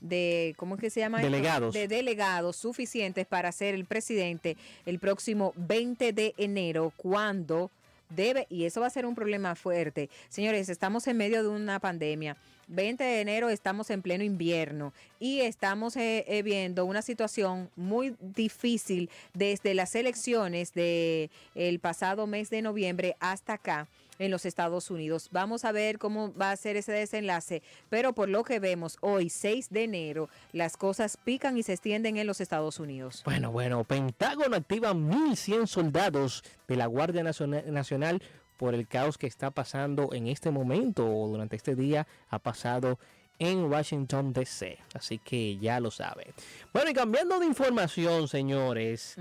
de 0.00 0.54
¿cómo 0.58 0.74
es 0.74 0.80
que 0.80 0.90
se 0.90 1.00
llama? 1.00 1.22
Delegados. 1.22 1.72
De 1.74 1.88
delegados 1.88 2.56
suficientes 2.56 3.26
para 3.26 3.50
ser 3.50 3.74
el 3.74 3.86
presidente 3.86 4.56
el 4.84 4.98
próximo 4.98 5.54
20 5.56 6.12
de 6.12 6.34
enero, 6.36 6.92
cuando 6.98 7.70
debe, 8.10 8.46
y 8.50 8.64
eso 8.64 8.82
va 8.82 8.88
a 8.88 8.90
ser 8.90 9.06
un 9.06 9.14
problema 9.14 9.54
fuerte. 9.54 10.10
Señores, 10.28 10.68
estamos 10.68 11.06
en 11.06 11.16
medio 11.16 11.42
de 11.42 11.48
una 11.48 11.80
pandemia. 11.80 12.36
20 12.68 13.02
de 13.02 13.20
enero 13.20 13.48
estamos 13.48 13.90
en 13.90 14.02
pleno 14.02 14.24
invierno 14.24 14.92
y 15.20 15.40
estamos 15.40 15.96
eh, 15.96 16.24
eh, 16.26 16.42
viendo 16.42 16.84
una 16.84 17.00
situación 17.00 17.70
muy 17.76 18.16
difícil 18.20 19.08
desde 19.34 19.72
las 19.72 19.94
elecciones 19.94 20.74
del 20.74 21.30
el 21.54 21.78
pasado 21.78 22.26
mes 22.26 22.50
de 22.50 22.62
noviembre 22.62 23.16
hasta 23.20 23.52
acá 23.52 23.86
en 24.18 24.30
los 24.30 24.44
Estados 24.46 24.90
Unidos. 24.90 25.28
Vamos 25.32 25.64
a 25.64 25.72
ver 25.72 25.98
cómo 25.98 26.32
va 26.34 26.50
a 26.50 26.56
ser 26.56 26.76
ese 26.76 26.92
desenlace, 26.92 27.62
pero 27.90 28.12
por 28.14 28.28
lo 28.28 28.44
que 28.44 28.58
vemos 28.60 28.98
hoy, 29.00 29.30
6 29.30 29.70
de 29.70 29.84
enero, 29.84 30.28
las 30.52 30.76
cosas 30.76 31.16
pican 31.22 31.56
y 31.58 31.62
se 31.62 31.72
extienden 31.72 32.16
en 32.16 32.26
los 32.26 32.40
Estados 32.40 32.80
Unidos. 32.80 33.22
Bueno, 33.24 33.50
bueno, 33.52 33.84
Pentágono 33.84 34.56
activa 34.56 34.92
1.100 34.94 35.66
soldados 35.66 36.44
de 36.68 36.76
la 36.76 36.86
Guardia 36.86 37.22
Naciona- 37.22 37.64
Nacional 37.66 38.22
por 38.56 38.74
el 38.74 38.86
caos 38.88 39.18
que 39.18 39.26
está 39.26 39.50
pasando 39.50 40.12
en 40.12 40.28
este 40.28 40.50
momento 40.50 41.06
o 41.06 41.28
durante 41.28 41.56
este 41.56 41.74
día 41.74 42.06
ha 42.30 42.38
pasado 42.38 42.98
en 43.38 43.64
Washington 43.70 44.32
DC. 44.32 44.78
Así 44.94 45.18
que 45.18 45.58
ya 45.58 45.78
lo 45.78 45.90
saben. 45.90 46.32
Bueno, 46.72 46.90
y 46.90 46.94
cambiando 46.94 47.38
de 47.38 47.44
información, 47.44 48.28
señores. 48.28 49.14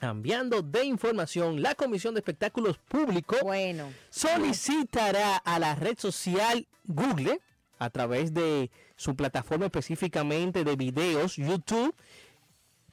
Cambiando 0.00 0.62
de 0.62 0.86
información, 0.86 1.60
la 1.60 1.74
Comisión 1.74 2.14
de 2.14 2.20
Espectáculos 2.20 2.78
Públicos 2.78 3.38
bueno. 3.42 3.92
solicitará 4.08 5.36
a 5.36 5.58
la 5.58 5.74
red 5.74 5.98
social 5.98 6.66
Google 6.86 7.38
a 7.78 7.90
través 7.90 8.32
de 8.32 8.70
su 8.96 9.14
plataforma 9.14 9.66
específicamente 9.66 10.64
de 10.64 10.74
videos 10.74 11.36
YouTube 11.36 11.94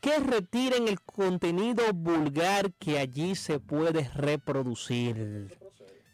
que 0.02 0.20
retiren 0.20 0.90
el 0.90 1.00
contenido 1.00 1.94
vulgar 1.94 2.74
que 2.74 3.00
allí 3.00 3.36
se 3.36 3.62
puede 3.62 4.10
reproducir. 4.14 5.58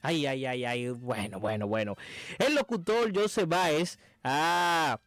Ay, 0.04 0.28
ay, 0.28 0.46
ay, 0.46 0.64
ay, 0.64 0.90
bueno, 0.90 1.40
bueno, 1.40 1.68
bueno. 1.68 1.96
El 2.38 2.54
locutor 2.54 3.12
Joseph 3.18 3.50
Baez, 3.50 3.98
ah, 4.24 5.00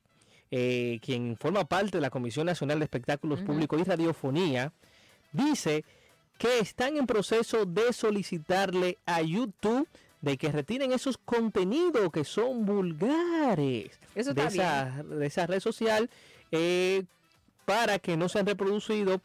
eh, 0.50 0.98
quien 1.00 1.36
forma 1.36 1.64
parte 1.64 1.98
de 1.98 2.00
la 2.00 2.10
Comisión 2.10 2.46
Nacional 2.46 2.80
de 2.80 2.86
Espectáculos 2.86 3.42
Públicos 3.42 3.80
y 3.80 3.84
Radiofonía, 3.84 4.72
dice 5.36 5.84
que 6.38 6.58
están 6.58 6.96
en 6.96 7.06
proceso 7.06 7.64
de 7.64 7.92
solicitarle 7.92 8.98
a 9.06 9.22
YouTube 9.22 9.88
de 10.20 10.36
que 10.36 10.50
retiren 10.50 10.92
esos 10.92 11.18
contenidos 11.18 12.10
que 12.12 12.24
son 12.24 12.64
vulgares 12.64 13.90
Eso 14.14 14.34
de, 14.34 14.44
esa, 14.44 15.02
de 15.02 15.26
esa 15.26 15.46
red 15.46 15.60
social 15.60 16.10
eh, 16.50 17.04
para 17.64 17.98
que 17.98 18.16
no 18.16 18.28
sean 18.28 18.46
reproducidos 18.46 19.20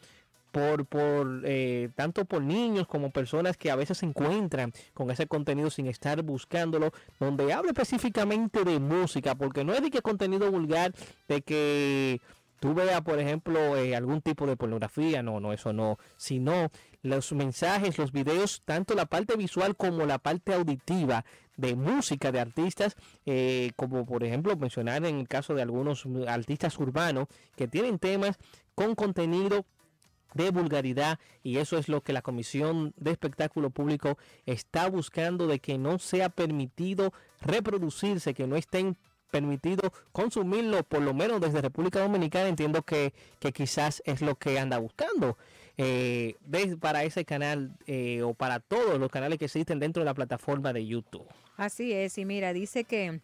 por, 0.52 0.86
por 0.86 1.42
eh, 1.46 1.90
tanto 1.96 2.26
por 2.26 2.42
niños 2.42 2.88
como 2.88 3.12
personas 3.12 3.58
que 3.58 3.72
a 3.72 3.76
veces 3.76 4.00
se 4.00 4.06
encuentran 4.06 4.74
con 4.94 5.10
ese 5.10 5.28
contenido 5.28 5.70
sin 5.70 5.88
estar 5.88 6.22
buscándolo, 6.22 6.92
donde 7.20 7.54
habla 7.54 7.72
específicamente 7.72 8.64
de 8.64 8.80
música, 8.80 9.36
porque 9.36 9.64
no 9.64 9.74
es 9.74 9.82
de 9.82 9.90
que 9.90 10.02
contenido 10.02 10.52
vulgar, 10.52 10.94
de 11.28 11.42
que 11.42 12.20
tú 12.62 12.76
veas, 12.76 13.02
por 13.02 13.20
ejemplo, 13.20 13.76
eh, 13.76 13.96
algún 13.96 14.22
tipo 14.22 14.46
de 14.46 14.56
pornografía, 14.56 15.24
no, 15.24 15.40
no, 15.40 15.52
eso 15.52 15.74
no, 15.74 15.98
sino 16.16 16.70
los 17.02 17.34
mensajes, 17.34 17.98
los 17.98 18.12
videos, 18.12 18.62
tanto 18.64 18.94
la 18.94 19.08
parte 19.08 19.36
visual 19.36 19.76
como 19.76 20.06
la 20.06 20.20
parte 20.20 20.54
auditiva 20.54 21.26
de 21.58 21.76
música 21.76 22.32
de 22.32 22.40
artistas, 22.40 22.96
eh, 23.26 23.72
como 23.76 24.06
por 24.06 24.24
ejemplo 24.24 24.56
mencionar 24.56 25.04
en 25.08 25.18
el 25.18 25.28
caso 25.28 25.56
de 25.56 25.64
algunos 25.64 26.06
artistas 26.28 26.78
urbanos 26.78 27.28
que 27.56 27.68
tienen 27.68 27.98
temas 27.98 28.38
con 28.76 28.94
contenido 28.94 29.66
de 30.36 30.52
vulgaridad 30.52 31.20
y 31.42 31.58
eso 31.58 31.80
es 31.80 31.90
lo 31.90 32.02
que 32.02 32.14
la 32.14 32.22
Comisión 32.22 32.94
de 32.96 33.10
Espectáculo 33.10 33.72
Público 33.72 34.20
está 34.46 34.88
buscando 34.88 35.48
de 35.48 35.60
que 35.60 35.80
no 35.80 35.98
sea 35.98 36.30
permitido 36.30 37.12
reproducirse, 37.42 38.36
que 38.36 38.46
no 38.46 38.56
estén 38.56 38.98
permitido 39.32 39.92
consumirlo, 40.12 40.84
por 40.84 41.02
lo 41.02 41.14
menos 41.14 41.42
desde 41.42 41.62
República 41.62 42.00
Dominicana, 42.00 42.50
entiendo 42.50 42.84
que, 42.84 43.14
que 43.40 43.52
quizás 43.52 44.04
es 44.06 44.22
lo 44.22 44.36
que 44.36 44.60
anda 44.60 44.78
buscando 44.78 45.38
eh, 45.78 46.36
para 46.80 47.04
ese 47.04 47.26
canal 47.26 47.72
eh, 47.88 48.22
o 48.22 48.34
para 48.34 48.60
todos 48.60 49.00
los 49.00 49.10
canales 49.10 49.40
que 49.40 49.46
existen 49.46 49.80
dentro 49.80 50.02
de 50.02 50.06
la 50.06 50.14
plataforma 50.14 50.74
de 50.74 50.86
YouTube. 50.86 51.26
Así 51.58 51.94
es, 51.94 52.18
y 52.18 52.26
mira, 52.26 52.54
dice 52.54 52.84
que 52.84 53.22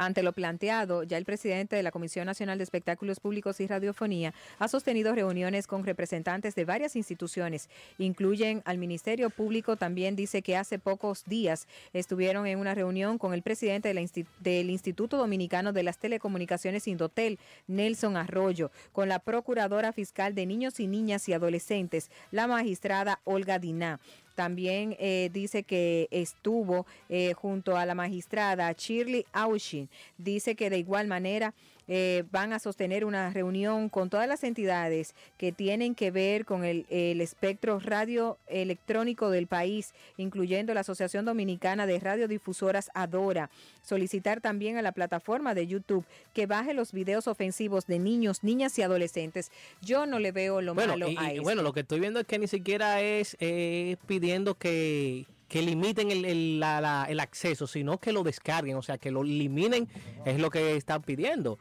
ante 0.00 0.22
lo 0.22 0.32
planteado, 0.32 1.02
ya 1.02 1.18
el 1.18 1.26
presidente 1.26 1.76
de 1.76 1.82
la 1.82 1.90
Comisión 1.90 2.24
Nacional 2.24 2.56
de 2.56 2.64
Espectáculos 2.64 3.20
Públicos 3.20 3.60
y 3.60 3.66
Radiofonía 3.66 4.32
ha 4.58 4.66
sostenido 4.66 5.14
reuniones 5.14 5.66
con 5.66 5.84
representantes 5.84 6.54
de 6.54 6.64
varias 6.64 6.96
instituciones, 6.96 7.68
incluyen 7.98 8.62
al 8.64 8.78
Ministerio 8.78 9.28
Público, 9.28 9.76
también 9.76 10.16
dice 10.16 10.40
que 10.40 10.56
hace 10.56 10.78
pocos 10.78 11.24
días 11.26 11.68
estuvieron 11.92 12.46
en 12.46 12.58
una 12.58 12.74
reunión 12.74 13.18
con 13.18 13.34
el 13.34 13.42
presidente 13.42 13.92
del 13.92 14.70
Instituto 14.70 15.18
Dominicano 15.18 15.74
de 15.74 15.82
las 15.82 15.98
Telecomunicaciones 15.98 16.88
Indotel, 16.88 17.38
Nelson 17.66 18.16
Arroyo, 18.16 18.70
con 18.92 19.10
la 19.10 19.18
Procuradora 19.18 19.92
Fiscal 19.92 20.34
de 20.34 20.46
Niños 20.46 20.80
y 20.80 20.86
Niñas 20.86 21.28
y 21.28 21.34
Adolescentes, 21.34 22.10
la 22.30 22.46
magistrada 22.46 23.20
Olga 23.24 23.58
Diná. 23.58 24.00
También 24.40 24.96
eh, 24.98 25.28
dice 25.34 25.64
que 25.64 26.08
estuvo 26.10 26.86
eh, 27.10 27.34
junto 27.34 27.76
a 27.76 27.84
la 27.84 27.94
magistrada 27.94 28.72
Shirley 28.72 29.26
Aushin. 29.34 29.90
Dice 30.16 30.54
que 30.54 30.70
de 30.70 30.78
igual 30.78 31.08
manera 31.08 31.52
eh, 31.92 32.22
van 32.30 32.52
a 32.52 32.60
sostener 32.60 33.04
una 33.04 33.30
reunión 33.30 33.88
con 33.88 34.10
todas 34.10 34.28
las 34.28 34.44
entidades 34.44 35.12
que 35.36 35.50
tienen 35.50 35.96
que 35.96 36.12
ver 36.12 36.44
con 36.44 36.64
el, 36.64 36.86
el 36.88 37.20
espectro 37.20 37.80
radioelectrónico 37.80 39.28
del 39.30 39.46
país, 39.48 39.92
incluyendo 40.16 40.72
la 40.72 40.80
Asociación 40.80 41.24
Dominicana 41.24 41.86
de 41.86 41.98
Radiodifusoras 41.98 42.90
Adora. 42.94 43.50
Solicitar 43.82 44.40
también 44.40 44.76
a 44.76 44.82
la 44.82 44.92
plataforma 44.92 45.54
de 45.54 45.66
YouTube 45.66 46.04
que 46.32 46.46
baje 46.46 46.74
los 46.74 46.92
videos 46.92 47.26
ofensivos 47.26 47.86
de 47.86 47.98
niños, 47.98 48.44
niñas 48.44 48.78
y 48.78 48.82
adolescentes. 48.82 49.50
Yo 49.82 50.06
no 50.06 50.18
le 50.20 50.32
veo 50.32 50.60
lo 50.60 50.74
Bueno, 50.74 50.92
malo 50.92 51.08
y- 51.08 51.16
a 51.16 51.24
y 51.24 51.30
esto. 51.32 51.42
bueno, 51.42 51.62
lo 51.62 51.72
que 51.72 51.80
estoy 51.80 51.98
viendo 52.00 52.20
es 52.20 52.26
que 52.26 52.38
ni 52.38 52.46
siquiera 52.46 53.00
es 53.00 53.36
eh, 53.40 53.96
pidiendo 54.06 54.54
que, 54.54 55.26
que 55.48 55.62
limiten 55.62 56.12
el, 56.12 56.24
el- 56.24 56.60
la- 56.60 56.80
la- 56.80 57.06
el 57.08 57.18
acceso, 57.18 57.66
sino 57.66 57.98
que 57.98 58.12
lo 58.12 58.22
descarguen, 58.22 58.76
o 58.76 58.82
sea, 58.82 58.98
que 58.98 59.10
lo 59.10 59.22
eliminen, 59.22 59.88
es 60.24 60.38
lo 60.38 60.50
que 60.50 60.76
están 60.76 61.02
pidiendo. 61.02 61.58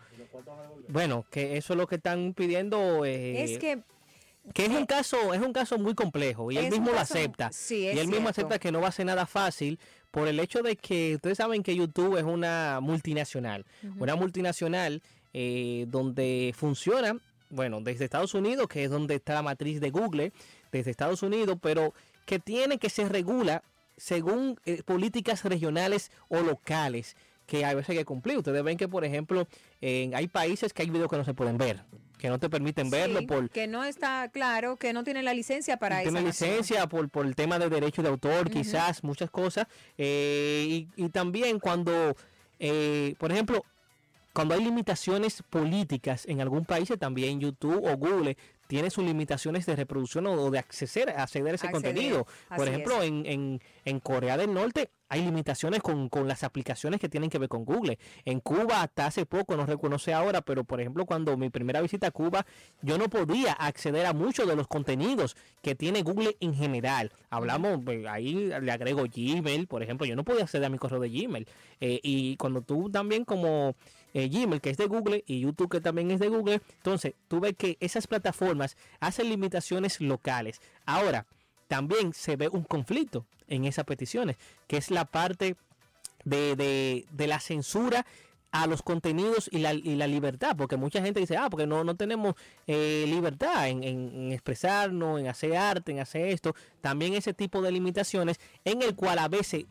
Bueno, 0.87 1.25
que 1.29 1.57
eso 1.57 1.73
es 1.73 1.77
lo 1.77 1.87
que 1.87 1.95
están 1.95 2.33
pidiendo. 2.33 3.05
eh, 3.05 3.43
es 3.43 3.57
que 3.59 3.81
que 4.53 4.65
es 4.65 4.71
un 4.71 4.85
caso 4.85 5.33
es 5.33 5.41
un 5.41 5.53
caso 5.53 5.77
muy 5.77 5.93
complejo 5.93 6.51
y 6.51 6.57
él 6.57 6.71
mismo 6.71 6.91
lo 6.91 6.99
acepta. 6.99 7.51
sí, 7.51 7.81
y 7.81 7.99
él 7.99 8.07
mismo 8.07 8.29
acepta 8.29 8.59
que 8.59 8.71
no 8.71 8.81
va 8.81 8.87
a 8.87 8.91
ser 8.91 9.05
nada 9.05 9.25
fácil 9.25 9.79
por 10.11 10.27
el 10.27 10.39
hecho 10.39 10.63
de 10.63 10.75
que 10.75 11.15
ustedes 11.15 11.37
saben 11.37 11.61
que 11.61 11.75
YouTube 11.75 12.17
es 12.17 12.23
una 12.23 12.79
multinacional 12.81 13.65
una 13.97 14.15
multinacional 14.15 15.01
eh, 15.33 15.85
donde 15.87 16.53
funciona 16.57 17.17
bueno 17.49 17.81
desde 17.81 18.05
Estados 18.05 18.33
Unidos 18.33 18.67
que 18.67 18.83
es 18.85 18.89
donde 18.89 19.15
está 19.15 19.35
la 19.35 19.43
matriz 19.43 19.79
de 19.81 19.91
Google 19.91 20.33
desde 20.71 20.91
Estados 20.91 21.21
Unidos 21.21 21.57
pero 21.61 21.93
que 22.25 22.39
tiene 22.39 22.79
que 22.79 22.89
se 22.89 23.07
regula 23.07 23.63
según 23.97 24.59
eh, 24.65 24.81
políticas 24.83 25.43
regionales 25.43 26.11
o 26.29 26.39
locales 26.41 27.15
que 27.49 27.65
a 27.65 27.73
veces 27.73 27.89
hay 27.89 27.97
que 27.97 28.05
cumplir. 28.05 28.37
Ustedes 28.37 28.63
ven 28.63 28.77
que, 28.77 28.87
por 28.87 29.03
ejemplo, 29.03 29.47
en- 29.81 30.15
hay 30.15 30.27
países 30.27 30.71
que 30.71 30.83
hay 30.83 30.89
videos 30.91 31.09
que 31.09 31.17
no 31.17 31.25
se 31.25 31.33
pueden 31.33 31.57
ver, 31.57 31.83
que 32.19 32.29
no 32.29 32.37
te 32.39 32.47
permiten 32.49 32.89
verlo 32.91 33.25
por, 33.25 33.49
que 33.49 33.65
no 33.65 33.83
está 33.83 34.29
claro, 34.31 34.77
que 34.77 34.93
no 34.93 35.03
tiene 35.03 35.23
la 35.23 35.33
licencia 35.33 35.77
para 35.77 36.01
tiene 36.03 36.19
esa 36.19 36.27
nación. 36.27 36.49
licencia 36.51 36.87
por, 36.87 37.09
por 37.09 37.25
el 37.25 37.35
tema 37.35 37.57
de 37.57 37.69
derecho 37.69 38.03
de 38.03 38.09
autor, 38.09 38.49
quizás, 38.51 39.03
muchas 39.03 39.31
cosas. 39.31 39.65
eh, 39.97 40.65
y, 40.95 41.03
y 41.05 41.09
también 41.09 41.59
cuando, 41.59 42.15
eh, 42.59 43.15
por 43.17 43.31
ejemplo, 43.31 43.65
cuando 44.31 44.53
hay 44.53 44.63
limitaciones 44.63 45.41
políticas 45.49 46.25
en 46.27 46.39
algún 46.41 46.63
país, 46.65 46.89
también 46.99 47.39
YouTube 47.39 47.83
o 47.83 47.97
Google 47.97 48.37
tiene 48.69 48.91
sus 48.91 49.03
limitaciones 49.03 49.65
de 49.65 49.75
reproducción 49.75 50.27
o 50.27 50.51
de 50.51 50.59
acceder, 50.59 51.09
acceder 51.09 51.53
a 51.53 51.55
ese 51.55 51.65
Acceder, 51.65 51.71
contenido. 51.71 52.27
Por 52.55 52.67
ejemplo, 52.67 53.01
en, 53.01 53.25
en, 53.25 53.61
en 53.83 53.99
Corea 53.99 54.37
del 54.37 54.53
Norte 54.53 54.91
hay 55.09 55.23
limitaciones 55.23 55.81
con, 55.81 56.07
con 56.07 56.27
las 56.27 56.43
aplicaciones 56.43 56.99
que 56.99 57.09
tienen 57.09 57.31
que 57.31 57.39
ver 57.39 57.49
con 57.49 57.65
Google. 57.65 57.97
En 58.25 58.41
Cuba 58.41 58.83
hasta 58.83 59.07
hace 59.07 59.25
poco, 59.25 59.57
no 59.57 59.65
reconoce 59.65 60.13
ahora, 60.13 60.41
pero 60.41 60.65
por 60.65 60.79
ejemplo 60.79 61.07
cuando 61.07 61.35
mi 61.35 61.49
primera 61.49 61.81
visita 61.81 62.05
a 62.05 62.11
Cuba, 62.11 62.45
yo 62.83 62.99
no 62.99 63.09
podía 63.09 63.53
acceder 63.53 64.05
a 64.05 64.13
muchos 64.13 64.47
de 64.47 64.55
los 64.55 64.67
contenidos 64.67 65.35
que 65.63 65.73
tiene 65.73 66.03
Google 66.03 66.37
en 66.39 66.53
general. 66.53 67.11
Hablamos, 67.31 67.79
pues, 67.83 68.05
ahí 68.05 68.51
le 68.61 68.71
agrego 68.71 69.05
Gmail, 69.11 69.65
por 69.65 69.81
ejemplo, 69.81 70.05
yo 70.05 70.15
no 70.15 70.23
podía 70.23 70.43
acceder 70.43 70.67
a 70.67 70.69
mi 70.69 70.77
correo 70.77 70.99
de 70.99 71.09
Gmail. 71.09 71.47
Eh, 71.81 71.99
y 72.03 72.37
cuando 72.37 72.61
tú 72.61 72.91
también 72.91 73.25
como 73.25 73.73
eh, 74.13 74.27
Gmail, 74.29 74.61
que 74.61 74.69
es 74.71 74.77
de 74.77 74.87
Google, 74.87 75.23
y 75.27 75.41
YouTube, 75.41 75.69
que 75.69 75.81
también 75.81 76.11
es 76.11 76.19
de 76.19 76.29
Google, 76.29 76.61
entonces 76.77 77.13
tú 77.27 77.39
ves 77.39 77.53
que 77.57 77.77
esas 77.79 78.07
plataformas 78.07 78.77
hacen 78.99 79.29
limitaciones 79.29 80.01
locales. 80.01 80.61
Ahora, 80.85 81.25
también 81.67 82.13
se 82.13 82.35
ve 82.35 82.47
un 82.49 82.63
conflicto 82.63 83.25
en 83.47 83.65
esas 83.65 83.85
peticiones, 83.85 84.37
que 84.67 84.77
es 84.77 84.89
la 84.91 85.05
parte 85.05 85.55
de, 86.25 86.55
de- 86.55 87.27
la 87.27 87.39
censura 87.39 88.05
a 88.51 88.65
los 88.65 88.81
contenidos 88.81 89.47
y 89.51 89.59
la, 89.59 89.73
y 89.75 89.93
la 89.95 90.07
libertad, 90.07 90.55
porque 90.57 90.75
mucha 90.75 91.01
gente 91.03 91.19
dice, 91.19 91.37
ah, 91.37 91.47
porque 91.51 91.67
no, 91.67 91.83
no 91.83 91.95
tenemos 91.95 92.33
eh, 92.65 93.05
libertad 93.07 93.69
en, 93.69 93.83
en- 93.83 94.09
en 94.15 94.31
expresarnos, 94.31 95.19
en 95.19 95.27
hacer 95.27 95.55
arte, 95.55 95.91
en 95.91 95.99
hacer 95.99 96.29
esto, 96.29 96.55
también 96.81 97.13
ese 97.13 97.33
tipo 97.35 97.61
de 97.61 97.71
limitaciones 97.71 98.39
en 98.65 98.81
el 98.81 98.95
cual 98.95 99.19
a 99.19 99.27
veces 99.27 99.65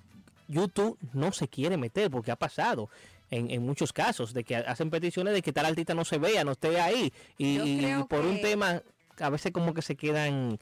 YouTube 0.46 0.96
no 1.12 1.32
se 1.32 1.48
quiere 1.48 1.76
meter, 1.76 2.08
porque 2.10 2.30
ha 2.30 2.36
pasado. 2.36 2.88
En, 3.30 3.50
en 3.50 3.62
muchos 3.62 3.92
casos, 3.92 4.32
de 4.32 4.42
que 4.42 4.56
hacen 4.56 4.88
peticiones 4.88 5.34
de 5.34 5.42
que 5.42 5.52
tal 5.52 5.66
artista 5.66 5.94
no 5.94 6.04
se 6.04 6.18
vea, 6.18 6.44
no 6.44 6.52
esté 6.52 6.80
ahí, 6.80 7.12
y, 7.36 7.58
y 7.60 8.04
por 8.08 8.24
un 8.24 8.40
tema, 8.40 8.82
a 9.20 9.30
veces 9.30 9.52
como 9.52 9.74
que 9.74 9.82
se 9.82 9.96
quedan 9.96 10.58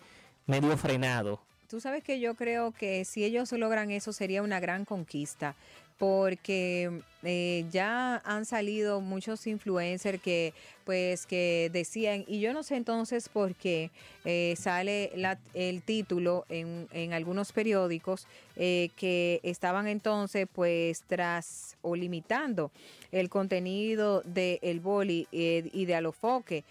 medio 0.46 0.76
frenados. 0.76 1.38
Tú 1.68 1.80
sabes 1.80 2.04
que 2.04 2.20
yo 2.20 2.34
creo 2.34 2.70
que 2.72 3.04
si 3.04 3.24
ellos 3.24 3.50
logran 3.52 3.90
eso 3.90 4.12
sería 4.12 4.42
una 4.42 4.60
gran 4.60 4.84
conquista, 4.84 5.56
porque 5.98 7.00
eh, 7.22 7.64
ya 7.72 8.18
han 8.24 8.44
salido 8.44 9.00
muchos 9.00 9.46
influencers 9.46 10.20
que 10.20 10.52
pues 10.84 11.26
que 11.26 11.70
decían, 11.72 12.24
y 12.28 12.38
yo 12.38 12.52
no 12.52 12.62
sé 12.62 12.76
entonces 12.76 13.28
por 13.30 13.54
qué 13.54 13.90
eh, 14.24 14.54
sale 14.58 15.10
la- 15.16 15.38
el 15.54 15.82
título 15.82 16.44
en, 16.50 16.86
en 16.92 17.14
algunos 17.14 17.50
periódicos 17.50 18.26
eh, 18.56 18.90
que 18.96 19.40
estaban 19.42 19.88
entonces 19.88 20.46
pues 20.52 21.02
tras 21.08 21.76
o 21.82 21.96
limitando 21.96 22.70
el 23.10 23.28
contenido 23.30 24.20
de 24.26 24.58
el 24.62 24.78
boli 24.80 25.26
y 25.32 25.84
de 25.86 25.94
Alofoque. 25.94 26.62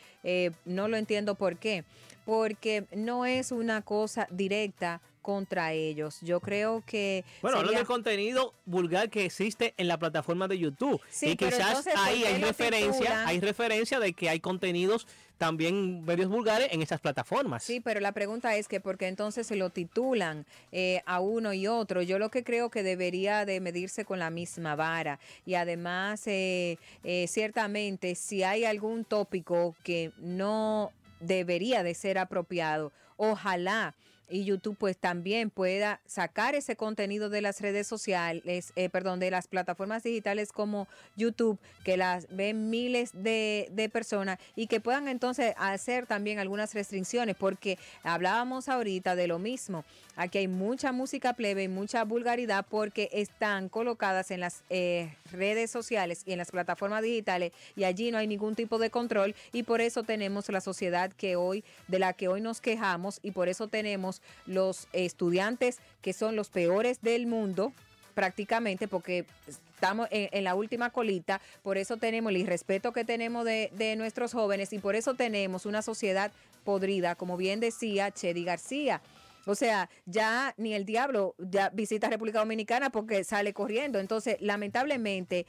No 0.66 0.88
lo 0.88 0.98
entiendo 0.98 1.34
por 1.36 1.58
qué, 1.58 1.84
porque 2.26 2.86
no 2.96 3.26
es 3.26 3.52
una 3.52 3.82
cosa 3.82 4.28
directa 4.32 5.02
contra 5.22 5.74
ellos. 5.74 6.20
Yo 6.22 6.40
creo 6.40 6.84
que 6.86 7.24
Bueno, 7.42 7.58
hablo 7.58 7.70
sería- 7.70 7.80
del 7.80 7.88
contenido 7.88 8.54
vulgar 8.66 9.10
que 9.10 9.26
existe 9.26 9.74
en 9.78 9.88
la 9.88 9.98
plataforma 9.98 10.48
de 10.48 10.60
YouTube. 10.60 11.02
Sí, 11.10 11.30
y 11.32 11.36
quizás 11.36 11.68
entonces, 11.70 11.94
¿por 11.96 12.04
ahí 12.04 12.24
hay 12.26 12.40
referencia, 12.44 12.92
titulan? 13.02 13.28
hay 13.28 13.40
referencia 13.40 14.00
de 14.00 14.14
que 14.14 14.30
hay 14.30 14.40
contenidos 14.40 15.08
también 15.40 16.06
medios 16.06 16.30
vulgares 16.30 16.68
en 16.72 16.84
esas 16.84 17.02
plataformas. 17.02 17.64
Sí, 17.64 17.80
pero 17.80 18.00
la 18.02 18.12
pregunta 18.12 18.56
es 18.56 18.68
que 18.68 18.80
porque 18.80 19.08
entonces 19.08 19.48
se 19.48 19.56
lo 19.56 19.72
titulan 19.72 20.46
eh, 20.72 21.02
a 21.08 21.20
uno 21.22 21.54
y 21.54 21.66
otro. 21.66 22.04
Yo 22.04 22.20
lo 22.20 22.30
que 22.30 22.44
creo 22.44 22.70
que 22.70 22.84
debería 22.84 23.46
de 23.46 23.60
medirse 23.62 24.06
con 24.06 24.20
la 24.20 24.30
misma 24.30 24.76
vara. 24.76 25.20
Y 25.44 25.56
además, 25.56 26.22
eh, 26.28 26.78
eh, 27.04 27.26
ciertamente, 27.28 28.14
si 28.14 28.44
hay 28.44 28.64
algún 28.64 29.04
tópico 29.06 29.76
que 29.84 30.12
no 30.20 30.92
debería 31.20 31.84
de 31.84 31.94
ser 31.94 32.18
apropiado, 32.18 32.92
ojalá 33.18 33.96
y 34.30 34.46
YouTube 34.46 34.78
pues 34.78 34.98
también 34.98 35.50
pueda 35.50 36.02
sacar 36.06 36.56
ese 36.56 36.76
contenido 36.76 37.30
de 37.30 37.42
las 37.42 37.62
redes 37.62 37.88
sociales, 37.88 38.74
eh, 38.76 38.90
perdón, 38.90 39.20
de 39.20 39.32
las 39.32 39.48
plataformas 39.48 40.04
digitales 40.04 40.52
como 40.52 40.88
YouTube, 41.16 41.60
que 41.84 41.98
las 41.98 42.28
ven 42.30 42.70
miles 42.70 43.12
de, 43.14 43.70
de 43.72 43.90
personas 43.90 44.40
y 44.56 44.68
que 44.68 44.80
puedan 44.80 45.08
entonces 45.08 45.54
hacer 45.58 46.08
también 46.08 46.40
algunas 46.40 46.74
restricciones, 46.74 47.36
porque 47.36 47.78
hablábamos 48.04 48.70
ahorita 48.70 49.16
de 49.16 49.28
lo 49.28 49.40
mismo. 49.40 49.86
Aquí 50.16 50.38
hay 50.38 50.48
mucha 50.48 50.92
música 50.92 51.34
plebe 51.34 51.64
y 51.64 51.68
mucha 51.68 52.04
vulgaridad 52.06 52.66
porque 52.70 53.10
están 53.12 53.68
colocadas 53.68 54.32
en 54.32 54.40
las 54.40 54.64
eh, 54.70 55.14
redes 55.32 55.72
sociales 55.72 56.24
y 56.26 56.32
en 56.32 56.38
las 56.38 56.52
plataformas 56.52 57.04
digitales 57.04 57.52
y 57.76 57.84
allí 57.84 58.12
no 58.12 58.18
hay 58.18 58.28
ningún 58.28 58.56
tipo 58.56 58.78
de 58.78 58.90
control 58.90 59.36
y 59.52 59.64
por 59.64 59.82
eso 59.82 60.04
tenemos 60.04 60.48
la 60.50 60.62
sociedad 60.62 61.12
que 61.12 61.36
hoy 61.36 61.64
de 61.88 62.00
la 62.00 62.14
que 62.14 62.28
hoy 62.28 62.42
nos 62.42 62.62
quejamos 62.62 63.20
y 63.24 63.32
por 63.32 63.50
eso 63.50 63.68
tenemos 63.68 64.15
los 64.46 64.88
estudiantes 64.94 65.80
que 66.02 66.14
son 66.14 66.36
los 66.36 66.50
peores 66.50 67.02
del 67.02 67.28
mundo 67.28 67.74
prácticamente 68.14 68.88
porque 68.88 69.26
estamos 69.48 70.08
en, 70.10 70.44
la 70.44 70.56
última 70.56 70.90
colita, 70.90 71.42
por 71.62 71.78
eso 71.78 71.98
tenemos 71.98 72.30
el 72.32 72.38
irrespeto 72.38 72.94
que 72.94 73.04
tenemos 73.04 73.44
de, 73.46 73.72
de 73.76 73.96
nuestros 73.98 74.32
jóvenes 74.32 74.72
y 74.74 74.80
por 74.80 74.96
eso 74.96 75.16
tenemos 75.16 75.66
una 75.66 75.82
sociedad 75.82 76.32
podrida, 76.64 77.16
como 77.16 77.38
bien 77.38 77.60
decía 77.60 78.12
Chedi 78.12 78.46
García. 78.46 79.02
O 79.46 79.54
sea, 79.54 79.90
ya 80.06 80.56
ni 80.58 80.74
el 80.74 80.86
diablo 80.86 81.36
ya 81.38 81.70
visita 81.70 82.10
República 82.10 82.40
Dominicana 82.40 82.90
porque 82.90 83.24
sale 83.24 83.54
corriendo. 83.54 84.00
Entonces, 84.00 84.38
lamentablemente, 84.40 85.46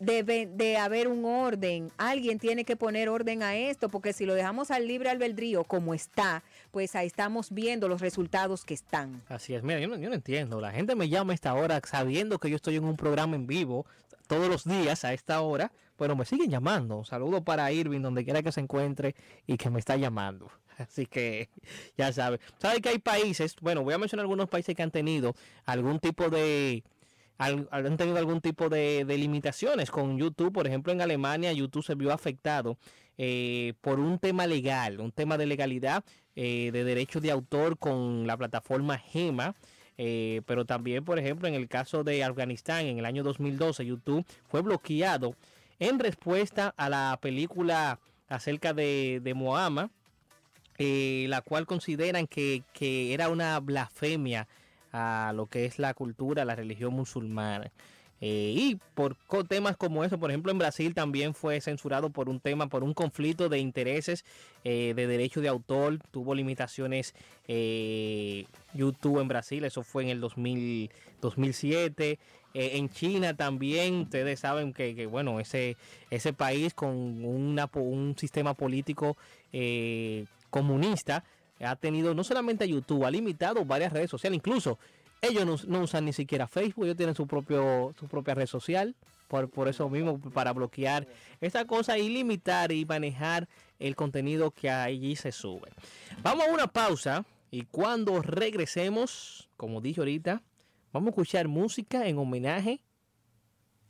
debe 0.00 0.46
de 0.46 0.76
haber 0.76 1.08
un 1.08 1.24
orden. 1.24 1.90
Alguien 1.98 2.38
tiene 2.38 2.64
que 2.64 2.76
poner 2.76 3.08
orden 3.08 3.42
a 3.42 3.56
esto, 3.56 3.88
porque 3.88 4.12
si 4.12 4.26
lo 4.26 4.34
dejamos 4.34 4.70
al 4.70 4.86
libre 4.86 5.10
albedrío 5.10 5.64
como 5.64 5.94
está, 5.94 6.42
pues 6.70 6.94
ahí 6.94 7.06
estamos 7.06 7.50
viendo 7.50 7.88
los 7.88 8.00
resultados 8.00 8.64
que 8.64 8.74
están. 8.74 9.22
Así 9.28 9.54
es, 9.54 9.62
mira, 9.62 9.80
yo 9.80 9.88
no, 9.88 9.96
yo 9.96 10.08
no 10.08 10.14
entiendo. 10.14 10.60
La 10.60 10.72
gente 10.72 10.94
me 10.94 11.08
llama 11.08 11.32
a 11.32 11.34
esta 11.34 11.54
hora 11.54 11.80
sabiendo 11.84 12.38
que 12.38 12.50
yo 12.50 12.56
estoy 12.56 12.76
en 12.76 12.84
un 12.84 12.96
programa 12.96 13.36
en 13.36 13.46
vivo 13.46 13.86
todos 14.26 14.48
los 14.48 14.64
días 14.64 15.04
a 15.04 15.12
esta 15.12 15.40
hora, 15.40 15.72
pero 15.96 16.14
me 16.14 16.24
siguen 16.24 16.50
llamando. 16.50 16.98
Un 16.98 17.04
saludo 17.04 17.42
para 17.42 17.72
Irving, 17.72 18.00
donde 18.00 18.24
quiera 18.24 18.42
que 18.42 18.52
se 18.52 18.60
encuentre 18.60 19.14
y 19.46 19.56
que 19.56 19.70
me 19.70 19.80
está 19.80 19.96
llamando. 19.96 20.50
Así 20.78 21.06
que 21.06 21.48
ya 21.96 22.12
sabe. 22.12 22.38
¿Sabe 22.58 22.80
que 22.80 22.90
hay 22.90 22.98
países? 22.98 23.56
Bueno, 23.60 23.82
voy 23.82 23.94
a 23.94 23.98
mencionar 23.98 24.24
algunos 24.24 24.48
países 24.48 24.76
que 24.76 24.82
han 24.82 24.92
tenido 24.92 25.34
algún 25.64 25.98
tipo 25.98 26.28
de 26.28 26.84
han 27.40 27.96
tenido 27.96 28.18
algún 28.18 28.40
tipo 28.40 28.68
de, 28.68 29.04
de 29.04 29.16
limitaciones 29.16 29.92
con 29.92 30.18
YouTube. 30.18 30.52
Por 30.52 30.66
ejemplo, 30.66 30.92
en 30.92 31.00
Alemania 31.00 31.52
YouTube 31.52 31.84
se 31.84 31.94
vio 31.94 32.12
afectado 32.12 32.78
eh, 33.20 33.74
por 33.80 33.98
un 33.98 34.20
tema 34.20 34.46
legal, 34.46 35.00
un 35.00 35.10
tema 35.10 35.36
de 35.36 35.46
legalidad 35.46 36.04
eh, 36.40 36.70
de 36.70 36.84
derechos 36.84 37.20
de 37.20 37.32
autor 37.32 37.78
con 37.78 38.24
la 38.28 38.36
plataforma 38.36 38.96
Gema. 38.96 39.56
Eh, 39.96 40.42
pero 40.46 40.64
también, 40.64 41.04
por 41.04 41.18
ejemplo, 41.18 41.48
en 41.48 41.54
el 41.54 41.66
caso 41.66 42.04
de 42.04 42.22
Afganistán, 42.22 42.86
en 42.86 43.00
el 43.00 43.06
año 43.06 43.24
2012, 43.24 43.84
YouTube 43.84 44.24
fue 44.46 44.62
bloqueado 44.62 45.34
en 45.80 45.98
respuesta 45.98 46.72
a 46.76 46.88
la 46.88 47.18
película 47.20 47.98
acerca 48.28 48.72
de, 48.72 49.20
de 49.20 49.34
eh, 50.78 51.26
la 51.28 51.40
cual 51.40 51.66
consideran 51.66 52.28
que, 52.28 52.62
que 52.72 53.14
era 53.14 53.30
una 53.30 53.58
blasfemia 53.58 54.46
a 54.92 55.32
lo 55.34 55.46
que 55.46 55.64
es 55.64 55.80
la 55.80 55.92
cultura, 55.92 56.44
la 56.44 56.54
religión 56.54 56.94
musulmana. 56.94 57.72
Eh, 58.20 58.52
y 58.56 58.78
por 58.94 59.16
temas 59.46 59.76
como 59.76 60.04
eso, 60.04 60.18
por 60.18 60.30
ejemplo, 60.30 60.50
en 60.50 60.58
Brasil 60.58 60.94
también 60.94 61.34
fue 61.34 61.60
censurado 61.60 62.10
por 62.10 62.28
un 62.28 62.40
tema, 62.40 62.68
por 62.68 62.82
un 62.82 62.94
conflicto 62.94 63.48
de 63.48 63.58
intereses 63.58 64.24
eh, 64.64 64.92
de 64.94 65.06
derecho 65.06 65.40
de 65.40 65.48
autor. 65.48 65.98
Tuvo 66.10 66.34
limitaciones 66.34 67.14
eh, 67.46 68.46
YouTube 68.74 69.20
en 69.20 69.28
Brasil, 69.28 69.64
eso 69.64 69.82
fue 69.82 70.04
en 70.04 70.08
el 70.10 70.20
2000, 70.20 70.90
2007. 71.20 72.18
Eh, 72.54 72.70
en 72.74 72.88
China 72.88 73.34
también, 73.34 74.00
ustedes 74.02 74.40
saben 74.40 74.72
que, 74.72 75.06
bueno, 75.06 75.38
ese, 75.38 75.76
ese 76.10 76.32
país 76.32 76.74
con 76.74 77.24
una, 77.24 77.70
un 77.74 78.16
sistema 78.18 78.54
político 78.54 79.16
comunista 80.50 81.24
ha 81.60 81.76
tenido 81.76 82.14
no 82.14 82.24
solamente 82.24 82.64
a 82.64 82.66
YouTube, 82.66 83.04
ha 83.04 83.10
limitado 83.10 83.64
varias 83.64 83.92
redes 83.92 84.10
sociales, 84.10 84.36
incluso 84.36 84.78
ellos 85.20 85.66
no, 85.66 85.80
usan 85.80 86.04
ni 86.04 86.12
siquiera 86.12 86.46
Facebook, 86.46 86.84
ellos 86.84 86.96
tienen 86.96 87.14
su 87.14 87.26
propio 87.26 87.94
su 87.98 88.06
propia 88.06 88.34
red 88.34 88.46
social, 88.46 88.94
por, 89.26 89.50
por 89.50 89.68
eso 89.68 89.88
mismo, 89.88 90.18
para 90.18 90.52
bloquear 90.52 91.06
esta 91.40 91.64
cosa 91.66 91.98
y 91.98 92.08
limitar 92.08 92.72
y 92.72 92.84
manejar 92.84 93.48
el 93.78 93.96
contenido 93.96 94.50
que 94.50 94.70
allí 94.70 95.16
se 95.16 95.32
sube. 95.32 95.70
Vamos 96.22 96.46
a 96.46 96.52
una 96.52 96.66
pausa 96.66 97.24
y 97.50 97.62
cuando 97.62 98.22
regresemos, 98.22 99.48
como 99.56 99.80
dije 99.80 100.00
ahorita, 100.00 100.42
vamos 100.92 101.08
a 101.08 101.10
escuchar 101.10 101.48
música 101.48 102.06
en 102.06 102.18
homenaje 102.18 102.82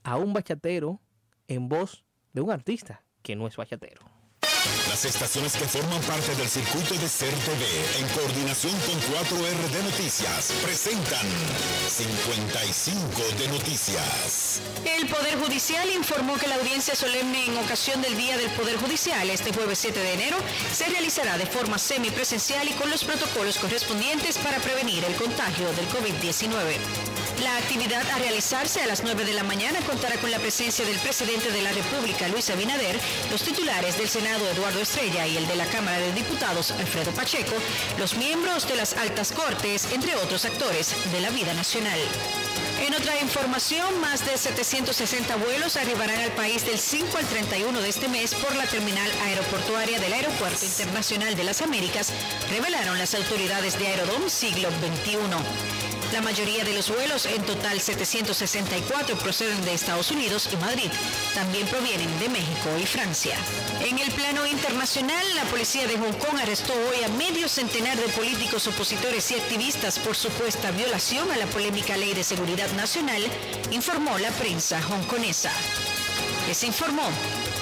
a 0.03 0.17
un 0.17 0.33
bachatero 0.33 1.01
en 1.49 1.69
voz 1.69 2.05
de 2.33 2.41
un 2.41 2.51
artista 2.51 3.03
que 3.23 3.37
no 3.37 3.47
es 3.47 3.57
bachatero. 3.57 4.08
Las 4.89 5.05
estaciones 5.05 5.53
que 5.53 5.67
forman 5.67 6.01
parte 6.03 6.35
del 6.35 6.49
circuito 6.49 6.95
de 6.95 7.09
Ser 7.09 7.31
TV, 7.31 7.65
en 8.01 8.09
coordinación 8.09 8.73
con 8.81 8.95
4RD 9.13 9.83
Noticias, 9.85 10.53
presentan 10.63 11.27
55 11.89 13.23
de 13.39 13.49
Noticias. 13.49 14.61
El 14.87 15.07
Poder 15.09 15.39
Judicial 15.39 15.91
informó 15.93 16.39
que 16.39 16.49
la 16.49 16.55
audiencia 16.57 16.95
solemne 16.97 17.47
en 17.47 17.59
ocasión 17.59 18.01
del 18.01 18.17
Día 18.17 18.39
del 18.39 18.51
Poder 18.53 18.77
Judicial, 18.79 19.29
este 19.29 19.53
jueves 19.53 19.79
7 19.79 20.01
de 20.01 20.15
enero, 20.15 20.39
se 20.73 20.87
realizará 20.87 21.37
de 21.37 21.47
forma 21.47 21.79
semipresencial 21.79 22.67
y 22.67 22.73
con 22.73 22.89
los 22.89 23.05
protocolos 23.05 23.59
correspondientes 23.59 24.39
para 24.39 24.59
prevenir 24.59 25.05
el 25.05 25.15
contagio 25.17 25.71
del 25.75 25.89
COVID-19. 25.89 26.77
La 27.43 27.57
actividad 27.57 28.05
a 28.11 28.19
realizarse 28.19 28.83
a 28.83 28.87
las 28.87 29.05
9 29.05 29.25
de 29.25 29.33
la 29.33 29.45
mañana 29.45 29.79
contará 29.83 30.17
con 30.17 30.31
la 30.31 30.41
presencia 30.41 30.85
del 30.85 30.99
presidente 30.99 31.53
de 31.53 31.63
la 31.63 31.73
República, 31.73 32.27
Luis 32.29 32.51
Abinader, 32.51 32.99
los 33.31 33.43
titulares 33.43 33.97
del 33.97 34.09
Senado, 34.09 34.49
Eduardo 34.51 34.78
Estrella, 34.81 35.27
y 35.27 35.37
el 35.37 35.47
de 35.47 35.57
la 35.57 35.67
Cámara 35.67 35.99
de 35.99 36.13
Diputados, 36.13 36.73
Alfredo 36.73 37.13
Pacheco, 37.13 37.55
los 37.99 38.15
miembros 38.17 38.67
de 38.69 38.77
las 38.77 38.95
altas 38.95 39.33
cortes, 39.33 39.93
entre 39.93 40.17
otros 40.17 40.45
actores 40.45 40.95
de 41.13 41.21
la 41.21 41.31
vida 41.31 41.55
nacional. 41.55 41.99
En 42.81 42.95
otra 42.95 43.21
información, 43.21 44.01
más 44.01 44.25
de 44.25 44.39
760 44.39 45.35
vuelos 45.37 45.77
arribarán 45.77 46.21
al 46.21 46.31
país 46.33 46.65
del 46.65 46.79
5 46.79 47.19
al 47.19 47.27
31 47.27 47.81
de 47.81 47.89
este 47.89 48.09
mes 48.09 48.35
por 48.35 48.55
la 48.55 48.67
terminal 48.67 49.11
aeroportuaria 49.25 49.99
del 49.99 50.13
Aeropuerto 50.13 50.65
Internacional 50.65 51.35
de 51.35 51.45
las 51.45 51.61
Américas, 51.61 52.13
revelaron 52.49 52.97
las 52.99 53.15
autoridades 53.15 53.79
de 53.79 53.89
Aerodom 53.89 54.29
Siglo 54.29 54.69
XXI. 54.71 55.88
La 56.13 56.23
mayoría 56.23 56.65
de 56.65 56.73
los 56.73 56.89
vuelos, 56.89 57.27
en 57.27 57.43
total 57.43 57.81
764, 57.81 59.19
proceden 59.19 59.63
de 59.65 59.75
Estados 59.75 60.11
Unidos 60.11 60.49
y 60.53 60.57
Madrid. 60.57 60.91
También 61.35 61.67
provienen 61.67 62.19
de 62.19 62.31
México 62.31 62.71
y 62.81 62.87
Francia. 62.87 63.37
En 63.81 63.99
el 63.99 64.11
plano 64.13 64.47
internacional, 64.47 65.25
la 65.35 65.45
policía 65.45 65.87
de 65.87 65.99
Hong 65.99 66.15
Kong 66.15 66.39
arrestó 66.41 66.73
hoy 66.73 67.05
a 67.05 67.09
medio 67.11 67.49
centenar 67.49 67.99
de 67.99 68.09
políticos 68.09 68.67
opositores 68.67 69.31
y 69.31 69.35
activistas 69.35 69.99
por 69.99 70.17
supuesta 70.17 70.71
violación 70.71 71.31
a 71.31 71.37
la 71.37 71.47
polémica 71.47 71.97
Ley 71.97 72.15
de 72.15 72.25
Seguridad 72.25 72.71
Nacional, 72.73 73.23
informó 73.71 74.19
la 74.19 74.31
prensa 74.31 74.81
hongkonesa. 74.89 75.53
Les 76.49 76.65
informó 76.65 77.03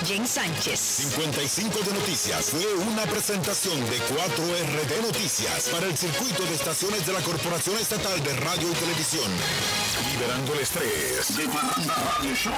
Jen 0.05 0.25
Sánchez. 0.29 0.79
55 0.79 1.81
de 1.81 1.93
noticias 1.93 2.51
fue 2.51 2.73
una 2.87 3.03
presentación 3.03 3.81
de 3.91 3.99
4RD 3.99 5.03
Noticias 5.03 5.69
para 5.71 5.87
el 5.87 5.97
circuito 5.99 6.45
de 6.45 6.55
estaciones 6.55 7.05
de 7.05 7.13
la 7.13 7.21
Corporación 7.23 7.77
Estatal 7.79 8.23
de 8.23 8.33
Radio 8.37 8.71
y 8.71 8.75
Televisión. 8.75 9.29
Liberando 10.13 10.55
el 10.55 10.61
estrés. 10.61 11.37
De 11.37 11.47
Radio 11.47 12.37
Show. 12.37 12.53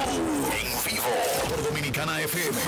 En 0.53 0.91
vivo. 0.93 1.07
Por 1.49 1.63
Dominicana 1.63 2.21
FM. 2.21 2.59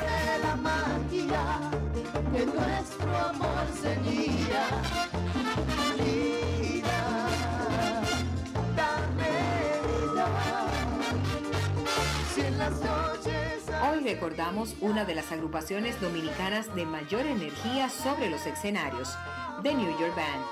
de 0.00 0.38
la 0.42 0.56
magia 0.56 1.70
que 2.32 2.46
nuestro 2.46 3.16
amor 3.16 3.66
seguía. 3.80 4.19
Recordamos 14.14 14.74
una 14.80 15.04
de 15.04 15.14
las 15.14 15.30
agrupaciones 15.30 16.00
dominicanas 16.00 16.74
de 16.74 16.84
mayor 16.84 17.26
energía 17.26 17.88
sobre 17.88 18.28
los 18.28 18.44
escenarios, 18.44 19.16
The 19.62 19.72
New 19.72 19.88
York 20.00 20.16
Band. 20.16 20.44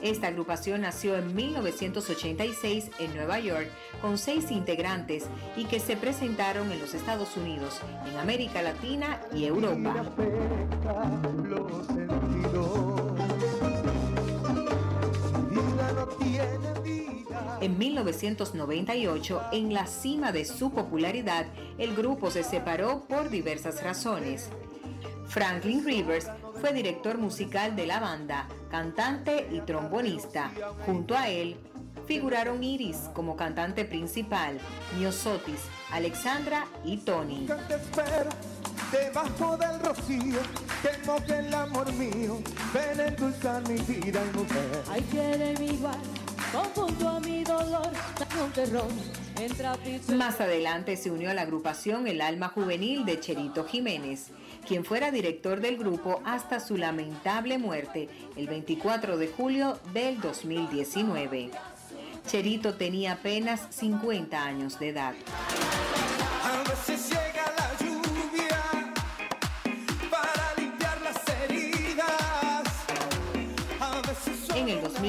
Esta 0.00 0.28
agrupación 0.28 0.82
nació 0.82 1.16
en 1.16 1.34
1986 1.34 2.90
en 3.00 3.16
Nueva 3.16 3.40
York 3.40 3.68
con 4.00 4.16
seis 4.16 4.52
integrantes 4.52 5.26
y 5.56 5.64
que 5.64 5.80
se 5.80 5.96
presentaron 5.96 6.70
en 6.70 6.78
los 6.78 6.94
Estados 6.94 7.36
Unidos, 7.36 7.80
en 8.06 8.16
América 8.16 8.62
Latina 8.62 9.20
y 9.34 9.46
Europa. 9.46 10.04
En 17.60 17.78
1998, 17.78 19.42
en 19.52 19.74
la 19.74 19.86
cima 19.86 20.32
de 20.32 20.44
su 20.44 20.70
popularidad, 20.70 21.46
el 21.78 21.94
grupo 21.94 22.30
se 22.30 22.42
separó 22.42 23.04
por 23.08 23.30
diversas 23.30 23.82
razones. 23.82 24.48
Franklin 25.26 25.84
Rivers 25.84 26.28
fue 26.60 26.72
director 26.72 27.18
musical 27.18 27.76
de 27.76 27.86
la 27.86 28.00
banda, 28.00 28.48
cantante 28.70 29.48
y 29.50 29.60
trombonista. 29.60 30.50
Junto 30.86 31.16
a 31.16 31.28
él 31.28 31.56
figuraron 32.06 32.64
Iris 32.64 33.10
como 33.12 33.36
cantante 33.36 33.84
principal, 33.84 34.58
Miosotis, 34.96 35.60
Alexandra 35.92 36.66
y 36.84 36.96
Tony. 36.98 37.46
Te 37.68 37.74
espero 37.74 38.30
debajo 38.90 39.56
del 39.58 39.80
rocío 39.80 40.38
que 40.82 41.06
moje 41.06 41.38
el 41.38 41.54
amor 41.54 41.92
mío. 41.92 42.38
Ven 42.72 43.00
endulzar 43.00 43.68
mi 43.68 43.78
vida 43.80 44.22
y 44.24 44.36
mujer. 44.36 44.82
Ay, 44.90 45.02
quiere 45.10 45.54
mi 45.58 45.66
igual, 45.74 45.98
conjunto 46.52 47.08
a 47.08 47.20
mi 47.20 47.44
dolor, 47.44 47.90
un 48.42 48.52
terror, 48.52 48.86
Más 50.16 50.40
adelante 50.40 50.96
se 50.96 51.10
unió 51.10 51.30
a 51.30 51.34
la 51.34 51.42
agrupación 51.42 52.06
El 52.06 52.20
Alma 52.20 52.48
Juvenil 52.48 53.04
de 53.04 53.20
Cherito 53.20 53.64
Jiménez, 53.64 54.28
quien 54.66 54.84
fuera 54.84 55.10
director 55.10 55.60
del 55.60 55.76
grupo 55.76 56.20
hasta 56.24 56.60
su 56.60 56.76
lamentable 56.76 57.58
muerte 57.58 58.08
el 58.36 58.46
24 58.46 59.16
de 59.16 59.28
julio 59.28 59.78
del 59.92 60.20
2019. 60.20 61.50
Cherito 62.26 62.74
tenía 62.74 63.12
apenas 63.12 63.66
50 63.70 64.42
años 64.42 64.78
de 64.78 64.88
edad. 64.90 65.14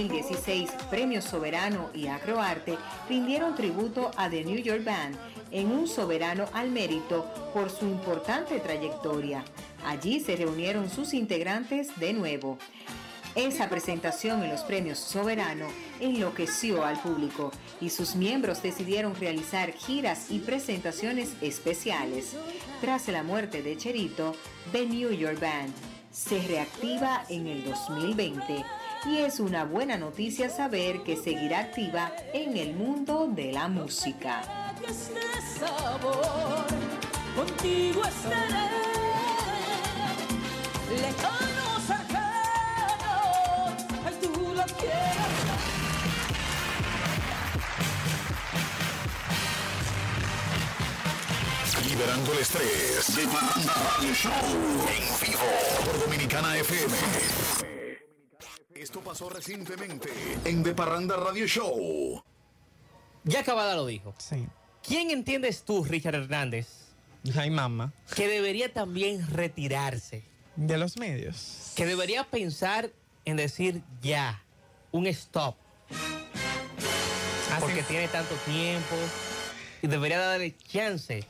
2016, 0.07 0.69
Premio 0.89 1.21
Soberano 1.21 1.89
y 1.93 2.07
Acroarte 2.07 2.77
rindieron 3.09 3.53
tributo 3.53 4.11
a 4.15 4.29
The 4.29 4.45
New 4.45 4.59
York 4.59 4.85
Band 4.85 5.17
en 5.51 5.71
un 5.71 5.89
soberano 5.89 6.45
al 6.53 6.71
mérito 6.71 7.25
por 7.53 7.69
su 7.69 7.85
importante 7.85 8.59
trayectoria. 8.59 9.43
Allí 9.85 10.21
se 10.21 10.37
reunieron 10.37 10.89
sus 10.89 11.13
integrantes 11.13 11.99
de 11.99 12.13
nuevo. 12.13 12.57
Esa 13.35 13.69
presentación 13.69 14.41
en 14.43 14.51
los 14.51 14.61
premios 14.61 14.99
Soberano 14.99 15.67
enloqueció 15.99 16.85
al 16.85 16.97
público 17.01 17.51
y 17.81 17.89
sus 17.89 18.15
miembros 18.15 18.63
decidieron 18.63 19.15
realizar 19.15 19.73
giras 19.73 20.31
y 20.31 20.39
presentaciones 20.39 21.33
especiales. 21.41 22.37
Tras 22.79 23.09
la 23.09 23.23
muerte 23.23 23.61
de 23.61 23.75
Cherito, 23.75 24.33
The 24.71 24.85
New 24.85 25.11
York 25.11 25.41
Band 25.41 25.73
se 26.11 26.41
reactiva 26.47 27.25
en 27.29 27.47
el 27.47 27.65
2020 27.65 28.63
y 29.05 29.17
es 29.17 29.39
una 29.39 29.63
buena 29.63 29.97
noticia 29.97 30.49
saber 30.49 31.03
que 31.03 31.15
seguirá 31.15 31.59
activa 31.59 32.11
en 32.33 32.57
el 32.57 32.73
mundo 32.73 33.27
de 33.27 33.51
la 33.51 33.67
música. 33.67 34.41
contigo. 37.35 38.01
Liberando 51.99 52.31
el 52.31 52.39
estrés. 52.39 53.15
De 53.15 53.27
Parranda 53.27 53.73
Radio 53.73 54.13
Show. 54.13 54.31
En 54.31 55.27
vivo. 55.27 55.41
Por 55.85 55.99
Dominicana 55.99 56.57
FM. 56.57 57.68
Esto 58.79 59.01
pasó 59.01 59.29
recientemente 59.29 60.07
en 60.45 60.63
De 60.63 60.73
Parranda 60.73 61.17
Radio 61.17 61.45
Show. 61.45 62.23
Ya 63.25 63.41
acabada 63.41 63.75
lo 63.75 63.85
dijo. 63.85 64.15
Sí. 64.17 64.47
¿Quién 64.81 65.11
entiendes 65.11 65.63
tú, 65.63 65.83
Richard 65.83 66.15
Hernández, 66.15 66.67
Ay, 67.35 67.49
mamá. 67.49 67.91
que 68.15 68.29
debería 68.29 68.71
también 68.71 69.27
retirarse? 69.27 70.23
De 70.55 70.77
los 70.77 70.95
medios. 70.95 71.73
Que 71.75 71.85
debería 71.85 72.23
pensar 72.23 72.89
en 73.25 73.35
decir 73.35 73.83
ya, 74.01 74.41
un 74.93 75.07
stop. 75.07 75.57
Porque 77.59 77.83
tiene 77.83 78.07
tanto 78.07 78.33
tiempo 78.45 78.95
y 79.81 79.87
debería 79.87 80.19
darle 80.19 80.55
chance 80.55 81.25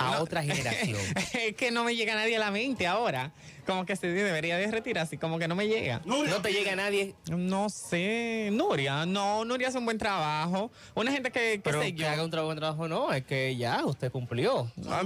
a 0.00 0.20
otra 0.22 0.42
generación. 0.42 0.98
es 1.34 1.54
que 1.56 1.70
no 1.70 1.84
me 1.84 1.94
llega 1.94 2.14
nadie 2.14 2.36
a 2.36 2.40
la 2.40 2.50
mente 2.50 2.86
ahora. 2.86 3.32
Como 3.66 3.84
que 3.86 3.94
se 3.94 4.08
debería 4.08 4.56
de 4.56 4.66
retirarse, 4.68 5.18
como 5.18 5.38
que 5.38 5.46
no 5.46 5.54
me 5.54 5.68
llega. 5.68 6.00
No 6.04 6.24
te 6.42 6.52
llega 6.52 6.74
nadie. 6.74 7.14
No 7.28 7.68
sé. 7.68 8.48
Nuria, 8.52 9.06
no, 9.06 9.44
Nuria 9.44 9.68
hace 9.68 9.78
un 9.78 9.84
buen 9.84 9.98
trabajo. 9.98 10.70
Una 10.94 11.12
gente 11.12 11.30
que, 11.30 11.40
que 11.52 11.60
Pero 11.62 11.80
sé 11.82 11.94
que 11.94 12.02
yo. 12.02 12.08
haga 12.08 12.24
un 12.24 12.30
tra- 12.32 12.44
buen 12.44 12.58
trabajo, 12.58 12.88
no, 12.88 13.12
es 13.12 13.24
que 13.24 13.54
ya 13.56 13.84
usted 13.84 14.10
cumplió. 14.10 14.72
Ah, 14.88 15.02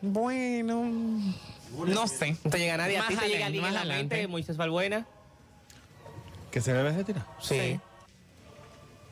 Bueno, 0.00 0.84
no 1.74 2.08
sé. 2.08 2.36
No 2.44 2.50
te 2.50 2.58
llega 2.58 2.76
nadie. 2.76 2.98
¿A 2.98 3.06
ti 3.08 3.16
te 3.16 3.28
llega 3.28 3.46
adelante, 3.46 3.46
alguien 3.46 3.64
en 3.64 3.72
más 3.72 3.72
la 3.74 3.80
mente, 3.80 4.14
adelante. 4.14 4.28
Moisés 4.28 4.56
Balbuena? 4.56 5.06
¿Que 6.50 6.60
se 6.62 6.72
debe 6.72 6.92
retirar? 6.92 7.26
Sí. 7.42 7.78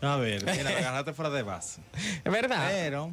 A 0.00 0.16
ver, 0.16 0.44
mira, 0.44 0.62
la 0.70 0.78
agarraste 0.78 1.12
fuera 1.12 1.30
de 1.30 1.42
base. 1.42 1.80
Es 2.24 2.32
verdad. 2.32 2.68
Pero. 2.70 3.10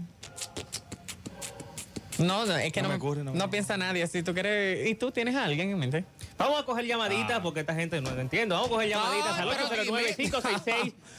No, 2.22 2.45
no, 2.45 2.55
es 2.57 2.72
que 2.72 2.82
No 2.82 2.88
no, 2.88 2.93
me 2.93 2.97
ocurre, 2.97 3.24
no 3.24 3.32
me 3.34 3.38
no 3.39 3.49
piensa 3.49 3.78
nadie. 3.78 4.05
Si 4.07 4.24
tú 4.24 4.34
quieres. 4.34 4.88
¿Y 4.88 4.95
tú 4.95 5.11
tienes 5.11 5.36
a 5.36 5.45
alguien 5.45 5.69
en 5.72 5.80
mente? 5.80 6.05
Vamos 6.38 6.61
a 6.61 6.65
coger 6.65 6.86
llamaditas 6.86 7.39
porque 7.41 7.61
esta 7.61 7.74
gente 7.76 7.99
no 8.01 8.11
lo 8.11 8.22
entiende. 8.22 8.53
Vamos 8.53 8.69
a 8.69 8.72
coger 8.72 8.89
llamaditas 8.89 9.39
al 9.39 9.49
pero 9.49 9.67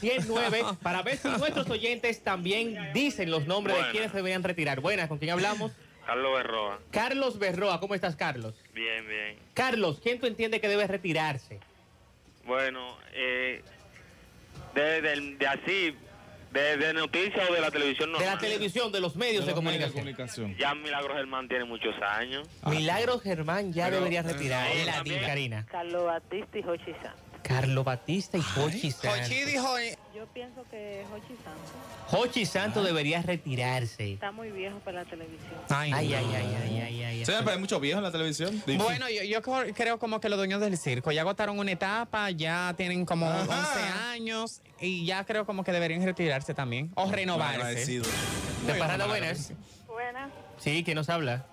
809-566-109 0.01 0.77
para 0.81 1.01
ver 1.01 1.17
si 1.17 1.27
nuestros 1.29 1.69
oyentes 1.69 2.21
también 2.23 2.91
dicen 2.93 3.29
los 3.31 3.45
nombres 3.47 3.77
de 3.77 3.91
quienes 3.91 4.13
deberían 4.13 4.43
retirar. 4.43 4.79
Buenas, 4.81 5.07
¿con 5.07 5.17
quién 5.17 5.31
hablamos? 5.31 5.71
Carlos 6.05 6.33
Berroa. 6.35 6.79
Carlos 6.91 7.39
Berroa, 7.39 7.79
¿cómo 7.79 7.95
estás, 7.95 8.15
Carlos? 8.15 8.53
Bien, 8.73 9.07
bien. 9.07 9.37
Carlos, 9.53 9.99
¿quién 10.03 10.19
tú 10.19 10.25
entiendes 10.27 10.59
que 10.59 10.67
debe 10.67 10.85
retirarse? 10.85 11.59
Bueno, 12.45 12.97
eh, 13.13 13.61
de, 14.75 15.01
de- 15.01 15.35
de 15.37 15.47
así, 15.47 15.95
de, 16.53 16.77
de 16.77 16.93
noticias 16.93 17.49
o 17.49 17.53
de 17.53 17.61
la 17.61 17.71
televisión 17.71 18.09
De 18.09 18.13
normal. 18.13 18.35
la 18.35 18.39
televisión, 18.39 18.91
de 18.91 19.01
los 19.01 19.15
medios 19.15 19.45
de 19.45 19.53
comunicación. 19.53 20.55
Ya 20.57 20.73
Milagros 20.75 21.17
Germán 21.17 21.47
tiene 21.47 21.65
muchos 21.65 21.95
años. 22.01 22.47
Milagros 22.67 23.21
Germán 23.23 23.73
ya 23.73 23.85
Pero, 23.85 23.97
debería 23.97 24.19
eh, 24.19 24.23
retirar. 24.23 24.67
ahora 24.67 24.73
Él 24.79 24.85
la 24.85 24.93
Karina. 25.27 25.65
Carlos 25.69 26.05
Batista 26.05 26.59
y 26.59 26.63
Santos. 27.01 27.22
Carlos 27.43 27.85
Batista 27.85 28.37
y 28.37 28.41
Jochi 28.41 28.91
Santos. 28.91 29.19
Jochi 29.21 29.43
dijo, 29.43 29.77
eh, 29.77 29.97
Yo 30.15 30.25
pienso 30.27 30.65
que 30.71 31.05
Jochi 31.11 31.35
Santos 31.43 31.71
Jochi 32.09 32.45
Santos 32.45 32.85
debería 32.85 33.21
retirarse. 33.21 34.13
está 34.13 34.31
muy 34.31 34.51
viejo 34.51 34.77
para 34.79 35.03
la 35.03 35.09
televisión. 35.09 35.51
Ay, 35.69 35.91
ay, 35.93 36.13
ay, 36.13 36.25
ay, 36.35 36.57
ay, 36.63 36.79
ay, 36.81 37.03
ay. 37.03 37.25
Sí, 37.25 37.31
pero 37.39 37.51
hay 37.51 37.59
muchos 37.59 37.79
viejos 37.81 37.99
en 37.99 38.03
la 38.03 38.11
televisión. 38.11 38.61
Bueno, 38.77 39.07
yo, 39.09 39.23
yo 39.23 39.41
creo 39.73 39.99
como 39.99 40.19
que 40.19 40.29
los 40.29 40.37
dueños 40.37 40.61
del 40.61 40.77
circo 40.77 41.11
ya 41.11 41.21
agotaron 41.21 41.57
una 41.59 41.71
etapa, 41.71 42.29
ya 42.31 42.73
tienen 42.77 43.05
como 43.05 43.27
Ajá. 43.27 43.41
11 43.43 43.79
años 44.11 44.61
y 44.79 45.05
ya 45.05 45.23
creo 45.25 45.45
como 45.45 45.63
que 45.63 45.71
deberían 45.71 46.03
retirarse 46.03 46.53
también 46.53 46.91
o 46.95 47.11
renovarse. 47.11 47.55
agradecido. 47.61 48.05
¿De 48.67 48.73
Parranda 48.75 49.05
Buenas? 49.07 49.53
Buenas. 49.87 50.31
Sí, 50.59 50.83
que 50.83 50.95
nos 50.95 51.09
habla. 51.09 51.45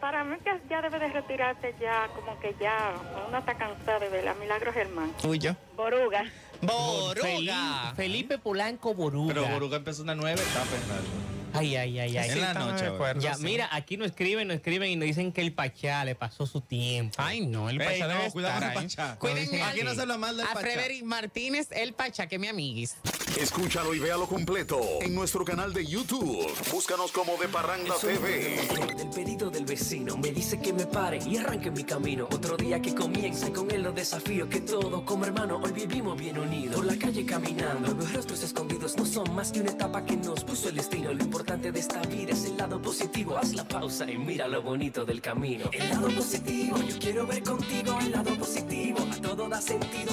Para 0.00 0.24
mí 0.24 0.36
que 0.44 0.50
ya 0.68 0.82
debe 0.82 0.98
de 0.98 1.08
retirarse 1.08 1.74
ya, 1.80 2.08
como 2.14 2.38
que 2.40 2.54
ya, 2.60 2.94
uno 3.26 3.38
está 3.38 3.56
cansado 3.56 4.00
de 4.00 4.08
ver 4.08 4.28
a 4.28 4.34
Milagro 4.34 4.72
Germán. 4.72 5.12
Tuyo. 5.20 5.56
Boruga. 5.76 6.24
Boruga. 6.62 7.92
Felipe 7.96 8.38
Polanco 8.38 8.94
Boruga. 8.94 9.34
Pero 9.34 9.48
Boruga 9.48 9.76
empezó 9.78 10.02
una 10.02 10.14
nueva 10.14 10.40
etapa 10.40 10.74
en 10.74 10.88
radio. 10.88 11.38
Ay, 11.52 11.76
ay, 11.76 11.98
ay, 11.98 12.16
ay. 12.16 12.30
En 12.30 12.40
la 12.40 12.54
noche. 12.54 12.86
ahora. 12.86 13.18
Ya, 13.18 13.36
mira, 13.38 13.68
aquí 13.72 13.96
nos 13.96 14.08
escriben, 14.08 14.48
nos 14.48 14.56
escriben 14.56 14.90
y 14.90 14.96
nos 14.96 15.06
dicen 15.06 15.32
que 15.32 15.40
el 15.40 15.52
Pachá 15.52 16.04
le 16.04 16.14
pasó 16.14 16.46
su 16.46 16.60
tiempo. 16.60 17.14
Ay, 17.18 17.46
no, 17.46 17.70
el 17.70 17.78
Pachá 17.78 18.06
no, 18.06 18.14
debe 18.14 18.26
estar 18.26 18.62
el 18.62 18.68
ahí. 18.68 18.74
Pachá. 18.74 19.12
Aquí 19.12 19.82
no 19.82 19.94
se 19.94 20.06
del 20.06 20.10
a. 20.40 20.46
Frederick 20.54 21.04
Martínez, 21.04 21.68
el 21.72 21.94
Pachá, 21.94 22.26
que 22.26 22.38
mi 22.38 22.48
amiguis. 22.48 22.96
Escúchalo 23.38 23.94
y 23.94 24.00
véalo 24.00 24.26
completo 24.26 24.80
en 25.00 25.14
nuestro 25.14 25.44
canal 25.44 25.72
de 25.72 25.86
YouTube. 25.86 26.44
Búscanos 26.72 27.12
como 27.12 27.36
De 27.36 27.46
Parranda 27.46 27.94
El 28.02 28.18
TV. 28.18 28.56
del 28.74 28.96
del 28.96 29.10
pedido 29.10 29.48
del 29.48 29.64
vecino 29.64 30.16
me 30.16 30.32
dice 30.32 30.60
que 30.60 30.72
me 30.72 30.86
pare 30.86 31.20
y 31.24 31.36
arranque 31.36 31.70
mi 31.70 31.84
camino. 31.84 32.26
Otro 32.32 32.56
día 32.56 32.82
que 32.82 32.96
comience 32.96 33.52
con 33.52 33.70
él 33.70 33.82
los 33.82 33.94
desafíos 33.94 34.48
que 34.48 34.60
todo 34.62 35.04
como 35.04 35.24
hermano 35.24 35.60
hoy 35.62 35.70
vivimos 35.70 36.18
bien 36.18 36.36
unidos. 36.36 36.74
Por 36.74 36.86
la 36.86 36.98
calle 36.98 37.24
caminando, 37.24 37.94
los 37.94 38.12
rostros 38.12 38.42
escondidos 38.42 38.96
no 38.96 39.06
son 39.06 39.32
más 39.32 39.52
que 39.52 39.60
una 39.60 39.70
etapa 39.70 40.04
que 40.04 40.16
nos 40.16 40.42
puso 40.42 40.70
el 40.70 40.74
destino. 40.74 41.14
Lo 41.14 41.22
importante 41.22 41.70
de 41.70 41.78
esta 41.78 42.02
vida 42.02 42.32
es 42.32 42.44
el 42.44 42.56
lado 42.56 42.82
positivo. 42.82 43.38
Haz 43.38 43.54
la 43.54 43.68
pausa 43.68 44.10
y 44.10 44.18
mira 44.18 44.48
lo 44.48 44.62
bonito 44.62 45.04
del 45.04 45.20
camino. 45.20 45.70
El 45.72 45.88
lado 45.90 46.08
positivo, 46.08 46.76
yo 46.78 46.98
quiero 46.98 47.24
ver 47.24 47.44
contigo 47.44 47.96
el 48.00 48.10
lado 48.10 48.34
positivo. 48.34 48.98
A 49.12 49.16
todo 49.16 49.48
da 49.48 49.60
sentido 49.60 50.12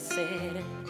hacer. 0.00 0.89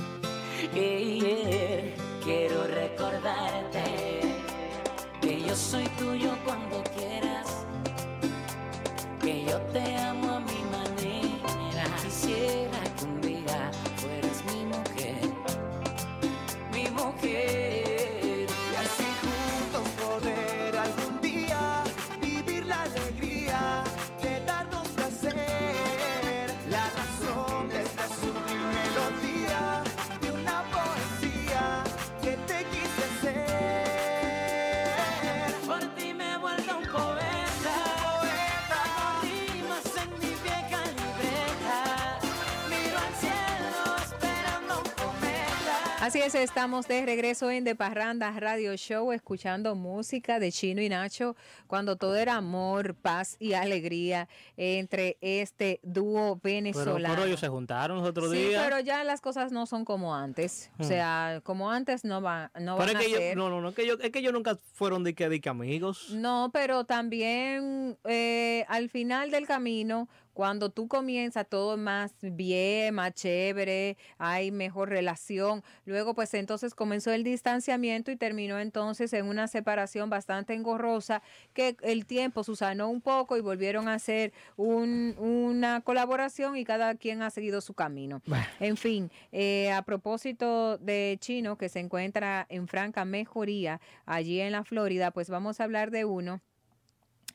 Estamos 46.41 46.89
de 46.89 47.05
regreso 47.05 47.51
en 47.51 47.65
De 47.65 47.75
Parranda 47.75 48.31
Radio 48.39 48.75
Show, 48.77 49.13
escuchando 49.13 49.75
música 49.75 50.39
de 50.41 50.51
Chino 50.51 50.81
y 50.81 50.89
Nacho, 50.89 51.37
cuando 51.67 51.97
todo 51.97 52.17
era 52.17 52.37
amor, 52.37 52.95
paz 52.95 53.37
y 53.39 53.53
alegría 53.53 54.27
entre 54.57 55.19
este 55.21 55.81
dúo 55.83 56.39
Pero, 56.43 56.55
venezolano. 56.55 57.15
pero 57.15 57.27
ellos 57.27 57.41
se 57.41 57.49
juntaron 57.49 57.99
los 57.99 58.09
otros 58.09 58.31
sí, 58.31 58.39
días. 58.39 58.63
pero 58.65 58.81
ya 58.81 59.05
las 59.05 59.21
cosas 59.21 59.53
no 59.53 59.67
son 59.67 59.85
como 59.85 60.15
antes. 60.17 60.71
O 60.79 60.83
Hmm. 60.85 60.87
sea, 60.87 61.41
como 61.45 61.71
antes 61.71 62.05
no, 62.05 62.23
va, 62.23 62.51
no 62.59 62.77
Pero 62.79 62.79
van 62.79 62.89
es 62.89 62.95
a 62.97 62.99
que 62.99 63.17
ser. 63.17 63.37
no, 63.37 63.51
no, 63.51 63.61
no, 63.61 63.69
es 63.69 63.75
que 63.75 63.83
ellos, 63.83 63.99
es 64.03 64.11
que 64.11 64.19
ellos 64.21 64.33
nunca 64.33 64.59
fueron 64.73 65.05
de 65.05 65.15
que, 65.15 65.29
de 65.29 65.41
que 65.41 65.49
amigos. 65.51 66.11
No, 66.11 66.51
pero 66.53 66.85
también 66.85 67.99
eh, 68.05 68.65
al 68.69 68.89
final 68.89 69.31
del 69.31 69.47
camino, 69.47 70.09
cuando 70.41 70.71
tú 70.71 70.89
comienzas 70.89 71.47
todo 71.47 71.77
más 71.77 72.15
bien, 72.23 72.95
más 72.95 73.13
chévere, 73.13 73.99
hay 74.17 74.51
mejor 74.51 74.89
relación, 74.89 75.63
luego 75.85 76.15
pues 76.15 76.33
entonces 76.33 76.75
comenzó 76.75 77.13
el 77.13 77.25
distanciamiento 77.25 78.11
y 78.11 78.17
terminó 78.17 78.59
entonces 78.59 79.13
en 79.13 79.27
una 79.27 79.49
separación 79.49 80.09
bastante 80.09 80.55
engorrosa 80.55 81.21
que 81.53 81.77
el 81.83 82.07
tiempo 82.07 82.43
susanó 82.43 82.89
un 82.89 83.03
poco 83.03 83.37
y 83.37 83.43
volvieron 83.43 83.87
a 83.87 83.93
hacer 83.93 84.33
un- 84.57 85.15
una 85.19 85.83
colaboración 85.83 86.57
y 86.57 86.65
cada 86.65 86.95
quien 86.95 87.21
ha 87.21 87.29
seguido 87.29 87.61
su 87.61 87.75
camino. 87.75 88.23
En 88.61 88.79
fin, 88.79 89.11
eh, 89.33 89.71
a 89.71 89.83
propósito 89.83 90.79
de 90.79 91.19
Chino 91.21 91.59
que 91.59 91.69
se 91.69 91.81
encuentra 91.81 92.47
en 92.49 92.67
franca 92.67 93.05
mejoría 93.05 93.79
allí 94.07 94.41
en 94.41 94.53
la 94.53 94.65
Florida, 94.65 95.11
pues 95.11 95.29
vamos 95.29 95.61
a 95.61 95.65
hablar 95.65 95.91
de 95.91 96.07
uno 96.07 96.41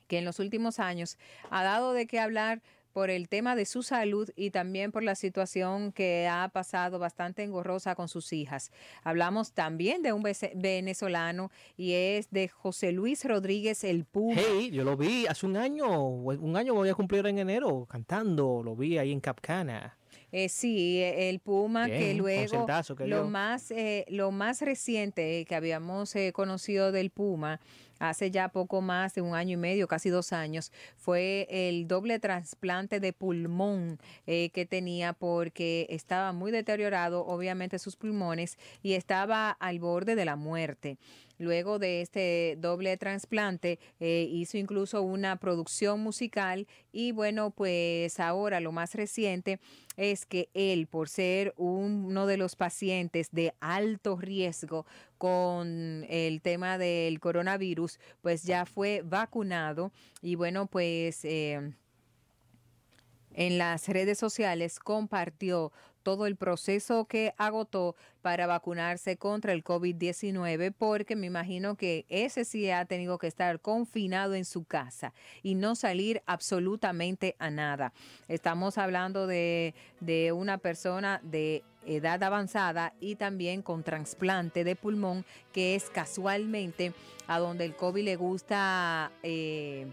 que 0.07 0.19
en 0.19 0.25
los 0.25 0.39
últimos 0.39 0.79
años 0.79 1.17
ha 1.49 1.63
dado 1.63 1.93
de 1.93 2.05
qué 2.05 2.19
hablar 2.19 2.61
por 2.95 3.09
el 3.09 3.27
tema 3.27 3.57
de 3.57 3.65
su 3.65 3.83
salud 3.83 4.29
y 4.37 4.51
también 4.51 4.93
por 4.93 5.03
la 5.03 5.15
situación 5.15 5.91
que 5.91 6.29
ha 6.31 6.47
pasado 6.47 6.97
bastante 6.97 7.43
engorrosa 7.43 7.93
con 7.93 8.07
sus 8.07 8.31
hijas. 8.31 8.71
Hablamos 9.03 9.51
también 9.51 10.01
de 10.01 10.13
un 10.13 10.23
venezolano 10.23 11.51
y 11.75 11.91
es 11.91 12.31
de 12.31 12.47
José 12.47 12.93
Luis 12.93 13.25
Rodríguez 13.25 13.83
el 13.83 14.05
Puma. 14.05 14.39
Hey, 14.39 14.71
yo 14.71 14.85
lo 14.85 14.95
vi 14.95 15.27
hace 15.27 15.45
un 15.45 15.57
año, 15.57 16.07
un 16.07 16.55
año 16.55 16.73
voy 16.73 16.87
a 16.87 16.93
cumplir 16.93 17.27
en 17.27 17.37
enero 17.37 17.85
cantando, 17.85 18.61
lo 18.63 18.77
vi 18.77 18.97
ahí 18.97 19.11
en 19.11 19.19
Capcana. 19.19 19.97
Eh, 20.31 20.49
sí, 20.49 20.97
eh, 21.01 21.29
el 21.29 21.39
Puma 21.39 21.87
que 21.87 22.13
luego 22.13 22.65
que 22.97 23.07
lo 23.07 23.25
más 23.25 23.71
eh, 23.71 24.05
lo 24.09 24.31
más 24.31 24.61
reciente 24.61 25.45
que 25.45 25.55
habíamos 25.55 26.13
eh, 26.15 26.33
conocido 26.33 26.91
del 26.91 27.09
Puma 27.09 27.61
hace 27.99 28.31
ya 28.31 28.49
poco 28.49 28.81
más 28.81 29.13
de 29.15 29.21
un 29.21 29.35
año 29.35 29.53
y 29.53 29.57
medio, 29.57 29.87
casi 29.87 30.09
dos 30.09 30.33
años, 30.33 30.71
fue 30.97 31.47
el 31.49 31.87
doble 31.87 32.19
trasplante 32.19 32.99
de 32.99 33.13
pulmón 33.13 33.99
eh, 34.27 34.49
que 34.51 34.65
tenía 34.65 35.13
porque 35.13 35.87
estaba 35.89 36.31
muy 36.33 36.51
deteriorado, 36.51 37.25
obviamente 37.25 37.79
sus 37.79 37.95
pulmones 37.95 38.57
y 38.83 38.93
estaba 38.93 39.51
al 39.51 39.79
borde 39.79 40.15
de 40.15 40.25
la 40.25 40.35
muerte. 40.35 40.97
Luego 41.37 41.79
de 41.79 42.01
este 42.01 42.57
doble 42.59 42.95
trasplante 42.97 43.79
eh, 43.99 44.27
hizo 44.31 44.57
incluso 44.57 45.01
una 45.01 45.35
producción 45.37 45.99
musical 45.99 46.67
y 46.91 47.11
bueno, 47.11 47.51
pues 47.51 48.19
ahora 48.19 48.59
lo 48.59 48.71
más 48.71 48.95
reciente 48.95 49.59
es 49.97 50.25
que 50.25 50.49
él, 50.53 50.87
por 50.87 51.09
ser 51.09 51.53
uno 51.57 52.25
de 52.25 52.37
los 52.37 52.55
pacientes 52.55 53.29
de 53.31 53.53
alto 53.59 54.17
riesgo 54.17 54.85
con 55.17 56.05
el 56.09 56.41
tema 56.41 56.77
del 56.77 57.19
coronavirus, 57.19 57.99
pues 58.21 58.43
ya 58.43 58.65
fue 58.65 59.01
vacunado 59.03 59.91
y 60.21 60.35
bueno, 60.35 60.67
pues... 60.67 61.23
eh, 61.25 61.73
en 63.37 63.57
las 63.57 63.89
redes 63.89 64.17
sociales 64.17 64.79
compartió 64.79 65.73
todo 66.05 66.27
el 66.27 66.35
proceso 66.35 67.05
que 67.05 67.33
agotó 67.35 67.95
para 68.21 68.45
vacunarse 68.45 69.17
contra 69.17 69.53
el 69.53 69.63
COVID-19, 69.63 70.71
porque 70.77 71.15
me 71.15 71.25
imagino 71.25 71.75
que 71.75 72.05
ese 72.09 72.45
sí 72.45 72.69
ha 72.69 72.85
tenido 72.85 73.17
que 73.17 73.25
estar 73.25 73.59
confinado 73.59 74.35
en 74.35 74.45
su 74.45 74.65
casa 74.65 75.13
y 75.41 75.55
no 75.55 75.73
salir 75.73 76.21
absolutamente 76.27 77.35
a 77.39 77.49
nada. 77.49 77.91
Estamos 78.27 78.77
hablando 78.77 79.25
de, 79.25 79.73
de 79.99 80.31
una 80.31 80.59
persona 80.59 81.21
de 81.23 81.63
edad 81.87 82.21
avanzada 82.21 82.93
y 82.99 83.15
también 83.15 83.63
con 83.63 83.81
trasplante 83.81 84.63
de 84.63 84.75
pulmón, 84.75 85.25
que 85.53 85.73
es 85.73 85.89
casualmente 85.89 86.93
a 87.25 87.39
donde 87.39 87.65
el 87.65 87.75
COVID 87.75 88.03
le 88.03 88.15
gusta... 88.15 89.11
eh, 89.23 89.87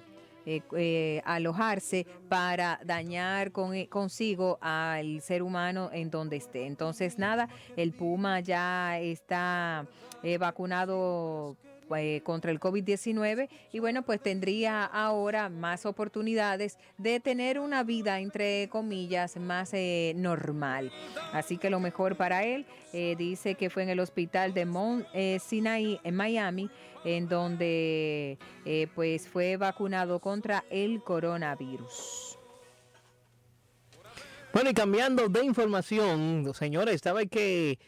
eh, 0.47 0.63
eh, 0.77 1.23
alojarse 1.25 2.07
para 2.29 2.81
dañar 2.85 3.53
con, 3.53 3.75
eh, 3.75 3.89
consigo 3.89 4.59
al 4.61 5.21
ser 5.21 5.43
humano 5.43 5.91
en 5.93 6.11
donde 6.11 6.37
esté. 6.37 6.67
Entonces, 6.67 7.19
nada, 7.19 7.49
el 7.77 7.93
Puma 7.93 8.41
ya 8.41 8.99
está 8.99 9.87
eh, 10.23 10.39
vacunado 10.39 11.57
eh, 11.97 12.23
contra 12.25 12.51
el 12.51 12.61
COVID-19 12.61 13.49
y 13.73 13.79
bueno, 13.79 14.03
pues 14.03 14.21
tendría 14.21 14.85
ahora 14.85 15.49
más 15.49 15.87
oportunidades 15.87 16.79
de 16.99 17.21
tener 17.21 17.59
una 17.59 17.83
vida, 17.85 18.21
entre 18.21 18.69
comillas, 18.69 19.37
más 19.37 19.71
eh, 19.73 20.13
normal. 20.17 20.93
Así 21.33 21.59
que 21.59 21.71
lo 21.71 21.81
mejor 21.81 22.17
para 22.17 22.45
él, 22.45 22.67
eh, 22.93 23.15
dice 23.17 23.55
que 23.55 23.71
fue 23.71 23.83
en 23.83 23.91
el 23.91 24.01
hospital 24.01 24.55
de 24.55 24.65
Mount 24.65 25.07
eh, 25.15 25.39
Sinai 25.41 26.01
en 26.05 26.15
Miami, 26.15 26.71
en 27.05 27.29
donde 27.29 28.39
pues 28.95 29.27
fue 29.27 29.57
vacunado 29.57 30.21
contra 30.21 30.65
el 30.71 31.03
coronavirus. 31.03 32.39
Bueno, 34.53 34.71
y 34.71 34.75
cambiando 34.75 35.29
de 35.29 35.45
información, 35.45 36.53
señores, 36.55 36.95
estaba 36.95 37.25
que 37.25 37.79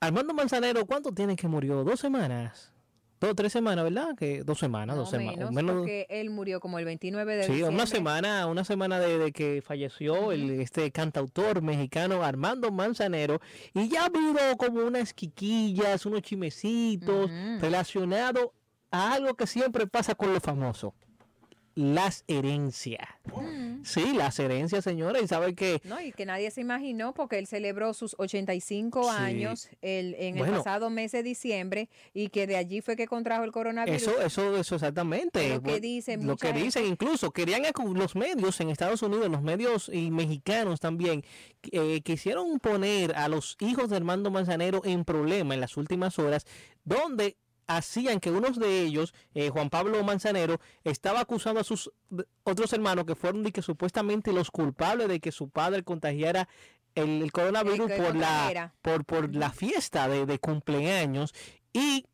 Armando 0.00 0.32
Manzanero, 0.32 0.86
¿cuánto 0.86 1.12
tiene 1.12 1.36
que 1.36 1.46
murió? 1.46 1.84
¿Dos 1.84 2.00
semanas? 2.00 2.72
Dos, 3.20 3.36
tres 3.36 3.52
semanas, 3.52 3.84
¿verdad? 3.84 4.16
Que 4.16 4.42
dos 4.44 4.58
semanas, 4.58 4.96
dos 4.96 5.10
semanas. 5.10 5.50
Menos, 5.52 5.76
porque 5.76 6.06
él 6.08 6.30
murió 6.30 6.58
como 6.58 6.78
el 6.78 6.86
29 6.86 7.36
de 7.36 7.42
Sí, 7.44 7.52
diciembre. 7.52 7.74
una 7.74 7.86
semana, 7.86 8.46
una 8.46 8.64
semana 8.64 8.98
de, 8.98 9.18
de 9.18 9.30
que 9.32 9.62
falleció 9.62 10.32
el, 10.32 10.58
este 10.60 10.90
cantautor 10.90 11.60
mexicano 11.60 12.22
Armando 12.24 12.72
Manzanero 12.72 13.40
y 13.74 13.88
ya 13.88 14.02
ha 14.02 14.06
habido 14.06 14.56
como 14.56 14.80
unas 14.86 15.12
quiquillas, 15.12 16.06
unos 16.06 16.22
chimecitos 16.22 17.30
relacionados 17.60 18.48
a 18.90 19.12
algo 19.12 19.34
que 19.34 19.46
siempre 19.46 19.86
pasa 19.86 20.14
con 20.14 20.32
los 20.32 20.42
famosos, 20.42 20.94
las 21.74 22.24
herencias. 22.26 23.06
Sí, 23.84 24.12
las 24.14 24.38
herencias, 24.38 24.84
señora, 24.84 25.20
y 25.20 25.26
sabe 25.28 25.54
que 25.54 25.80
No, 25.84 26.00
y 26.00 26.12
que 26.12 26.26
nadie 26.26 26.50
se 26.50 26.60
imaginó 26.60 27.14
porque 27.14 27.38
él 27.38 27.46
celebró 27.46 27.94
sus 27.94 28.14
85 28.18 29.04
Sí. 29.04 29.08
años 29.10 29.68
el, 29.82 30.14
en 30.18 30.38
el 30.38 30.50
pasado 30.50 30.90
mes 30.90 31.12
de 31.12 31.22
diciembre 31.22 31.88
y 32.14 32.28
que 32.28 32.46
de 32.46 32.56
allí 32.56 32.80
fue 32.80 32.96
que 32.96 33.06
contrajo 33.06 33.44
el 33.44 33.52
coronavirus. 33.52 34.02
Eso, 34.02 34.20
eso, 34.22 34.56
eso 34.56 34.74
exactamente. 34.74 35.48
Lo 35.48 35.62
que 35.62 35.80
dicen 35.80 36.26
Lo 36.26 36.36
que 36.36 36.48
gente. 36.48 36.62
dicen, 36.62 36.86
incluso 36.86 37.30
querían 37.30 37.62
los 37.94 38.16
medios 38.16 38.60
en 38.60 38.70
Estados 38.70 39.02
Unidos, 39.02 39.28
los 39.28 39.42
medios 39.42 39.90
y 39.92 40.10
mexicanos 40.10 40.80
también, 40.80 41.24
eh, 41.72 42.00
quisieron 42.02 42.58
poner 42.60 43.14
a 43.16 43.28
los 43.28 43.56
hijos 43.60 43.90
de 43.90 43.96
Armando 43.96 44.30
Manzanero 44.30 44.82
en 44.84 45.04
problema 45.04 45.54
en 45.54 45.60
las 45.60 45.76
últimas 45.76 46.18
horas, 46.18 46.44
donde 46.84 47.36
hacían 47.76 48.20
que 48.20 48.30
unos 48.30 48.58
de 48.58 48.80
ellos, 48.82 49.14
eh, 49.34 49.50
Juan 49.50 49.70
Pablo 49.70 50.02
Manzanero, 50.02 50.60
estaba 50.84 51.20
acusando 51.20 51.60
a 51.60 51.64
sus 51.64 51.90
otros 52.42 52.72
hermanos 52.72 53.04
que 53.06 53.14
fueron 53.14 53.42
de 53.42 53.52
que 53.52 53.62
supuestamente 53.62 54.32
los 54.32 54.50
culpables 54.50 55.08
de 55.08 55.20
que 55.20 55.32
su 55.32 55.48
padre 55.50 55.82
contagiara 55.82 56.48
el, 56.94 57.22
el 57.22 57.32
coronavirus 57.32 57.92
por 57.92 58.16
la 58.16 58.74
por, 58.82 59.04
por 59.04 59.34
la 59.34 59.50
fiesta 59.50 60.08
de, 60.08 60.26
de 60.26 60.38
cumpleaños 60.38 61.32
y 61.72 62.04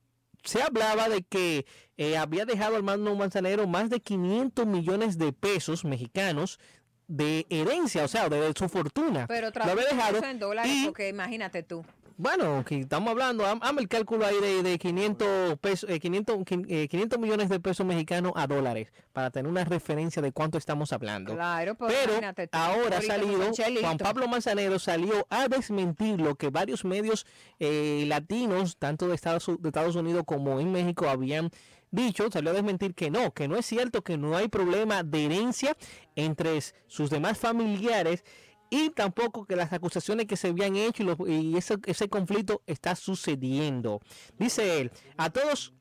se 0.45 0.63
hablaba 0.63 1.09
de 1.09 1.23
que 1.23 1.67
eh, 1.97 2.17
había 2.17 2.45
dejado 2.45 2.77
Armando 2.77 3.15
Manzanero 3.17 3.67
más 3.67 3.89
de 3.89 4.01
500 4.01 4.67
millones 4.67 5.19
de 5.19 5.33
pesos 5.33 5.85
mexicanos 5.85 6.61
de 7.09 7.47
herencia, 7.51 8.05
o 8.05 8.09
sea, 8.09 8.29
de, 8.29 8.41
de 8.41 8.53
su 8.57 8.69
fortuna. 8.69 9.27
Pero 9.27 9.51
Lo 9.51 9.73
había 9.73 9.87
dejado 9.87 10.23
en 10.25 10.39
dólares 10.39 10.73
y 10.73 10.85
porque 10.87 11.09
imagínate 11.09 11.63
tú. 11.63 11.85
Bueno, 12.19 12.64
que 12.64 12.81
estamos 12.81 13.11
hablando, 13.11 13.45
haz- 13.45 13.59
hazme 13.61 13.83
el 13.83 13.89
cálculo 13.89 14.25
ahí 14.25 14.37
de, 14.41 14.62
de 14.62 14.79
500, 14.79 15.59
pesos, 15.59 15.91
eh, 15.91 16.01
500, 16.01 16.37
quin- 16.39 16.67
eh, 16.69 16.89
500 16.89 17.19
millones 17.19 17.49
de 17.49 17.61
pesos 17.61 17.85
mexicanos 17.87 18.33
a 18.37 18.47
dólares, 18.47 18.93
para 19.12 19.31
tener 19.31 19.51
una 19.51 19.64
referencia 19.64 20.23
de 20.23 20.33
cuánto 20.33 20.57
estamos 20.59 20.93
hablando. 20.93 21.35
Claro, 21.35 21.75
Pero 21.77 22.12
tú, 22.14 22.21
ahora 22.53 22.99
ha 22.99 23.03
salido. 23.03 23.39
Juan 23.83 23.99
Pablo 23.99 24.29
Manzanero 24.29 24.79
salió 24.79 25.27
a 25.31 25.49
desmentir 25.49 26.21
lo 26.21 26.35
que 26.37 26.49
varios 26.51 26.85
medios 26.85 27.27
eh, 27.59 28.05
latinos, 28.07 28.77
tanto 28.79 29.09
de 29.09 29.14
Estados, 29.14 29.47
de 29.59 29.69
Estados 29.69 29.97
Unidos 29.97 30.23
como 30.27 30.59
en 30.61 30.73
México, 30.73 31.09
habían 31.09 31.51
dicho, 31.91 32.31
salió 32.31 32.51
a 32.51 32.55
desmentir 32.55 32.95
que 32.95 33.11
no, 33.11 33.33
que 33.33 33.47
no 33.49 33.57
es 33.57 33.64
cierto, 33.64 34.03
que 34.03 34.17
no 34.19 34.37
hay 34.37 34.49
problema 34.49 35.03
de 35.03 35.25
herencia 35.27 35.77
entre 36.14 36.61
sus 36.89 37.11
demás 37.11 37.39
familiares 37.39 38.25
y 38.71 38.91
tampoco 38.91 39.45
que 39.47 39.57
las 39.57 39.73
acusaciones 39.73 40.27
que 40.27 40.37
se 40.37 40.49
habían 40.49 40.77
hecho 40.77 41.03
y, 41.03 41.07
los- 41.07 41.19
y 41.29 41.57
ese, 41.57 41.77
ese 41.87 42.09
conflicto 42.09 42.62
está 42.67 42.95
sucediendo. 42.97 44.01
Dice 44.39 44.81
él, 44.81 44.91
a 45.17 45.31
todos 45.31 45.73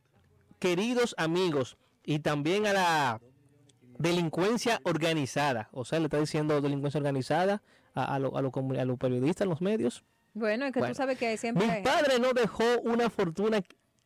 queridos 0.59 1.15
amigos 1.17 1.77
y 2.03 2.19
también 2.19 2.65
a 2.67 2.73
la 2.73 3.21
delincuencia 3.97 4.81
organizada, 4.83 5.69
o 5.71 5.85
sea, 5.85 5.99
le 5.99 6.05
está 6.05 6.19
diciendo 6.19 6.59
delincuencia 6.61 6.97
organizada 6.99 7.61
a, 7.93 8.15
a 8.15 8.19
lo- 8.19 8.35
a 8.37 8.41
lo 8.41 8.51
a 8.79 8.85
los 8.85 8.97
periodistas, 8.97 9.45
a 9.45 9.49
los 9.49 9.61
medios. 9.61 10.03
Bueno, 10.33 10.65
es 10.65 10.73
que 10.73 10.79
Bueno, 10.79 10.93
tú 10.93 10.97
sabes 10.97 11.17
que 11.17 11.37
siempre 11.37 11.65
Mi 11.65 11.81
padre 11.83 12.19
no 12.19 12.33
dejó 12.33 12.63
una 12.83 13.09
fortuna 13.09 13.61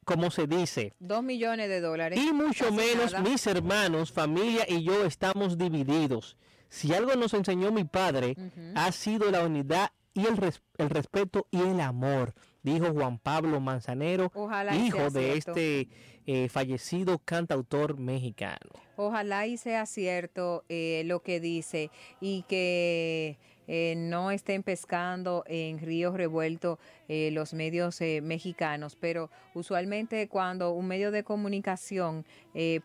como 0.06 0.30
se 0.32 0.46
dice. 0.48 0.94
dos 1.00 1.24
millones 1.24 1.70
de 1.70 1.82
dólares. 1.82 2.20
Y 2.20 2.32
mucho 2.34 2.72
menos 2.72 3.14
nada. 3.14 3.28
mis 3.28 3.46
hermanos, 3.48 4.12
familia 4.12 4.66
y 4.68 4.84
yo 4.84 5.06
estamos 5.06 5.58
divididos. 5.58 6.38
Si 6.70 6.94
algo 6.94 7.16
nos 7.16 7.34
enseñó 7.34 7.72
mi 7.72 7.84
padre, 7.84 8.36
ha 8.76 8.92
sido 8.92 9.30
la 9.32 9.44
unidad 9.44 9.92
y 10.14 10.26
el, 10.26 10.38
res- 10.38 10.62
el 10.78 10.90
respeto 10.90 11.48
y 11.52 11.62
el 11.62 11.80
amor, 11.82 12.34
dijo 12.64 12.92
Juan 12.94 13.18
Pablo 13.20 13.60
Manzanero, 13.60 14.32
Ojalá 14.36 14.76
hijo 14.76 15.10
de 15.10 15.32
cierto. 15.34 15.52
este 15.52 15.88
eh, 16.26 16.50
fallecido 16.50 17.20
cantautor 17.20 17.98
mexicano. 17.98 18.72
Ojalá 18.98 19.48
y 19.48 19.58
sea 19.58 19.86
cierto 19.86 20.64
eh, 20.70 21.04
lo 21.06 21.22
que 21.22 21.40
dice 21.40 21.90
y 22.20 22.44
que 22.50 23.38
eh, 23.68 23.94
no 23.98 24.30
estén 24.32 24.62
pescando 24.64 25.44
en 25.48 25.80
ríos 25.80 26.16
revueltos 26.16 26.80
eh, 27.08 27.30
los 27.32 27.54
medios 27.54 28.02
eh, 28.02 28.20
mexicanos, 28.22 28.96
pero 29.00 29.30
usualmente 29.54 30.28
cuando 30.28 30.72
un 30.72 30.88
medio 30.88 31.12
de 31.12 31.24
comunicación 31.24 32.26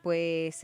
pues 0.02 0.60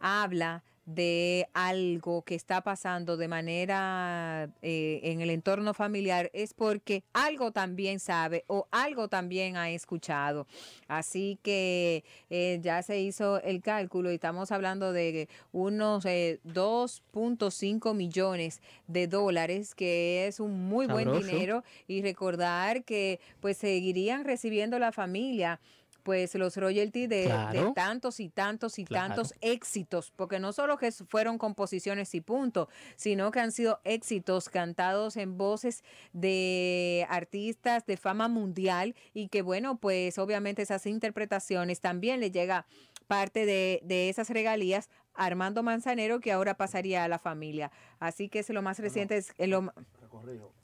habla 0.00 0.62
de 0.84 1.48
algo 1.54 2.22
que 2.22 2.34
está 2.34 2.60
pasando 2.62 3.16
de 3.16 3.28
manera 3.28 4.48
eh, 4.62 5.00
en 5.04 5.20
el 5.20 5.30
entorno 5.30 5.74
familiar 5.74 6.30
es 6.32 6.54
porque 6.54 7.04
algo 7.12 7.52
también 7.52 8.00
sabe 8.00 8.44
o 8.48 8.66
algo 8.70 9.08
también 9.08 9.56
ha 9.56 9.70
escuchado. 9.70 10.46
Así 10.88 11.38
que 11.42 12.04
eh, 12.30 12.58
ya 12.62 12.82
se 12.82 13.00
hizo 13.00 13.40
el 13.42 13.62
cálculo 13.62 14.10
y 14.10 14.14
estamos 14.14 14.50
hablando 14.50 14.92
de 14.92 15.28
unos 15.52 16.04
eh, 16.04 16.40
2.5 16.44 17.94
millones 17.94 18.60
de 18.88 19.06
dólares, 19.06 19.74
que 19.74 20.26
es 20.26 20.40
un 20.40 20.68
muy 20.68 20.86
buen 20.86 21.12
dinero. 21.12 21.62
Y 21.86 22.02
recordar 22.02 22.84
que 22.84 23.20
pues 23.40 23.56
seguirían 23.56 24.24
recibiendo 24.24 24.78
la 24.78 24.92
familia 24.92 25.60
pues 26.02 26.34
los 26.34 26.56
royalties 26.56 27.08
de, 27.08 27.72
tantos 27.74 28.20
y 28.20 28.28
tantos 28.28 28.78
y 28.78 28.84
Claro. 28.84 29.08
tantos 29.08 29.34
éxitos, 29.40 30.12
porque 30.14 30.38
no 30.38 30.52
solo 30.52 30.76
que 30.76 30.90
fueron 30.92 31.38
composiciones 31.38 32.14
y 32.14 32.20
punto, 32.20 32.68
sino 32.96 33.30
que 33.30 33.40
han 33.40 33.52
sido 33.52 33.80
éxitos 33.84 34.48
cantados 34.48 35.16
en 35.16 35.38
voces 35.38 35.82
de 36.12 37.06
artistas 37.08 37.86
de 37.86 37.96
fama 37.96 38.28
mundial 38.28 38.94
y 39.14 39.28
que 39.28 39.42
bueno, 39.42 39.76
pues 39.76 40.18
obviamente 40.18 40.62
esas 40.62 40.86
interpretaciones 40.86 41.80
también 41.80 42.20
le 42.20 42.30
llega 42.30 42.66
parte 43.06 43.46
de, 43.46 43.80
de 43.84 44.08
esas 44.08 44.30
regalías 44.30 44.88
a 45.14 45.26
Armando 45.26 45.62
Manzanero 45.62 46.20
que 46.20 46.32
ahora 46.32 46.56
pasaría 46.56 47.04
a 47.04 47.08
la 47.08 47.18
familia. 47.18 47.70
Así 47.98 48.28
que 48.28 48.38
es 48.40 48.48
lo 48.50 48.62
más 48.62 48.78
reciente, 48.78 49.16
es 49.18 49.34
lo, 49.38 49.72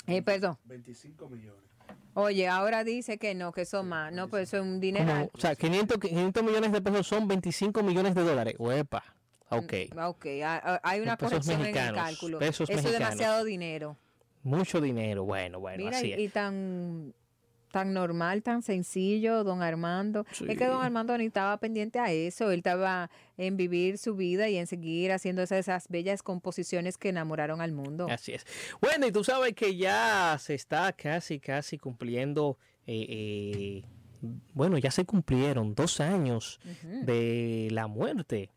eh, 0.07 0.23
perdón. 0.23 0.57
25 0.65 1.29
millones. 1.29 1.68
Oye, 2.15 2.49
ahora 2.49 2.83
dice 2.85 3.17
que 3.19 3.35
no, 3.35 3.53
que 3.53 3.65
son 3.65 3.89
más. 3.89 4.13
No, 4.13 4.29
pues 4.29 4.49
eso 4.49 4.57
es 4.57 4.63
un 4.65 4.81
dineral. 4.81 5.31
o 5.33 5.39
sea, 5.41 5.55
500, 5.55 5.99
500 5.99 6.43
millones 6.43 6.73
de 6.73 6.81
pesos 6.83 7.07
son 7.07 7.29
25 7.29 7.83
millones 7.83 8.15
de 8.15 8.23
dólares. 8.25 8.55
Uepa. 8.59 9.05
Ok. 9.51 9.73
Ok, 10.05 10.27
ha- 10.45 10.57
ha- 10.57 10.81
hay 10.83 11.01
una 11.01 11.17
corrección 11.17 11.61
en 11.65 11.77
el 11.77 11.95
cálculo. 11.95 12.39
pesos 12.39 12.69
Eso 12.69 12.79
es 12.89 12.93
demasiado 12.93 13.45
dinero. 13.45 13.97
Mucho 14.43 14.81
dinero. 14.81 15.25
Bueno, 15.25 15.61
bueno, 15.61 15.85
Mira, 15.85 15.97
así 15.99 16.09
y, 16.09 16.13
es. 16.13 16.19
y 16.21 16.29
tan 16.29 17.15
tan 17.71 17.93
normal, 17.93 18.43
tan 18.43 18.63
sencillo, 18.63 19.45
don 19.45 19.63
Armando. 19.63 20.25
Es 20.31 20.59
que 20.59 20.67
don. 20.67 20.83
Armando 20.83 21.17
ni 21.19 21.27
estaba 21.27 21.57
pendiente 21.59 21.99
a 21.99 22.13
eso, 22.13 22.51
él 22.51 22.59
estaba 22.59 23.11
en 23.37 23.57
vivir 23.57 23.99
su 23.99 24.15
vida 24.17 24.49
y 24.49 24.57
en 24.57 24.67
seguir 24.67 25.13
haciendo 25.13 25.43
esas, 25.43 25.59
esas 25.59 25.89
bellas 25.89 26.23
composiciones 26.23 26.97
que 26.97 27.11
enamoraron 27.11 27.61
al 27.61 27.73
mundo. 27.73 28.07
Así 28.11 28.33
es. 28.33 28.47
Bueno, 28.81 29.07
y 29.07 29.13
tú 29.13 29.25
sabes 29.25 29.55
que 29.55 29.77
ya 29.77 30.37
se 30.41 30.55
está 30.55 30.93
casi, 30.93 31.41
casi 31.41 31.79
cumpliendo, 31.79 32.59
eh, 32.87 33.07
eh, 33.09 33.85
bueno, 34.55 34.79
ya 34.79 34.91
se 34.91 35.05
cumplieron 35.05 35.75
dos 35.75 36.01
años 36.01 36.61
de 36.83 37.69
la 37.71 37.87
muerte 37.87 38.51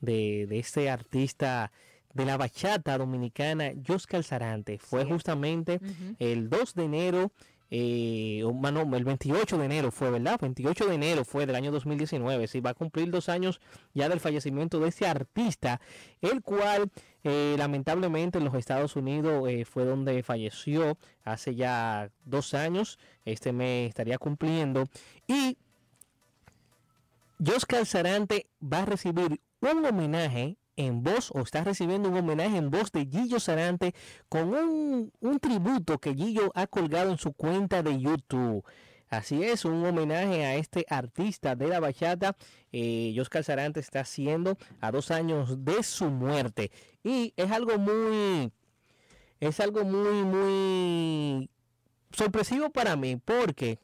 de, 0.00 0.46
de 0.46 0.58
este 0.58 0.90
artista 0.90 1.70
de 2.14 2.24
la 2.24 2.36
bachata 2.36 2.96
dominicana, 2.96 3.72
Joscar 3.86 4.22
Sarante. 4.22 4.78
Fue 4.78 5.04
justamente 5.04 5.80
el 6.18 6.48
2 6.48 6.74
de 6.74 6.84
enero, 6.84 7.32
eh, 7.76 8.38
el 8.38 9.04
28 9.04 9.58
de 9.58 9.64
enero 9.64 9.90
fue, 9.90 10.08
¿verdad? 10.08 10.38
28 10.40 10.86
de 10.86 10.94
enero 10.94 11.24
fue 11.24 11.44
del 11.44 11.56
año 11.56 11.72
2019. 11.72 12.46
Sí, 12.46 12.60
va 12.60 12.70
a 12.70 12.74
cumplir 12.74 13.10
dos 13.10 13.28
años 13.28 13.60
ya 13.94 14.08
del 14.08 14.20
fallecimiento 14.20 14.78
de 14.78 14.90
este 14.90 15.08
artista, 15.08 15.80
el 16.20 16.40
cual 16.40 16.92
eh, 17.24 17.56
lamentablemente 17.58 18.38
en 18.38 18.44
los 18.44 18.54
Estados 18.54 18.94
Unidos 18.94 19.48
eh, 19.48 19.64
fue 19.64 19.84
donde 19.84 20.22
falleció 20.22 20.96
hace 21.24 21.56
ya 21.56 22.10
dos 22.24 22.54
años. 22.54 23.00
Este 23.24 23.52
mes 23.52 23.88
estaría 23.88 24.18
cumpliendo. 24.18 24.84
Y 25.26 25.58
Joscar 27.44 27.86
Sarante 27.86 28.46
va 28.62 28.82
a 28.82 28.86
recibir 28.86 29.40
un 29.60 29.84
homenaje 29.84 30.58
en 30.76 31.02
voz, 31.02 31.30
o 31.32 31.40
está 31.40 31.62
recibiendo 31.64 32.08
un 32.08 32.16
homenaje 32.16 32.56
en 32.56 32.70
voz 32.70 32.90
de 32.92 33.06
Gillo 33.06 33.40
Sarante 33.40 33.94
con 34.28 34.54
un, 34.54 35.12
un 35.20 35.40
tributo 35.40 35.98
que 35.98 36.14
Gillo 36.14 36.50
ha 36.54 36.66
colgado 36.66 37.10
en 37.10 37.18
su 37.18 37.32
cuenta 37.32 37.82
de 37.82 38.00
YouTube. 38.00 38.64
Así 39.08 39.44
es, 39.44 39.64
un 39.64 39.84
homenaje 39.84 40.44
a 40.44 40.56
este 40.56 40.84
artista 40.88 41.54
de 41.54 41.68
la 41.68 41.78
bachata. 41.78 42.36
Eh, 42.72 43.12
Joscar 43.16 43.44
Sarante 43.44 43.78
está 43.78 44.00
haciendo 44.00 44.58
a 44.80 44.90
dos 44.90 45.10
años 45.10 45.64
de 45.64 45.82
su 45.82 46.06
muerte. 46.06 46.72
Y 47.04 47.32
es 47.36 47.50
algo 47.50 47.78
muy, 47.78 48.50
es 49.40 49.60
algo 49.60 49.84
muy, 49.84 50.24
muy 50.24 51.50
sorpresivo 52.10 52.70
para 52.70 52.96
mí, 52.96 53.16
porque, 53.16 53.78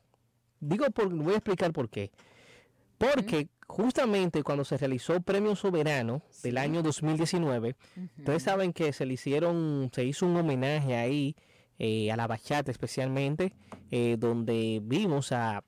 digo, 0.58 0.86
por, 0.86 1.08
voy 1.14 1.34
a 1.34 1.36
explicar 1.36 1.72
por 1.72 1.88
qué. 1.88 2.10
Porque 2.98 3.48
justamente 3.70 4.42
cuando 4.42 4.64
se 4.64 4.76
realizó 4.76 5.20
Premio 5.22 5.54
Soberano 5.56 6.22
del 6.42 6.58
año 6.58 6.82
2019, 6.82 7.76
ustedes 8.18 8.42
saben 8.42 8.72
que 8.72 8.92
se 8.92 9.06
le 9.06 9.14
hicieron, 9.14 9.90
se 9.94 10.04
hizo 10.04 10.26
un 10.26 10.36
homenaje 10.36 10.96
ahí 10.96 11.36
eh, 11.78 12.10
a 12.12 12.16
la 12.16 12.26
bachata 12.26 12.70
especialmente, 12.70 13.52
eh, 13.90 14.16
donde 14.18 14.80
vimos 14.82 15.32
a 15.32 15.64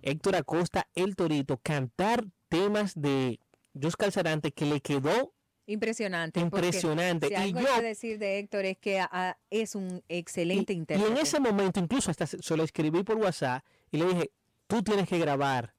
Héctor 0.00 0.36
Acosta, 0.36 0.88
el 0.94 1.16
Torito, 1.16 1.58
cantar 1.62 2.24
temas 2.48 2.92
de 2.94 3.38
Joscar 3.80 4.10
Sarante 4.12 4.52
que 4.52 4.64
le 4.66 4.80
quedó 4.80 5.34
Impresionante. 5.66 6.40
Impresionante. 6.40 7.28
Si 7.28 7.32
Y 7.32 7.36
algo 7.36 7.60
yo- 7.60 7.66
que 7.76 7.82
decir 7.82 8.18
de 8.18 8.38
Héctor 8.40 8.64
es 8.64 8.78
que 8.78 9.04
es 9.50 9.74
un 9.76 10.02
excelente 10.08 10.72
Y 10.72 10.76
intérprete. 10.76 11.12
en 11.12 11.18
ese 11.18 11.38
momento, 11.38 11.78
incluso 11.78 12.10
hasta 12.10 12.26
se 12.26 12.42
se 12.42 12.56
lo 12.56 12.64
escribí 12.64 13.04
por 13.04 13.16
WhatsApp 13.18 13.62
y 13.92 13.98
le 13.98 14.06
dije, 14.06 14.30
tú 14.66 14.82
tienes 14.82 15.08
que 15.08 15.16
grabar 15.18 15.72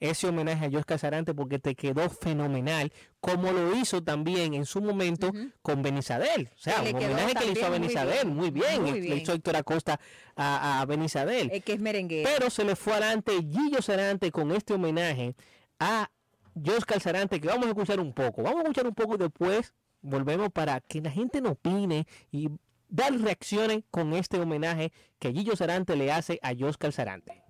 ese 0.00 0.26
homenaje 0.28 0.66
a 0.66 0.70
Joscar 0.70 0.98
Sarante 0.98 1.34
porque 1.34 1.58
te 1.58 1.74
quedó 1.74 2.08
fenomenal, 2.08 2.92
como 3.20 3.52
lo 3.52 3.76
hizo 3.76 4.02
también 4.02 4.54
en 4.54 4.64
su 4.64 4.80
momento 4.80 5.30
con 5.62 5.82
Benizadel. 5.82 6.50
O 6.54 6.58
sea, 6.58 6.82
un 6.82 6.96
homenaje 6.96 7.34
que 7.34 7.46
le 7.46 7.52
hizo 7.52 7.66
a 7.66 7.70
también 7.70 7.82
muy 7.82 7.88
Benizadel, 7.88 8.24
bien, 8.24 8.36
muy 8.36 8.50
bien, 8.50 9.08
le 9.08 9.16
hizo 9.16 9.32
Héctor 9.32 9.56
Acosta 9.56 10.00
a, 10.34 10.80
a 10.80 10.86
Benizadel. 10.86 11.50
Es 11.52 11.62
que 11.62 11.74
es 11.74 11.80
merenguero. 11.80 12.28
Pero 12.32 12.50
se 12.50 12.64
le 12.64 12.74
fue 12.76 12.94
adelante 12.94 13.32
Gillo 13.32 13.82
Sarante 13.82 14.32
con 14.32 14.50
este 14.52 14.74
homenaje 14.74 15.36
a 15.78 16.10
Joscar 16.54 17.00
Sarante, 17.00 17.40
que 17.40 17.48
vamos 17.48 17.66
a 17.66 17.68
escuchar 17.68 18.00
un 18.00 18.12
poco. 18.12 18.42
Vamos 18.42 18.60
a 18.60 18.62
escuchar 18.62 18.86
un 18.86 18.94
poco 18.94 19.14
y 19.14 19.18
después 19.18 19.74
volvemos 20.02 20.50
para 20.50 20.80
que 20.80 21.00
la 21.00 21.10
gente 21.10 21.40
no 21.40 21.50
opine 21.50 22.06
y 22.32 22.48
dar 22.88 23.12
reacciones 23.12 23.84
con 23.90 24.12
este 24.14 24.40
homenaje 24.40 24.92
que 25.18 25.32
Gillo 25.32 25.54
Sarante 25.56 25.94
le 25.96 26.10
hace 26.10 26.38
a 26.42 26.52
Joscar 26.58 26.92
Sarante. 26.92 27.42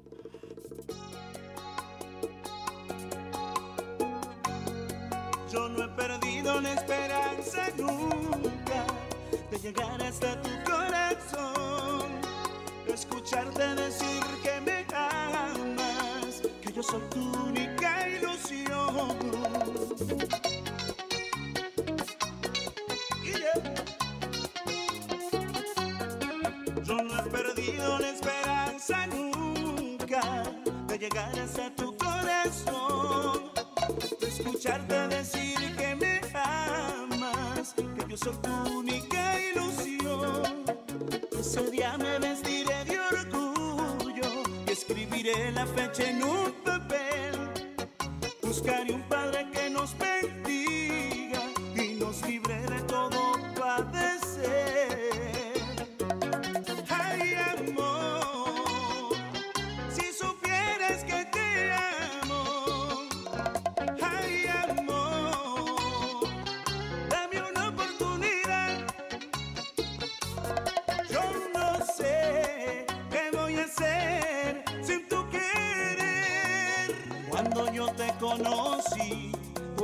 Yo 5.52 5.68
no 5.68 5.84
he 5.84 5.88
perdido 5.88 6.60
la 6.60 6.74
esperanza 6.74 7.68
nunca 7.76 8.86
de 9.50 9.58
llegar 9.58 10.00
hasta 10.00 10.40
tu 10.42 10.50
corazón, 10.64 12.08
de 12.86 12.94
escucharte 12.94 13.74
decir 13.74 14.22
que 14.44 14.60
me 14.60 14.86
amas, 14.94 16.42
que 16.62 16.72
yo 16.72 16.82
soy 16.84 17.00
tu 17.10 17.32
única 17.46 18.08
ilusión. 18.08 19.18
Yo 26.84 26.96
no 27.02 27.18
he 27.18 27.30
perdido 27.30 27.98
la 27.98 28.10
esperanza 28.10 29.06
nunca 29.08 30.44
de 30.86 30.98
llegar 30.98 31.38
hasta 31.38 31.74
tu 31.74 31.89
escucharte 34.50 35.08
decir 35.08 35.76
que 35.76 35.94
me 35.94 36.20
amas, 36.34 37.72
que 37.74 38.08
yo 38.08 38.16
soy 38.16 38.34
tu 38.42 38.78
única 38.78 39.38
ilusión. 39.38 40.64
Ese 41.38 41.70
día 41.70 41.96
me 41.96 42.18
vestiré 42.18 42.84
de 42.84 42.98
orgullo 42.98 44.42
y 44.66 44.70
escribiré 44.72 45.52
la 45.52 45.66
fecha 45.66 46.10
en 46.10 46.24
un 46.24 46.52
papel. 46.64 47.32
Buscaré 48.42 48.92
un 48.92 49.02
padre 49.02 49.48
que 49.52 49.70
nos 49.70 49.96
bendiga 49.96 50.49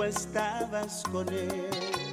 estabas 0.07 1.03
con 1.11 1.29
él. 1.29 2.06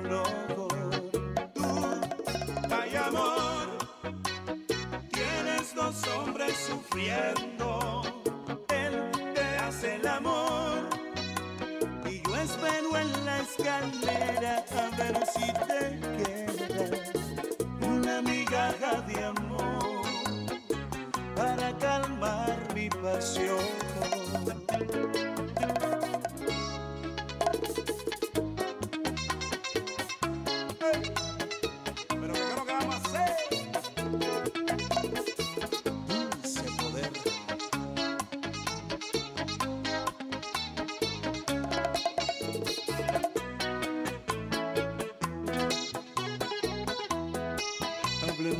loco. 0.00 0.67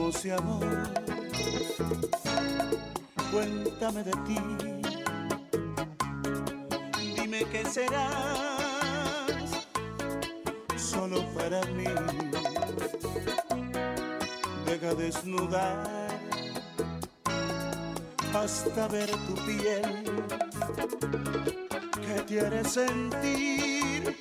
De 0.08 0.32
amor. 0.32 0.64
Cuéntame 3.30 4.02
de 4.02 4.12
ti. 4.26 4.38
Dime 7.14 7.44
qué 7.52 7.62
serás 7.66 8.08
solo 10.76 11.22
para 11.34 11.60
mí. 11.66 11.84
Deja 14.64 14.94
desnudar 14.94 16.08
hasta 18.32 18.88
ver 18.88 19.10
tu 19.10 19.34
piel 19.44 20.04
que 22.26 22.40
haré 22.40 22.64
sentir 22.64 24.17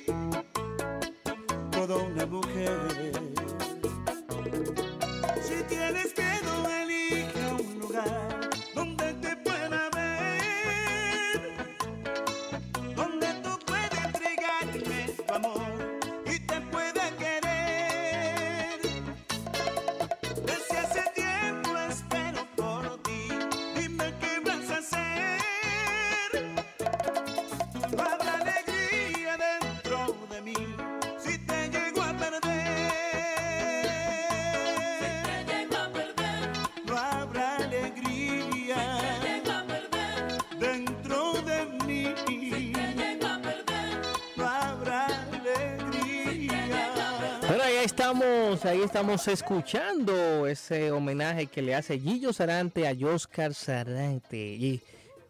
estamos, 48.54 48.64
ahí 48.64 48.82
estamos 48.82 49.28
escuchando 49.28 50.46
ese 50.46 50.90
homenaje 50.90 51.46
que 51.46 51.60
le 51.62 51.74
hace 51.74 51.98
Gillo 51.98 52.32
Sarante 52.32 52.86
a 52.88 52.92
Oscar 53.06 53.52
Sarante. 53.54 54.36
Y 54.38 54.80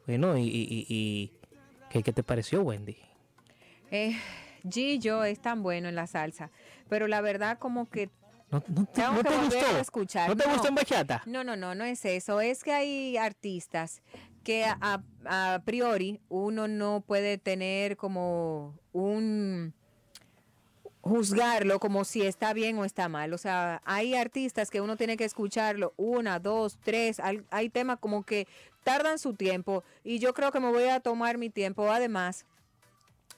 bueno, 0.06 0.36
y, 0.36 0.42
y- 0.44 0.86
y- 0.88 1.32
¿qué, 1.90 2.02
qué 2.02 2.12
te 2.12 2.22
pareció, 2.22 2.62
Wendy? 2.62 2.96
Eh, 3.90 4.16
Gillo 4.68 5.24
es 5.24 5.40
tan 5.40 5.62
bueno 5.62 5.88
en 5.88 5.94
la 5.96 6.06
salsa, 6.06 6.50
pero 6.88 7.08
la 7.08 7.20
verdad 7.20 7.58
como 7.58 7.88
que 7.90 8.10
¿No, 8.50 8.62
no 8.68 8.86
te, 8.86 9.02
no 9.02 9.22
te 9.22 9.36
gustó? 9.36 9.78
escuchar. 9.78 10.28
¿No 10.28 10.36
te 10.36 10.48
gustó 10.48 10.68
en 10.68 10.74
bachata? 10.76 11.22
No, 11.26 11.44
no, 11.44 11.56
no, 11.56 11.74
no 11.74 11.84
es 11.84 12.04
eso. 12.04 12.40
Es 12.40 12.62
que 12.64 12.72
hay 12.72 13.16
artistas 13.18 14.00
que 14.42 14.64
a, 14.64 15.02
a 15.26 15.62
priori 15.66 16.20
uno 16.28 16.66
no 16.68 17.02
puede 17.06 17.36
tener 17.36 17.96
como 17.98 18.78
un 18.92 19.74
juzgarlo 21.08 21.80
como 21.80 22.04
si 22.04 22.22
está 22.22 22.52
bien 22.52 22.78
o 22.78 22.84
está 22.84 23.08
mal. 23.08 23.32
O 23.32 23.38
sea, 23.38 23.82
hay 23.84 24.14
artistas 24.14 24.70
que 24.70 24.80
uno 24.80 24.96
tiene 24.96 25.16
que 25.16 25.24
escucharlo 25.24 25.94
una, 25.96 26.38
dos, 26.38 26.78
tres. 26.82 27.20
Hay, 27.20 27.68
temas 27.70 27.98
como 27.98 28.22
que 28.22 28.46
tardan 28.84 29.18
su 29.18 29.34
tiempo 29.34 29.82
y 30.04 30.18
yo 30.18 30.34
creo 30.34 30.52
que 30.52 30.60
me 30.60 30.70
voy 30.70 30.84
a 30.84 31.00
tomar 31.00 31.38
mi 31.38 31.50
tiempo. 31.50 31.90
Además, 31.90 32.44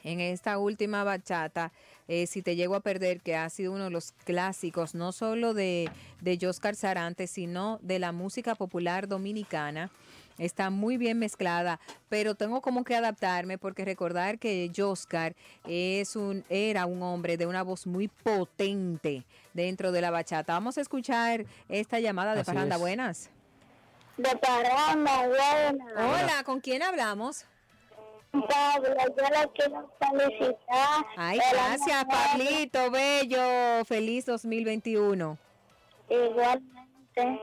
en 0.02 0.20
esta 0.20 0.58
última 0.58 1.04
bachata, 1.04 1.72
eh, 2.08 2.26
si 2.26 2.42
te 2.42 2.56
llego 2.56 2.74
a 2.74 2.80
perder, 2.80 3.20
que 3.20 3.36
ha 3.36 3.48
sido 3.50 3.72
uno 3.72 3.84
de 3.84 3.90
los 3.90 4.12
clásicos, 4.24 4.94
no 4.94 5.12
solo 5.12 5.54
de, 5.54 5.90
de 6.20 6.38
Joscar 6.40 6.74
Sarante, 6.74 7.26
sino 7.26 7.78
de 7.82 7.98
la 7.98 8.12
música 8.12 8.54
popular 8.54 9.08
dominicana. 9.08 9.90
Está 10.40 10.70
muy 10.70 10.96
bien 10.96 11.18
mezclada, 11.18 11.78
pero 12.08 12.34
tengo 12.34 12.62
como 12.62 12.82
que 12.82 12.96
adaptarme 12.96 13.58
porque 13.58 13.84
recordar 13.84 14.38
que 14.38 14.72
Joscar 14.74 15.36
es 15.68 16.16
un, 16.16 16.44
era 16.48 16.86
un 16.86 17.02
hombre 17.02 17.36
de 17.36 17.46
una 17.46 17.62
voz 17.62 17.86
muy 17.86 18.08
potente 18.08 19.26
dentro 19.52 19.92
de 19.92 20.00
la 20.00 20.10
bachata. 20.10 20.54
Vamos 20.54 20.78
a 20.78 20.80
escuchar 20.80 21.44
esta 21.68 22.00
llamada 22.00 22.34
de 22.34 22.40
Así 22.40 22.46
Parranda. 22.50 22.76
es. 22.76 22.80
Buenas. 22.80 23.30
De 24.16 24.34
Parranda, 24.36 25.28
buena. 25.28 25.84
Hola, 25.94 26.42
¿con 26.44 26.60
quién 26.60 26.82
hablamos? 26.82 27.44
Pablo, 28.32 28.94
yo 28.96 29.28
la 29.30 29.46
quiero 29.54 29.92
felicitar. 29.98 31.04
Ay, 31.18 31.38
gracias. 31.52 32.04
Pablito, 32.06 32.90
bello. 32.90 33.84
Feliz 33.84 34.24
2021. 34.24 35.36
Igualmente. 36.08 37.40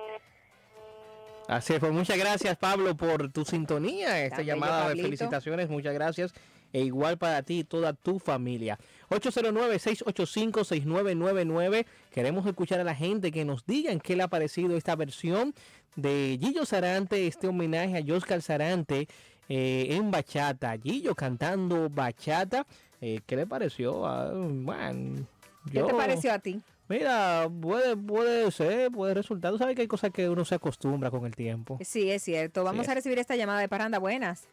Así 1.48 1.74
es, 1.74 1.80
pues 1.80 1.94
muchas 1.94 2.18
gracias 2.18 2.58
Pablo 2.58 2.98
por 2.98 3.32
tu 3.32 3.46
sintonía, 3.46 4.26
esta 4.26 4.42
llamada 4.42 4.90
de 4.90 5.02
felicitaciones, 5.02 5.70
muchas 5.70 5.94
gracias. 5.94 6.34
E 6.74 6.82
igual 6.82 7.18
para 7.18 7.44
ti 7.44 7.60
y 7.60 7.64
toda 7.64 7.94
tu 7.94 8.20
familia. 8.20 8.78
809-685-6999. 9.10 11.86
Queremos 12.12 12.46
escuchar 12.46 12.82
a 12.82 12.84
la 12.84 12.94
gente 12.94 13.32
que 13.32 13.46
nos 13.46 13.66
digan 13.66 14.02
qué 14.02 14.18
le 14.18 14.24
ha 14.24 14.28
parecido 14.28 14.76
esta 14.76 14.98
versión 14.98 15.54
de 15.96 16.38
Gillo 16.42 16.66
Sarante, 16.66 17.26
este 17.26 17.48
homenaje 17.48 17.98
a 17.98 18.04
Joscar 18.06 18.42
Sarante 18.42 19.08
eh, 19.48 19.88
en 19.92 20.12
bachata. 20.12 20.78
Gillo 20.78 21.16
cantando 21.16 21.90
bachata. 21.90 22.68
Eh, 23.00 23.22
¿Qué 23.26 23.38
le 23.38 23.48
pareció? 23.48 24.06
Ah, 24.06 24.34
bueno, 24.34 25.26
¿Qué 25.72 25.82
te 25.82 25.94
pareció 25.94 26.34
a 26.34 26.40
ti? 26.40 26.60
Mira, 26.90 27.50
puede, 27.62 27.98
puede 27.98 28.50
ser, 28.52 28.92
puede 28.92 29.14
resultar. 29.14 29.52
Tú 29.52 29.58
sabes 29.58 29.76
que 29.76 29.82
hay 29.82 29.88
cosas 29.88 30.12
que 30.12 30.30
uno 30.30 30.46
se 30.46 30.56
acostumbra 30.56 31.12
con 31.12 31.26
el 31.26 31.36
tiempo. 31.36 31.78
Sí, 31.84 32.10
es 32.10 32.24
cierto. 32.24 32.64
Vamos 32.64 32.86
Sí. 32.86 32.92
a 32.92 32.96
recibir 32.96 33.20
esta 33.20 33.36
llamada 33.36 33.60
de 33.60 33.68
Parranda. 33.68 34.00
Buenas. 34.00 34.46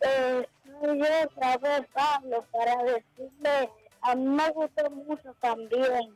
Eh, 0.00 0.46
yo 0.82 0.92
otra 0.92 1.56
vez, 1.58 1.86
Pablo, 1.92 2.44
para 2.50 2.82
decirle, 2.84 3.70
a 4.00 4.14
mí 4.14 4.24
me 4.24 4.50
gustó 4.50 4.90
mucho 4.90 5.34
también. 5.40 6.10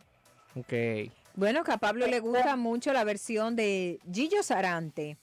Ok. 0.56 1.12
Bueno, 1.34 1.64
que 1.64 1.72
a 1.72 1.78
Pablo 1.78 2.06
le 2.06 2.20
gusta 2.20 2.56
mucho 2.56 2.92
la 2.92 3.04
versión 3.04 3.56
de 3.56 4.00
Gillo 4.12 4.42
Sarante. 4.42 5.16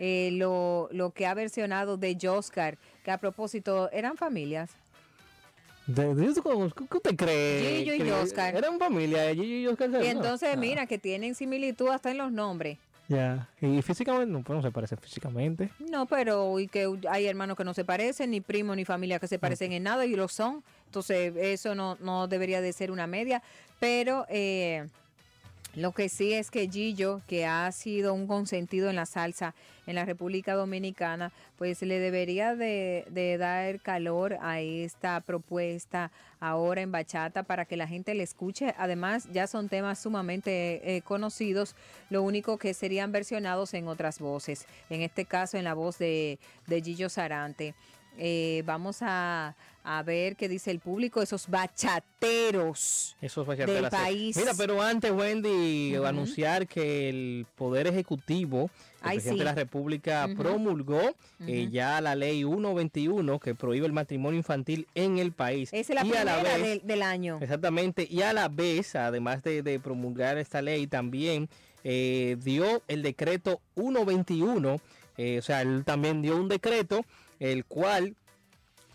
eh, 0.00 0.30
lo, 0.34 0.88
lo 0.92 1.10
que 1.10 1.26
ha 1.26 1.34
versionado 1.34 1.96
de 1.96 2.16
Joscar, 2.20 2.78
que 3.02 3.10
a 3.10 3.18
propósito, 3.18 3.90
¿eran 3.90 4.16
familias? 4.16 4.70
¿De, 5.88 6.14
de 6.14 6.40
cómo- 6.42 6.68
¿Qué 6.70 6.84
qué 6.88 6.96
usted 6.98 7.16
cree? 7.16 7.78
Gillo 7.84 8.04
y 8.04 8.10
Oscar. 8.10 8.54
Eran 8.54 8.78
familia, 8.78 9.34
Gillo 9.34 9.44
y 9.44 9.66
Oscar. 9.66 9.90
Y 10.04 10.06
entonces, 10.06 10.50
Ah, 10.52 10.56
mira, 10.56 10.86
que 10.86 10.98
tienen 10.98 11.34
similitud 11.34 11.88
hasta 11.88 12.10
en 12.10 12.18
los 12.18 12.30
nombres. 12.30 12.78
Ya. 13.08 13.48
Y 13.62 13.80
físicamente, 13.80 14.26
no, 14.30 14.42
pues 14.42 14.54
no 14.54 14.62
se 14.62 14.70
parecen 14.70 14.98
físicamente. 14.98 15.70
No, 15.90 16.04
pero 16.04 16.60
y 16.60 16.68
que 16.68 16.86
hay 17.08 17.24
hermanos 17.26 17.56
que 17.56 17.64
no 17.64 17.72
se 17.72 17.84
parecen, 17.86 18.30
ni 18.32 18.42
primos 18.42 18.76
ni 18.76 18.84
familia 18.84 19.18
que 19.18 19.26
se 19.26 19.38
parecen 19.38 19.72
en 19.72 19.82
nada 19.84 20.04
y 20.04 20.14
lo 20.14 20.28
son. 20.28 20.62
Entonces, 20.84 21.32
eso 21.36 21.74
no, 21.74 21.96
no 22.02 22.28
debería 22.28 22.60
de 22.60 22.70
ser 22.74 22.90
una 22.90 23.06
media. 23.06 23.42
Pero 23.80 24.26
eh, 24.28 24.86
lo 25.78 25.92
que 25.92 26.08
sí 26.08 26.32
es 26.32 26.50
que 26.50 26.68
Gillo, 26.68 27.22
que 27.28 27.46
ha 27.46 27.70
sido 27.70 28.12
un 28.12 28.26
consentido 28.26 28.90
en 28.90 28.96
la 28.96 29.06
salsa 29.06 29.54
en 29.86 29.94
la 29.94 30.04
República 30.04 30.54
Dominicana, 30.54 31.32
pues 31.56 31.80
le 31.82 32.00
debería 32.00 32.56
de, 32.56 33.36
dar 33.38 33.80
calor 33.80 34.36
a 34.40 34.60
esta 34.60 35.20
propuesta 35.20 36.10
ahora 36.40 36.82
en 36.82 36.90
bachata 36.90 37.44
para 37.44 37.64
que 37.64 37.76
la 37.76 37.86
gente 37.86 38.14
le 38.14 38.24
escuche. 38.24 38.74
Además, 38.76 39.28
ya 39.32 39.46
son 39.46 39.68
temas 39.68 40.00
sumamente 40.00 40.96
eh, 40.96 41.02
conocidos, 41.02 41.76
lo 42.10 42.22
único 42.22 42.58
que 42.58 42.74
serían 42.74 43.12
versionados 43.12 43.72
en 43.72 43.86
otras 43.86 44.18
voces. 44.18 44.66
En 44.90 45.02
este 45.02 45.26
caso, 45.26 45.58
en 45.58 45.64
la 45.64 45.74
voz 45.74 45.96
de, 45.98 46.40
de 46.66 46.82
Gillo 46.82 47.08
Sarante. 47.08 47.74
Eh, 48.20 48.64
vamos 48.66 48.98
a, 49.00 49.54
a 49.90 50.02
ver 50.02 50.36
qué 50.36 50.48
dice 50.50 50.70
el 50.70 50.80
público, 50.80 51.22
esos 51.22 51.48
bachateros 51.48 53.16
Eso 53.22 53.44
fue 53.46 53.56
del 53.56 53.88
país. 53.88 54.36
Mira, 54.36 54.52
pero 54.56 54.82
antes, 54.82 55.10
Wendy, 55.10 55.94
anunciar 55.96 56.66
que 56.66 57.08
el 57.08 57.46
Poder 57.56 57.86
Ejecutivo, 57.86 58.64
el 58.64 58.68
Ay, 59.00 59.16
presidente 59.16 59.30
sí. 59.30 59.38
de 59.38 59.44
la 59.44 59.54
República, 59.54 60.28
promulgó 60.36 61.00
eh, 61.46 61.68
ya 61.72 62.00
la 62.02 62.14
ley 62.14 62.42
121 62.44 63.38
que 63.38 63.54
prohíbe 63.54 63.86
el 63.86 63.92
matrimonio 63.94 64.36
infantil 64.36 64.86
en 64.94 65.16
el 65.18 65.32
país. 65.32 65.70
Esa 65.72 65.78
es 65.80 65.88
la 65.94 66.04
Y 66.06 66.10
primera 66.10 66.42
vez- 66.42 66.62
del, 66.62 66.80
del 66.86 67.02
año. 67.02 67.38
Exactamente, 67.40 68.06
y 68.10 68.20
a 68.20 68.34
la 68.34 68.48
vez, 68.48 68.94
además 68.94 69.42
de, 69.42 69.62
de 69.62 69.80
promulgar 69.80 70.36
esta 70.36 70.60
ley, 70.60 70.86
también 70.86 71.48
eh, 71.82 72.36
dio 72.42 72.82
el 72.88 73.02
decreto 73.02 73.60
121 73.74 74.80
Eh, 75.20 75.38
o 75.38 75.42
sea, 75.42 75.62
él 75.62 75.82
también 75.84 76.22
dio 76.22 76.36
un 76.36 76.46
decreto, 76.48 77.04
el 77.40 77.64
cual 77.64 78.14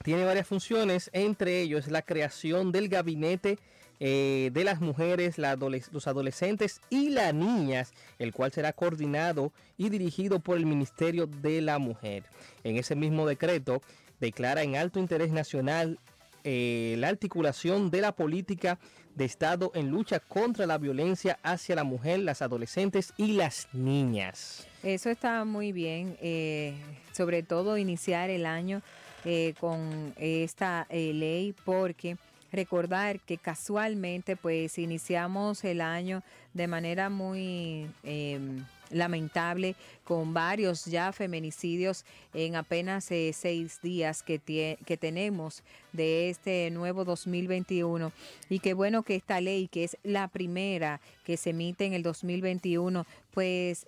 tiene 0.04 0.26
varias 0.26 0.48
funciones, 0.48 1.10
entre 1.14 1.62
ellos 1.62 1.88
la 1.88 2.02
creación 2.02 2.72
del 2.72 2.90
gabinete 2.90 3.58
eh, 4.00 4.50
de 4.54 4.64
las 4.64 4.82
mujeres, 4.82 5.38
los 5.38 6.08
adolescentes 6.08 6.82
y 6.90 7.10
las 7.10 7.34
niñas, 7.34 7.94
el 8.20 8.34
cual 8.34 8.52
será 8.52 8.74
coordinado 8.74 9.54
y 9.78 9.90
dirigido 9.90 10.40
por 10.40 10.58
el 10.58 10.66
Ministerio 10.66 11.26
de 11.26 11.62
la 11.62 11.80
Mujer. 11.80 12.24
En 12.64 12.76
ese 12.76 12.96
mismo 12.96 13.26
decreto 13.26 13.82
declara 14.20 14.64
en 14.64 14.76
alto 14.76 15.00
interés 15.00 15.32
nacional 15.32 16.00
eh, 16.44 16.96
la 16.98 17.08
articulación 17.08 17.90
de 17.90 18.02
la 18.02 18.12
política 18.12 18.78
de 19.16 19.24
Estado 19.24 19.72
en 19.76 19.90
lucha 19.90 20.20
contra 20.20 20.66
la 20.66 20.78
violencia 20.78 21.40
hacia 21.44 21.76
la 21.76 21.86
mujer, 21.86 22.20
las 22.20 22.42
adolescentes 22.42 23.14
y 23.16 23.34
las 23.34 23.70
niñas. 23.72 24.68
Eso 24.82 25.10
está 25.10 25.46
muy 25.46 25.72
bien, 25.72 26.18
eh, 26.22 26.74
sobre 27.14 27.44
todo 27.44 27.78
iniciar 27.78 28.30
el 28.30 28.46
año 28.46 28.82
eh, 29.26 29.54
con 29.60 30.14
esta 30.18 30.86
eh, 30.90 31.14
ley 31.14 31.56
porque 31.64 32.18
recordar 32.52 33.22
que 33.22 33.38
casualmente 33.38 34.36
pues 34.36 34.78
iniciamos 34.78 35.64
el 35.64 35.80
año 35.80 36.24
de 36.54 36.68
manera 36.68 37.10
muy 37.10 37.90
em, 38.04 38.66
lamentable 38.92 39.76
con 40.04 40.34
varios 40.34 40.86
ya 40.86 41.14
feminicidios 41.14 42.06
en 42.34 42.58
apenas 42.58 43.10
eh, 43.12 43.32
seis 43.34 43.80
días 43.82 44.24
que, 44.24 44.78
que 44.86 44.98
tenemos 44.98 45.64
de 45.94 46.30
este 46.30 46.70
nuevo 46.70 47.06
2021 47.06 48.12
y 48.50 48.60
qué 48.60 48.74
bueno 48.74 49.04
que 49.04 49.16
esta 49.16 49.40
ley 49.40 49.70
que 49.70 49.86
es 49.86 49.98
la 50.04 50.28
primera 50.28 51.00
que 51.24 51.38
se 51.38 51.52
emite 51.52 51.86
en 51.86 51.94
el 51.94 52.04
2021 52.04 53.06
pues 53.34 53.86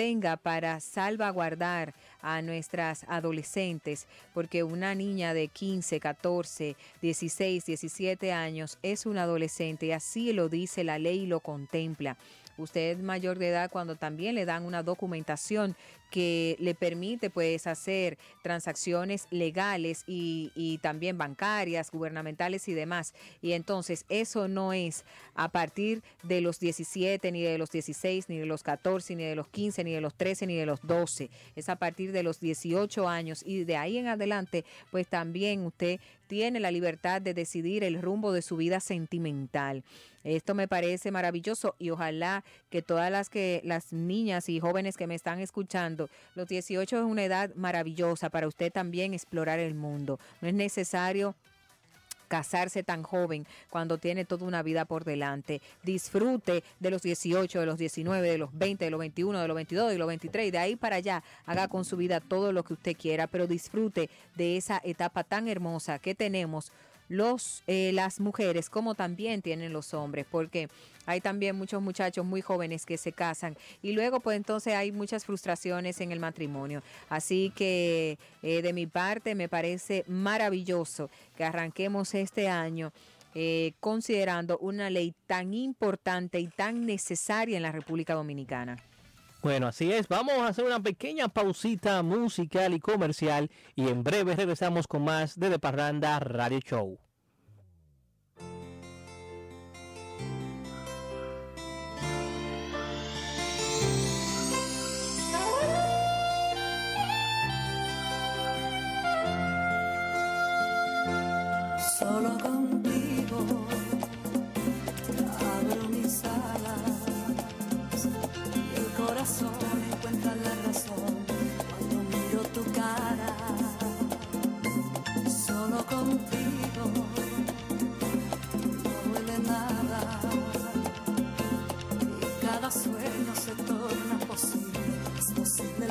tenga 0.00 0.36
para 0.38 0.80
salvaguardar 0.80 1.94
a 2.22 2.42
nuestras 2.42 3.04
adolescentes, 3.08 4.06
porque 4.34 4.62
una 4.62 4.94
niña 4.94 5.34
de 5.34 5.48
15, 5.48 6.00
14, 6.00 6.76
16, 7.02 7.66
17 7.66 8.32
años 8.32 8.78
es 8.82 9.06
una 9.06 9.22
adolescente 9.22 9.86
y 9.86 9.92
así 9.92 10.32
lo 10.32 10.48
dice 10.48 10.84
la 10.84 10.98
ley 10.98 11.20
y 11.20 11.26
lo 11.26 11.40
contempla. 11.40 12.16
Usted 12.60 12.92
es 12.92 12.98
mayor 12.98 13.38
de 13.38 13.48
edad 13.48 13.70
cuando 13.70 13.96
también 13.96 14.34
le 14.34 14.44
dan 14.44 14.64
una 14.64 14.82
documentación 14.82 15.76
que 16.10 16.56
le 16.58 16.74
permite 16.74 17.30
pues 17.30 17.66
hacer 17.66 18.18
transacciones 18.42 19.26
legales 19.30 20.02
y, 20.06 20.50
y 20.54 20.78
también 20.78 21.16
bancarias, 21.18 21.90
gubernamentales 21.90 22.68
y 22.68 22.74
demás. 22.74 23.14
Y 23.40 23.52
entonces 23.52 24.04
eso 24.08 24.48
no 24.48 24.72
es 24.72 25.04
a 25.34 25.48
partir 25.48 26.02
de 26.22 26.40
los 26.40 26.58
17, 26.58 27.30
ni 27.32 27.42
de 27.42 27.58
los 27.58 27.70
16, 27.70 28.28
ni 28.28 28.38
de 28.38 28.46
los 28.46 28.62
14, 28.62 29.14
ni 29.14 29.24
de 29.24 29.36
los 29.36 29.48
15, 29.48 29.84
ni 29.84 29.92
de 29.92 30.00
los 30.00 30.14
13, 30.14 30.46
ni 30.46 30.56
de 30.56 30.66
los 30.66 30.80
12. 30.82 31.30
Es 31.56 31.68
a 31.68 31.76
partir 31.76 32.12
de 32.12 32.22
los 32.22 32.40
18 32.40 33.08
años 33.08 33.42
y 33.44 33.64
de 33.64 33.76
ahí 33.76 33.98
en 33.98 34.08
adelante 34.08 34.64
pues 34.90 35.06
también 35.06 35.64
usted 35.64 36.00
tiene 36.30 36.60
la 36.60 36.70
libertad 36.70 37.20
de 37.20 37.34
decidir 37.34 37.82
el 37.82 38.00
rumbo 38.00 38.30
de 38.30 38.40
su 38.40 38.56
vida 38.56 38.78
sentimental. 38.78 39.82
Esto 40.22 40.54
me 40.54 40.68
parece 40.68 41.10
maravilloso 41.10 41.74
y 41.80 41.90
ojalá 41.90 42.44
que 42.70 42.82
todas 42.82 43.10
las 43.10 43.28
que 43.28 43.60
las 43.64 43.92
niñas 43.92 44.48
y 44.48 44.60
jóvenes 44.60 44.96
que 44.96 45.08
me 45.08 45.16
están 45.16 45.40
escuchando, 45.40 46.08
los 46.36 46.46
18 46.46 46.98
es 46.98 47.04
una 47.04 47.24
edad 47.24 47.52
maravillosa 47.56 48.30
para 48.30 48.46
usted 48.46 48.70
también 48.70 49.12
explorar 49.12 49.58
el 49.58 49.74
mundo. 49.74 50.20
No 50.40 50.46
es 50.46 50.54
necesario 50.54 51.34
casarse 52.30 52.84
tan 52.84 53.02
joven 53.02 53.44
cuando 53.70 53.98
tiene 53.98 54.24
toda 54.24 54.46
una 54.46 54.62
vida 54.62 54.84
por 54.84 55.04
delante. 55.04 55.60
Disfrute 55.82 56.62
de 56.78 56.90
los 56.90 57.02
18, 57.02 57.58
de 57.58 57.66
los 57.66 57.76
19, 57.76 58.30
de 58.30 58.38
los 58.38 58.56
20, 58.56 58.84
de 58.84 58.90
los 58.90 59.00
21, 59.00 59.40
de 59.40 59.48
los 59.48 59.54
22, 59.56 59.90
de 59.90 59.98
los 59.98 60.06
23 60.06 60.46
y 60.46 60.50
de 60.52 60.58
ahí 60.58 60.76
para 60.76 60.96
allá 60.96 61.24
haga 61.44 61.66
con 61.66 61.84
su 61.84 61.96
vida 61.96 62.20
todo 62.20 62.52
lo 62.52 62.62
que 62.62 62.74
usted 62.74 62.96
quiera, 62.96 63.26
pero 63.26 63.48
disfrute 63.48 64.08
de 64.36 64.56
esa 64.56 64.80
etapa 64.84 65.24
tan 65.24 65.48
hermosa 65.48 65.98
que 65.98 66.14
tenemos 66.14 66.70
los 67.10 67.64
eh, 67.66 67.90
las 67.92 68.20
mujeres 68.20 68.70
como 68.70 68.94
también 68.94 69.42
tienen 69.42 69.72
los 69.72 69.92
hombres 69.94 70.26
porque 70.30 70.68
hay 71.06 71.20
también 71.20 71.56
muchos 71.56 71.82
muchachos 71.82 72.24
muy 72.24 72.40
jóvenes 72.40 72.86
que 72.86 72.96
se 72.96 73.10
casan 73.10 73.56
y 73.82 73.92
luego 73.92 74.20
pues 74.20 74.36
entonces 74.36 74.74
hay 74.74 74.92
muchas 74.92 75.26
frustraciones 75.26 76.00
en 76.00 76.12
el 76.12 76.20
matrimonio 76.20 76.82
así 77.08 77.52
que 77.56 78.16
eh, 78.42 78.62
de 78.62 78.72
mi 78.72 78.86
parte 78.86 79.34
me 79.34 79.48
parece 79.48 80.04
maravilloso 80.06 81.10
que 81.36 81.44
arranquemos 81.44 82.14
este 82.14 82.48
año 82.48 82.92
eh, 83.34 83.74
considerando 83.80 84.58
una 84.58 84.88
ley 84.88 85.12
tan 85.26 85.52
importante 85.52 86.38
y 86.38 86.46
tan 86.46 86.86
necesaria 86.86 87.56
en 87.56 87.62
la 87.62 87.70
República 87.70 88.14
Dominicana. 88.14 88.76
Bueno, 89.42 89.68
así 89.68 89.90
es. 89.90 90.06
Vamos 90.08 90.34
a 90.38 90.48
hacer 90.48 90.66
una 90.66 90.80
pequeña 90.82 91.28
pausita 91.28 92.02
musical 92.02 92.74
y 92.74 92.80
comercial 92.80 93.50
y 93.74 93.88
en 93.88 94.02
breve 94.02 94.36
regresamos 94.36 94.86
con 94.86 95.04
más 95.04 95.38
de 95.38 95.48
De 95.48 95.58
Parranda 95.58 96.18
Radio 96.20 96.60
Show. 96.60 97.09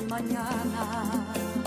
Mañana. 0.09 1.58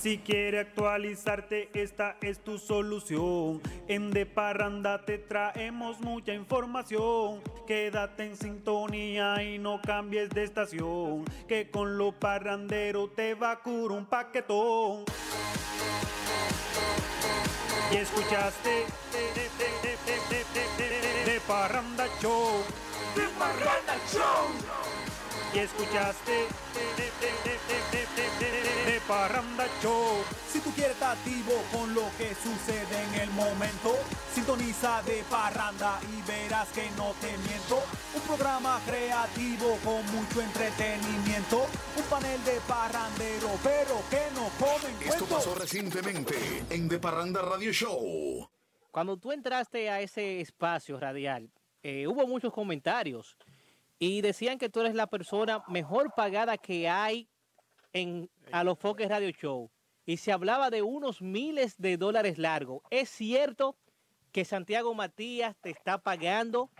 Si 0.00 0.18
quiere 0.18 0.60
actualizarte, 0.60 1.70
esta 1.74 2.16
es 2.20 2.38
tu 2.38 2.58
solución. 2.58 3.60
En 3.88 4.12
Deparranda 4.12 5.04
te 5.04 5.18
traemos 5.18 5.98
mucha 5.98 6.32
información. 6.32 7.42
Quédate 7.66 8.26
en 8.26 8.36
sintonía 8.36 9.42
y 9.42 9.58
no 9.58 9.80
cambies 9.82 10.30
de 10.30 10.44
estación. 10.44 11.24
Que 11.48 11.68
con 11.68 11.98
lo 11.98 12.12
parrandero 12.12 13.10
te 13.10 13.34
va 13.34 13.50
a 13.50 13.60
curar 13.60 13.98
un 13.98 14.06
paquetón. 14.06 15.04
Y 17.90 17.96
escuchaste 17.96 18.84
de, 21.26 21.40
Parranda 21.48 22.06
Show. 22.22 22.62
De 23.16 23.22
Parranda 23.36 23.96
Show. 24.12 24.46
Y 25.54 25.58
escuchaste 25.58 26.46
de, 27.44 27.57
Parranda 29.08 29.64
Show. 29.80 30.22
Si 30.52 30.60
tú 30.60 30.70
quieres 30.72 30.92
estar 30.92 31.16
activo 31.16 31.54
con 31.72 31.94
lo 31.94 32.04
que 32.18 32.34
sucede 32.34 33.02
en 33.04 33.22
el 33.22 33.30
momento, 33.30 33.96
sintoniza 34.34 35.00
de 35.02 35.24
Parranda 35.30 35.98
y 36.12 36.20
verás 36.28 36.68
que 36.72 36.90
no 36.90 37.14
te 37.18 37.32
miento. 37.38 37.82
Un 38.14 38.20
programa 38.20 38.78
creativo 38.86 39.78
con 39.82 40.04
mucho 40.14 40.42
entretenimiento. 40.42 41.64
Un 41.96 42.04
panel 42.10 42.44
de 42.44 42.60
parrandero, 42.68 43.48
pero 43.64 43.96
que 44.10 44.28
no 44.34 44.50
comen 44.60 44.94
Esto 45.00 45.24
cuento. 45.24 45.36
pasó 45.36 45.54
recientemente 45.54 46.36
en 46.68 46.86
De 46.86 46.98
Parranda 46.98 47.40
Radio 47.40 47.72
Show. 47.72 48.46
Cuando 48.90 49.16
tú 49.16 49.32
entraste 49.32 49.88
a 49.88 50.02
ese 50.02 50.42
espacio 50.42 51.00
radial, 51.00 51.50
eh, 51.82 52.06
hubo 52.06 52.26
muchos 52.26 52.52
comentarios 52.52 53.38
y 53.98 54.20
decían 54.20 54.58
que 54.58 54.68
tú 54.68 54.80
eres 54.80 54.94
la 54.94 55.06
persona 55.06 55.64
mejor 55.66 56.12
pagada 56.14 56.58
que 56.58 56.90
hay 56.90 57.26
en 57.92 58.30
a 58.52 58.64
los 58.64 58.78
Foques 58.78 59.08
Radio 59.08 59.30
Show. 59.30 59.70
Y 60.04 60.16
se 60.16 60.32
hablaba 60.32 60.70
de 60.70 60.82
unos 60.82 61.20
miles 61.20 61.76
de 61.78 61.96
dólares 61.96 62.38
largos. 62.38 62.82
¿Es 62.90 63.10
cierto 63.10 63.76
que 64.32 64.44
Santiago 64.44 64.94
Matías 64.94 65.56
te 65.60 65.70
está 65.70 65.98
pagando? 65.98 66.70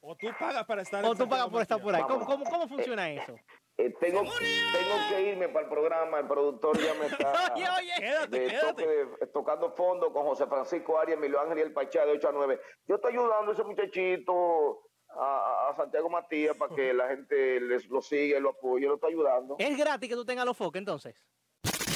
O 0.00 0.16
tú 0.16 0.28
pagas 0.38 0.64
para 0.64 0.82
estar 0.82 1.04
¿O 1.04 1.14
tú 1.14 1.28
pagas 1.28 1.48
por 1.48 1.62
estar 1.62 1.80
por 1.80 1.94
ahí? 1.94 2.02
¿Cómo, 2.02 2.24
cómo, 2.24 2.44
cómo 2.44 2.68
funciona 2.68 3.10
eso? 3.10 3.36
Eh, 3.80 3.94
tengo, 4.00 4.22
tengo 4.22 4.94
que 5.08 5.22
irme 5.22 5.48
para 5.50 5.66
el 5.66 5.70
programa, 5.70 6.18
el 6.18 6.26
productor 6.26 6.76
ya 6.78 6.94
me 6.94 7.06
está 7.06 7.54
Oye, 7.54 7.64
oye. 7.78 7.92
Quédate, 7.96 8.40
de 8.40 8.46
quédate. 8.48 8.82
toque 8.82 9.26
tocando 9.32 9.70
fondo 9.70 10.12
con 10.12 10.24
José 10.24 10.48
Francisco 10.48 10.98
Arias, 10.98 11.16
Emilio 11.16 11.40
Ángel 11.40 11.58
y 11.58 11.60
el 11.60 11.72
Pachá 11.72 12.04
de 12.04 12.12
8 12.12 12.28
a 12.28 12.32
9. 12.32 12.60
Yo 12.88 12.96
estoy 12.96 13.12
ayudando 13.12 13.52
a 13.52 13.54
ese 13.54 13.62
muchachito, 13.62 14.87
a, 15.18 15.68
a 15.70 15.76
Santiago 15.76 16.08
Matías, 16.08 16.56
para 16.56 16.74
que 16.74 16.92
la 16.94 17.08
gente 17.08 17.60
les, 17.60 17.86
lo 17.88 18.00
siga 18.00 18.38
lo 18.40 18.50
apoye. 18.50 18.86
Lo 18.86 18.94
estoy 18.94 19.12
ayudando. 19.12 19.56
¿Es 19.58 19.76
gratis 19.76 20.08
que 20.08 20.14
tú 20.14 20.24
tengas 20.24 20.46
los 20.46 20.56
Foques 20.56 20.78
entonces? 20.78 21.14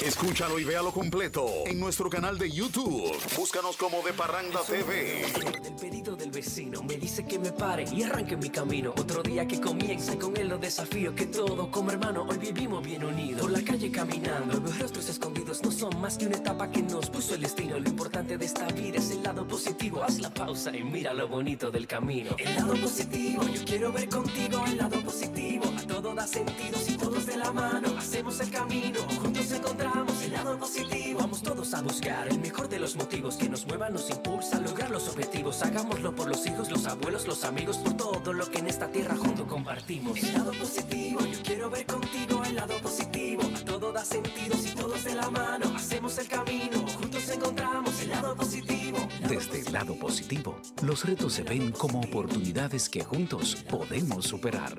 Escúchalo 0.03 0.59
y 0.59 0.65
véalo 0.65 0.91
completo 0.91 1.47
en 1.65 1.79
nuestro 1.79 2.09
canal 2.09 2.37
de 2.37 2.51
YouTube. 2.51 3.15
Búscanos 3.37 3.77
como 3.77 4.01
De 4.01 4.11
Parranda 4.11 4.59
TV. 4.67 5.21
El 5.21 5.75
pedido 5.79 6.15
del 6.17 6.22
vecino 6.33 6.81
me 6.83 6.97
dice 6.97 7.23
que 7.25 7.37
me 7.37 7.51
pare 7.51 7.85
y 7.93 8.03
arranque 8.03 8.35
mi 8.35 8.49
camino. 8.49 8.91
Otro 8.97 9.21
día 9.21 9.47
que 9.47 9.61
comienza 9.61 10.13
y 10.15 10.17
con 10.17 10.35
él 10.35 10.49
los 10.49 10.59
desafíos 10.59 11.13
que 11.13 11.27
todos 11.27 11.67
como 11.67 11.91
hermano 11.91 12.25
hoy 12.27 12.37
vivimos 12.37 12.83
bien 12.83 13.03
unidos. 13.03 13.41
Por 13.41 13.51
la 13.51 13.61
calle 13.61 13.91
caminando, 13.91 14.59
los 14.59 14.79
rostros 14.79 15.07
escondidos 15.09 15.61
no 15.63 15.71
son 15.71 16.01
más 16.01 16.17
que 16.17 16.25
una 16.25 16.37
etapa 16.37 16.71
que 16.71 16.81
nos 16.81 17.09
puso 17.09 17.35
el 17.35 17.41
destino. 17.41 17.79
Lo 17.79 17.87
importante 17.87 18.37
de 18.37 18.45
esta 18.45 18.67
vida 18.67 18.97
es 18.97 19.11
el 19.11 19.23
lado 19.23 19.47
positivo. 19.47 20.03
Haz 20.03 20.19
la 20.19 20.33
pausa 20.33 20.75
y 20.75 20.83
mira 20.83 21.13
lo 21.13 21.27
bonito 21.27 21.69
del 21.69 21.85
camino. 21.85 22.35
El 22.37 22.55
lado 22.55 22.73
positivo, 22.81 23.43
yo 23.43 23.63
quiero 23.63 23.91
ver 23.91 24.09
contigo 24.09 24.63
el 24.67 24.77
lado 24.77 24.99
positivo. 25.01 25.65
A 25.77 25.81
todo 25.87 26.15
da 26.15 26.25
sentido 26.25 26.79
si 26.79 26.97
todos 26.97 27.27
de 27.27 27.37
la 27.37 27.51
mano 27.51 27.95
hacemos 27.97 28.39
el 28.39 28.49
camino. 28.49 28.99
Juntos 29.21 29.51
encontramos 29.51 30.23
el 30.23 30.33
lado 30.33 30.57
positivo. 30.57 31.19
Vamos 31.19 31.43
todos 31.43 31.73
a 31.75 31.81
buscar 31.81 32.27
el 32.27 32.39
mejor 32.39 32.67
de 32.69 32.79
los 32.79 32.95
motivos 32.95 33.35
que 33.35 33.49
nos 33.49 33.67
muevan, 33.67 33.93
nos 33.93 34.09
impulsa 34.09 34.57
a 34.57 34.61
lograr 34.61 34.89
los 34.89 35.07
objetivos. 35.07 35.61
Hagámoslo 35.61 36.15
por 36.15 36.22
los 36.27 36.45
hijos, 36.45 36.69
los 36.69 36.85
abuelos, 36.85 37.27
los 37.27 37.43
amigos, 37.43 37.77
por 37.77 37.97
todo 37.97 38.33
lo 38.33 38.49
que 38.49 38.59
en 38.59 38.67
esta 38.67 38.87
tierra 38.87 39.15
junto 39.15 39.45
compartimos. 39.45 40.17
El 40.17 40.33
lado 40.33 40.51
positivo, 40.51 41.19
yo 41.21 41.41
quiero 41.43 41.69
ver 41.69 41.85
contigo 41.85 42.43
el 42.45 42.55
lado 42.55 42.77
positivo. 42.81 43.41
A 43.43 43.65
todo 43.65 43.91
da 43.91 44.05
sentido 44.05 44.55
si 44.55 44.71
todos 44.71 45.03
de 45.03 45.15
la 45.15 45.29
mano 45.29 45.73
hacemos 45.75 46.17
el 46.17 46.27
camino. 46.27 46.85
Juntos 46.97 47.29
encontramos 47.29 48.01
el 48.01 48.09
lado 48.09 48.35
positivo. 48.35 48.97
Desde 49.27 49.61
el 49.61 49.73
lado 49.73 49.95
positivo, 49.95 50.59
los 50.81 51.05
retos 51.05 51.33
se 51.33 51.43
ven 51.43 51.71
como 51.71 51.99
oportunidades 51.99 52.89
que 52.89 53.03
juntos 53.03 53.57
podemos 53.69 54.25
superar. 54.25 54.75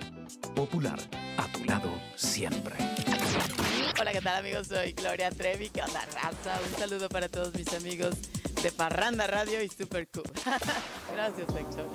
Popular, 0.55 0.99
a 1.37 1.51
tu 1.53 1.65
lado 1.65 1.91
siempre. 2.17 2.75
Hola, 4.01 4.13
¿qué 4.13 4.21
tal 4.21 4.37
amigos? 4.37 4.69
Soy 4.69 4.93
Gloria 4.93 5.31
Trevi, 5.31 5.69
¿qué 5.69 5.83
onda 5.83 6.05
raza? 6.15 6.61
Un 6.69 6.79
saludo 6.79 7.09
para 7.09 7.29
todos 7.29 7.55
mis 7.55 7.73
amigos 7.73 8.15
de 8.65 8.73
Parranda 8.73 9.27
Radio 9.27 9.63
y 9.63 9.69
Super 9.69 10.09
Cool. 10.09 10.25
Gracias, 11.13 11.53
Pexo. 11.53 11.87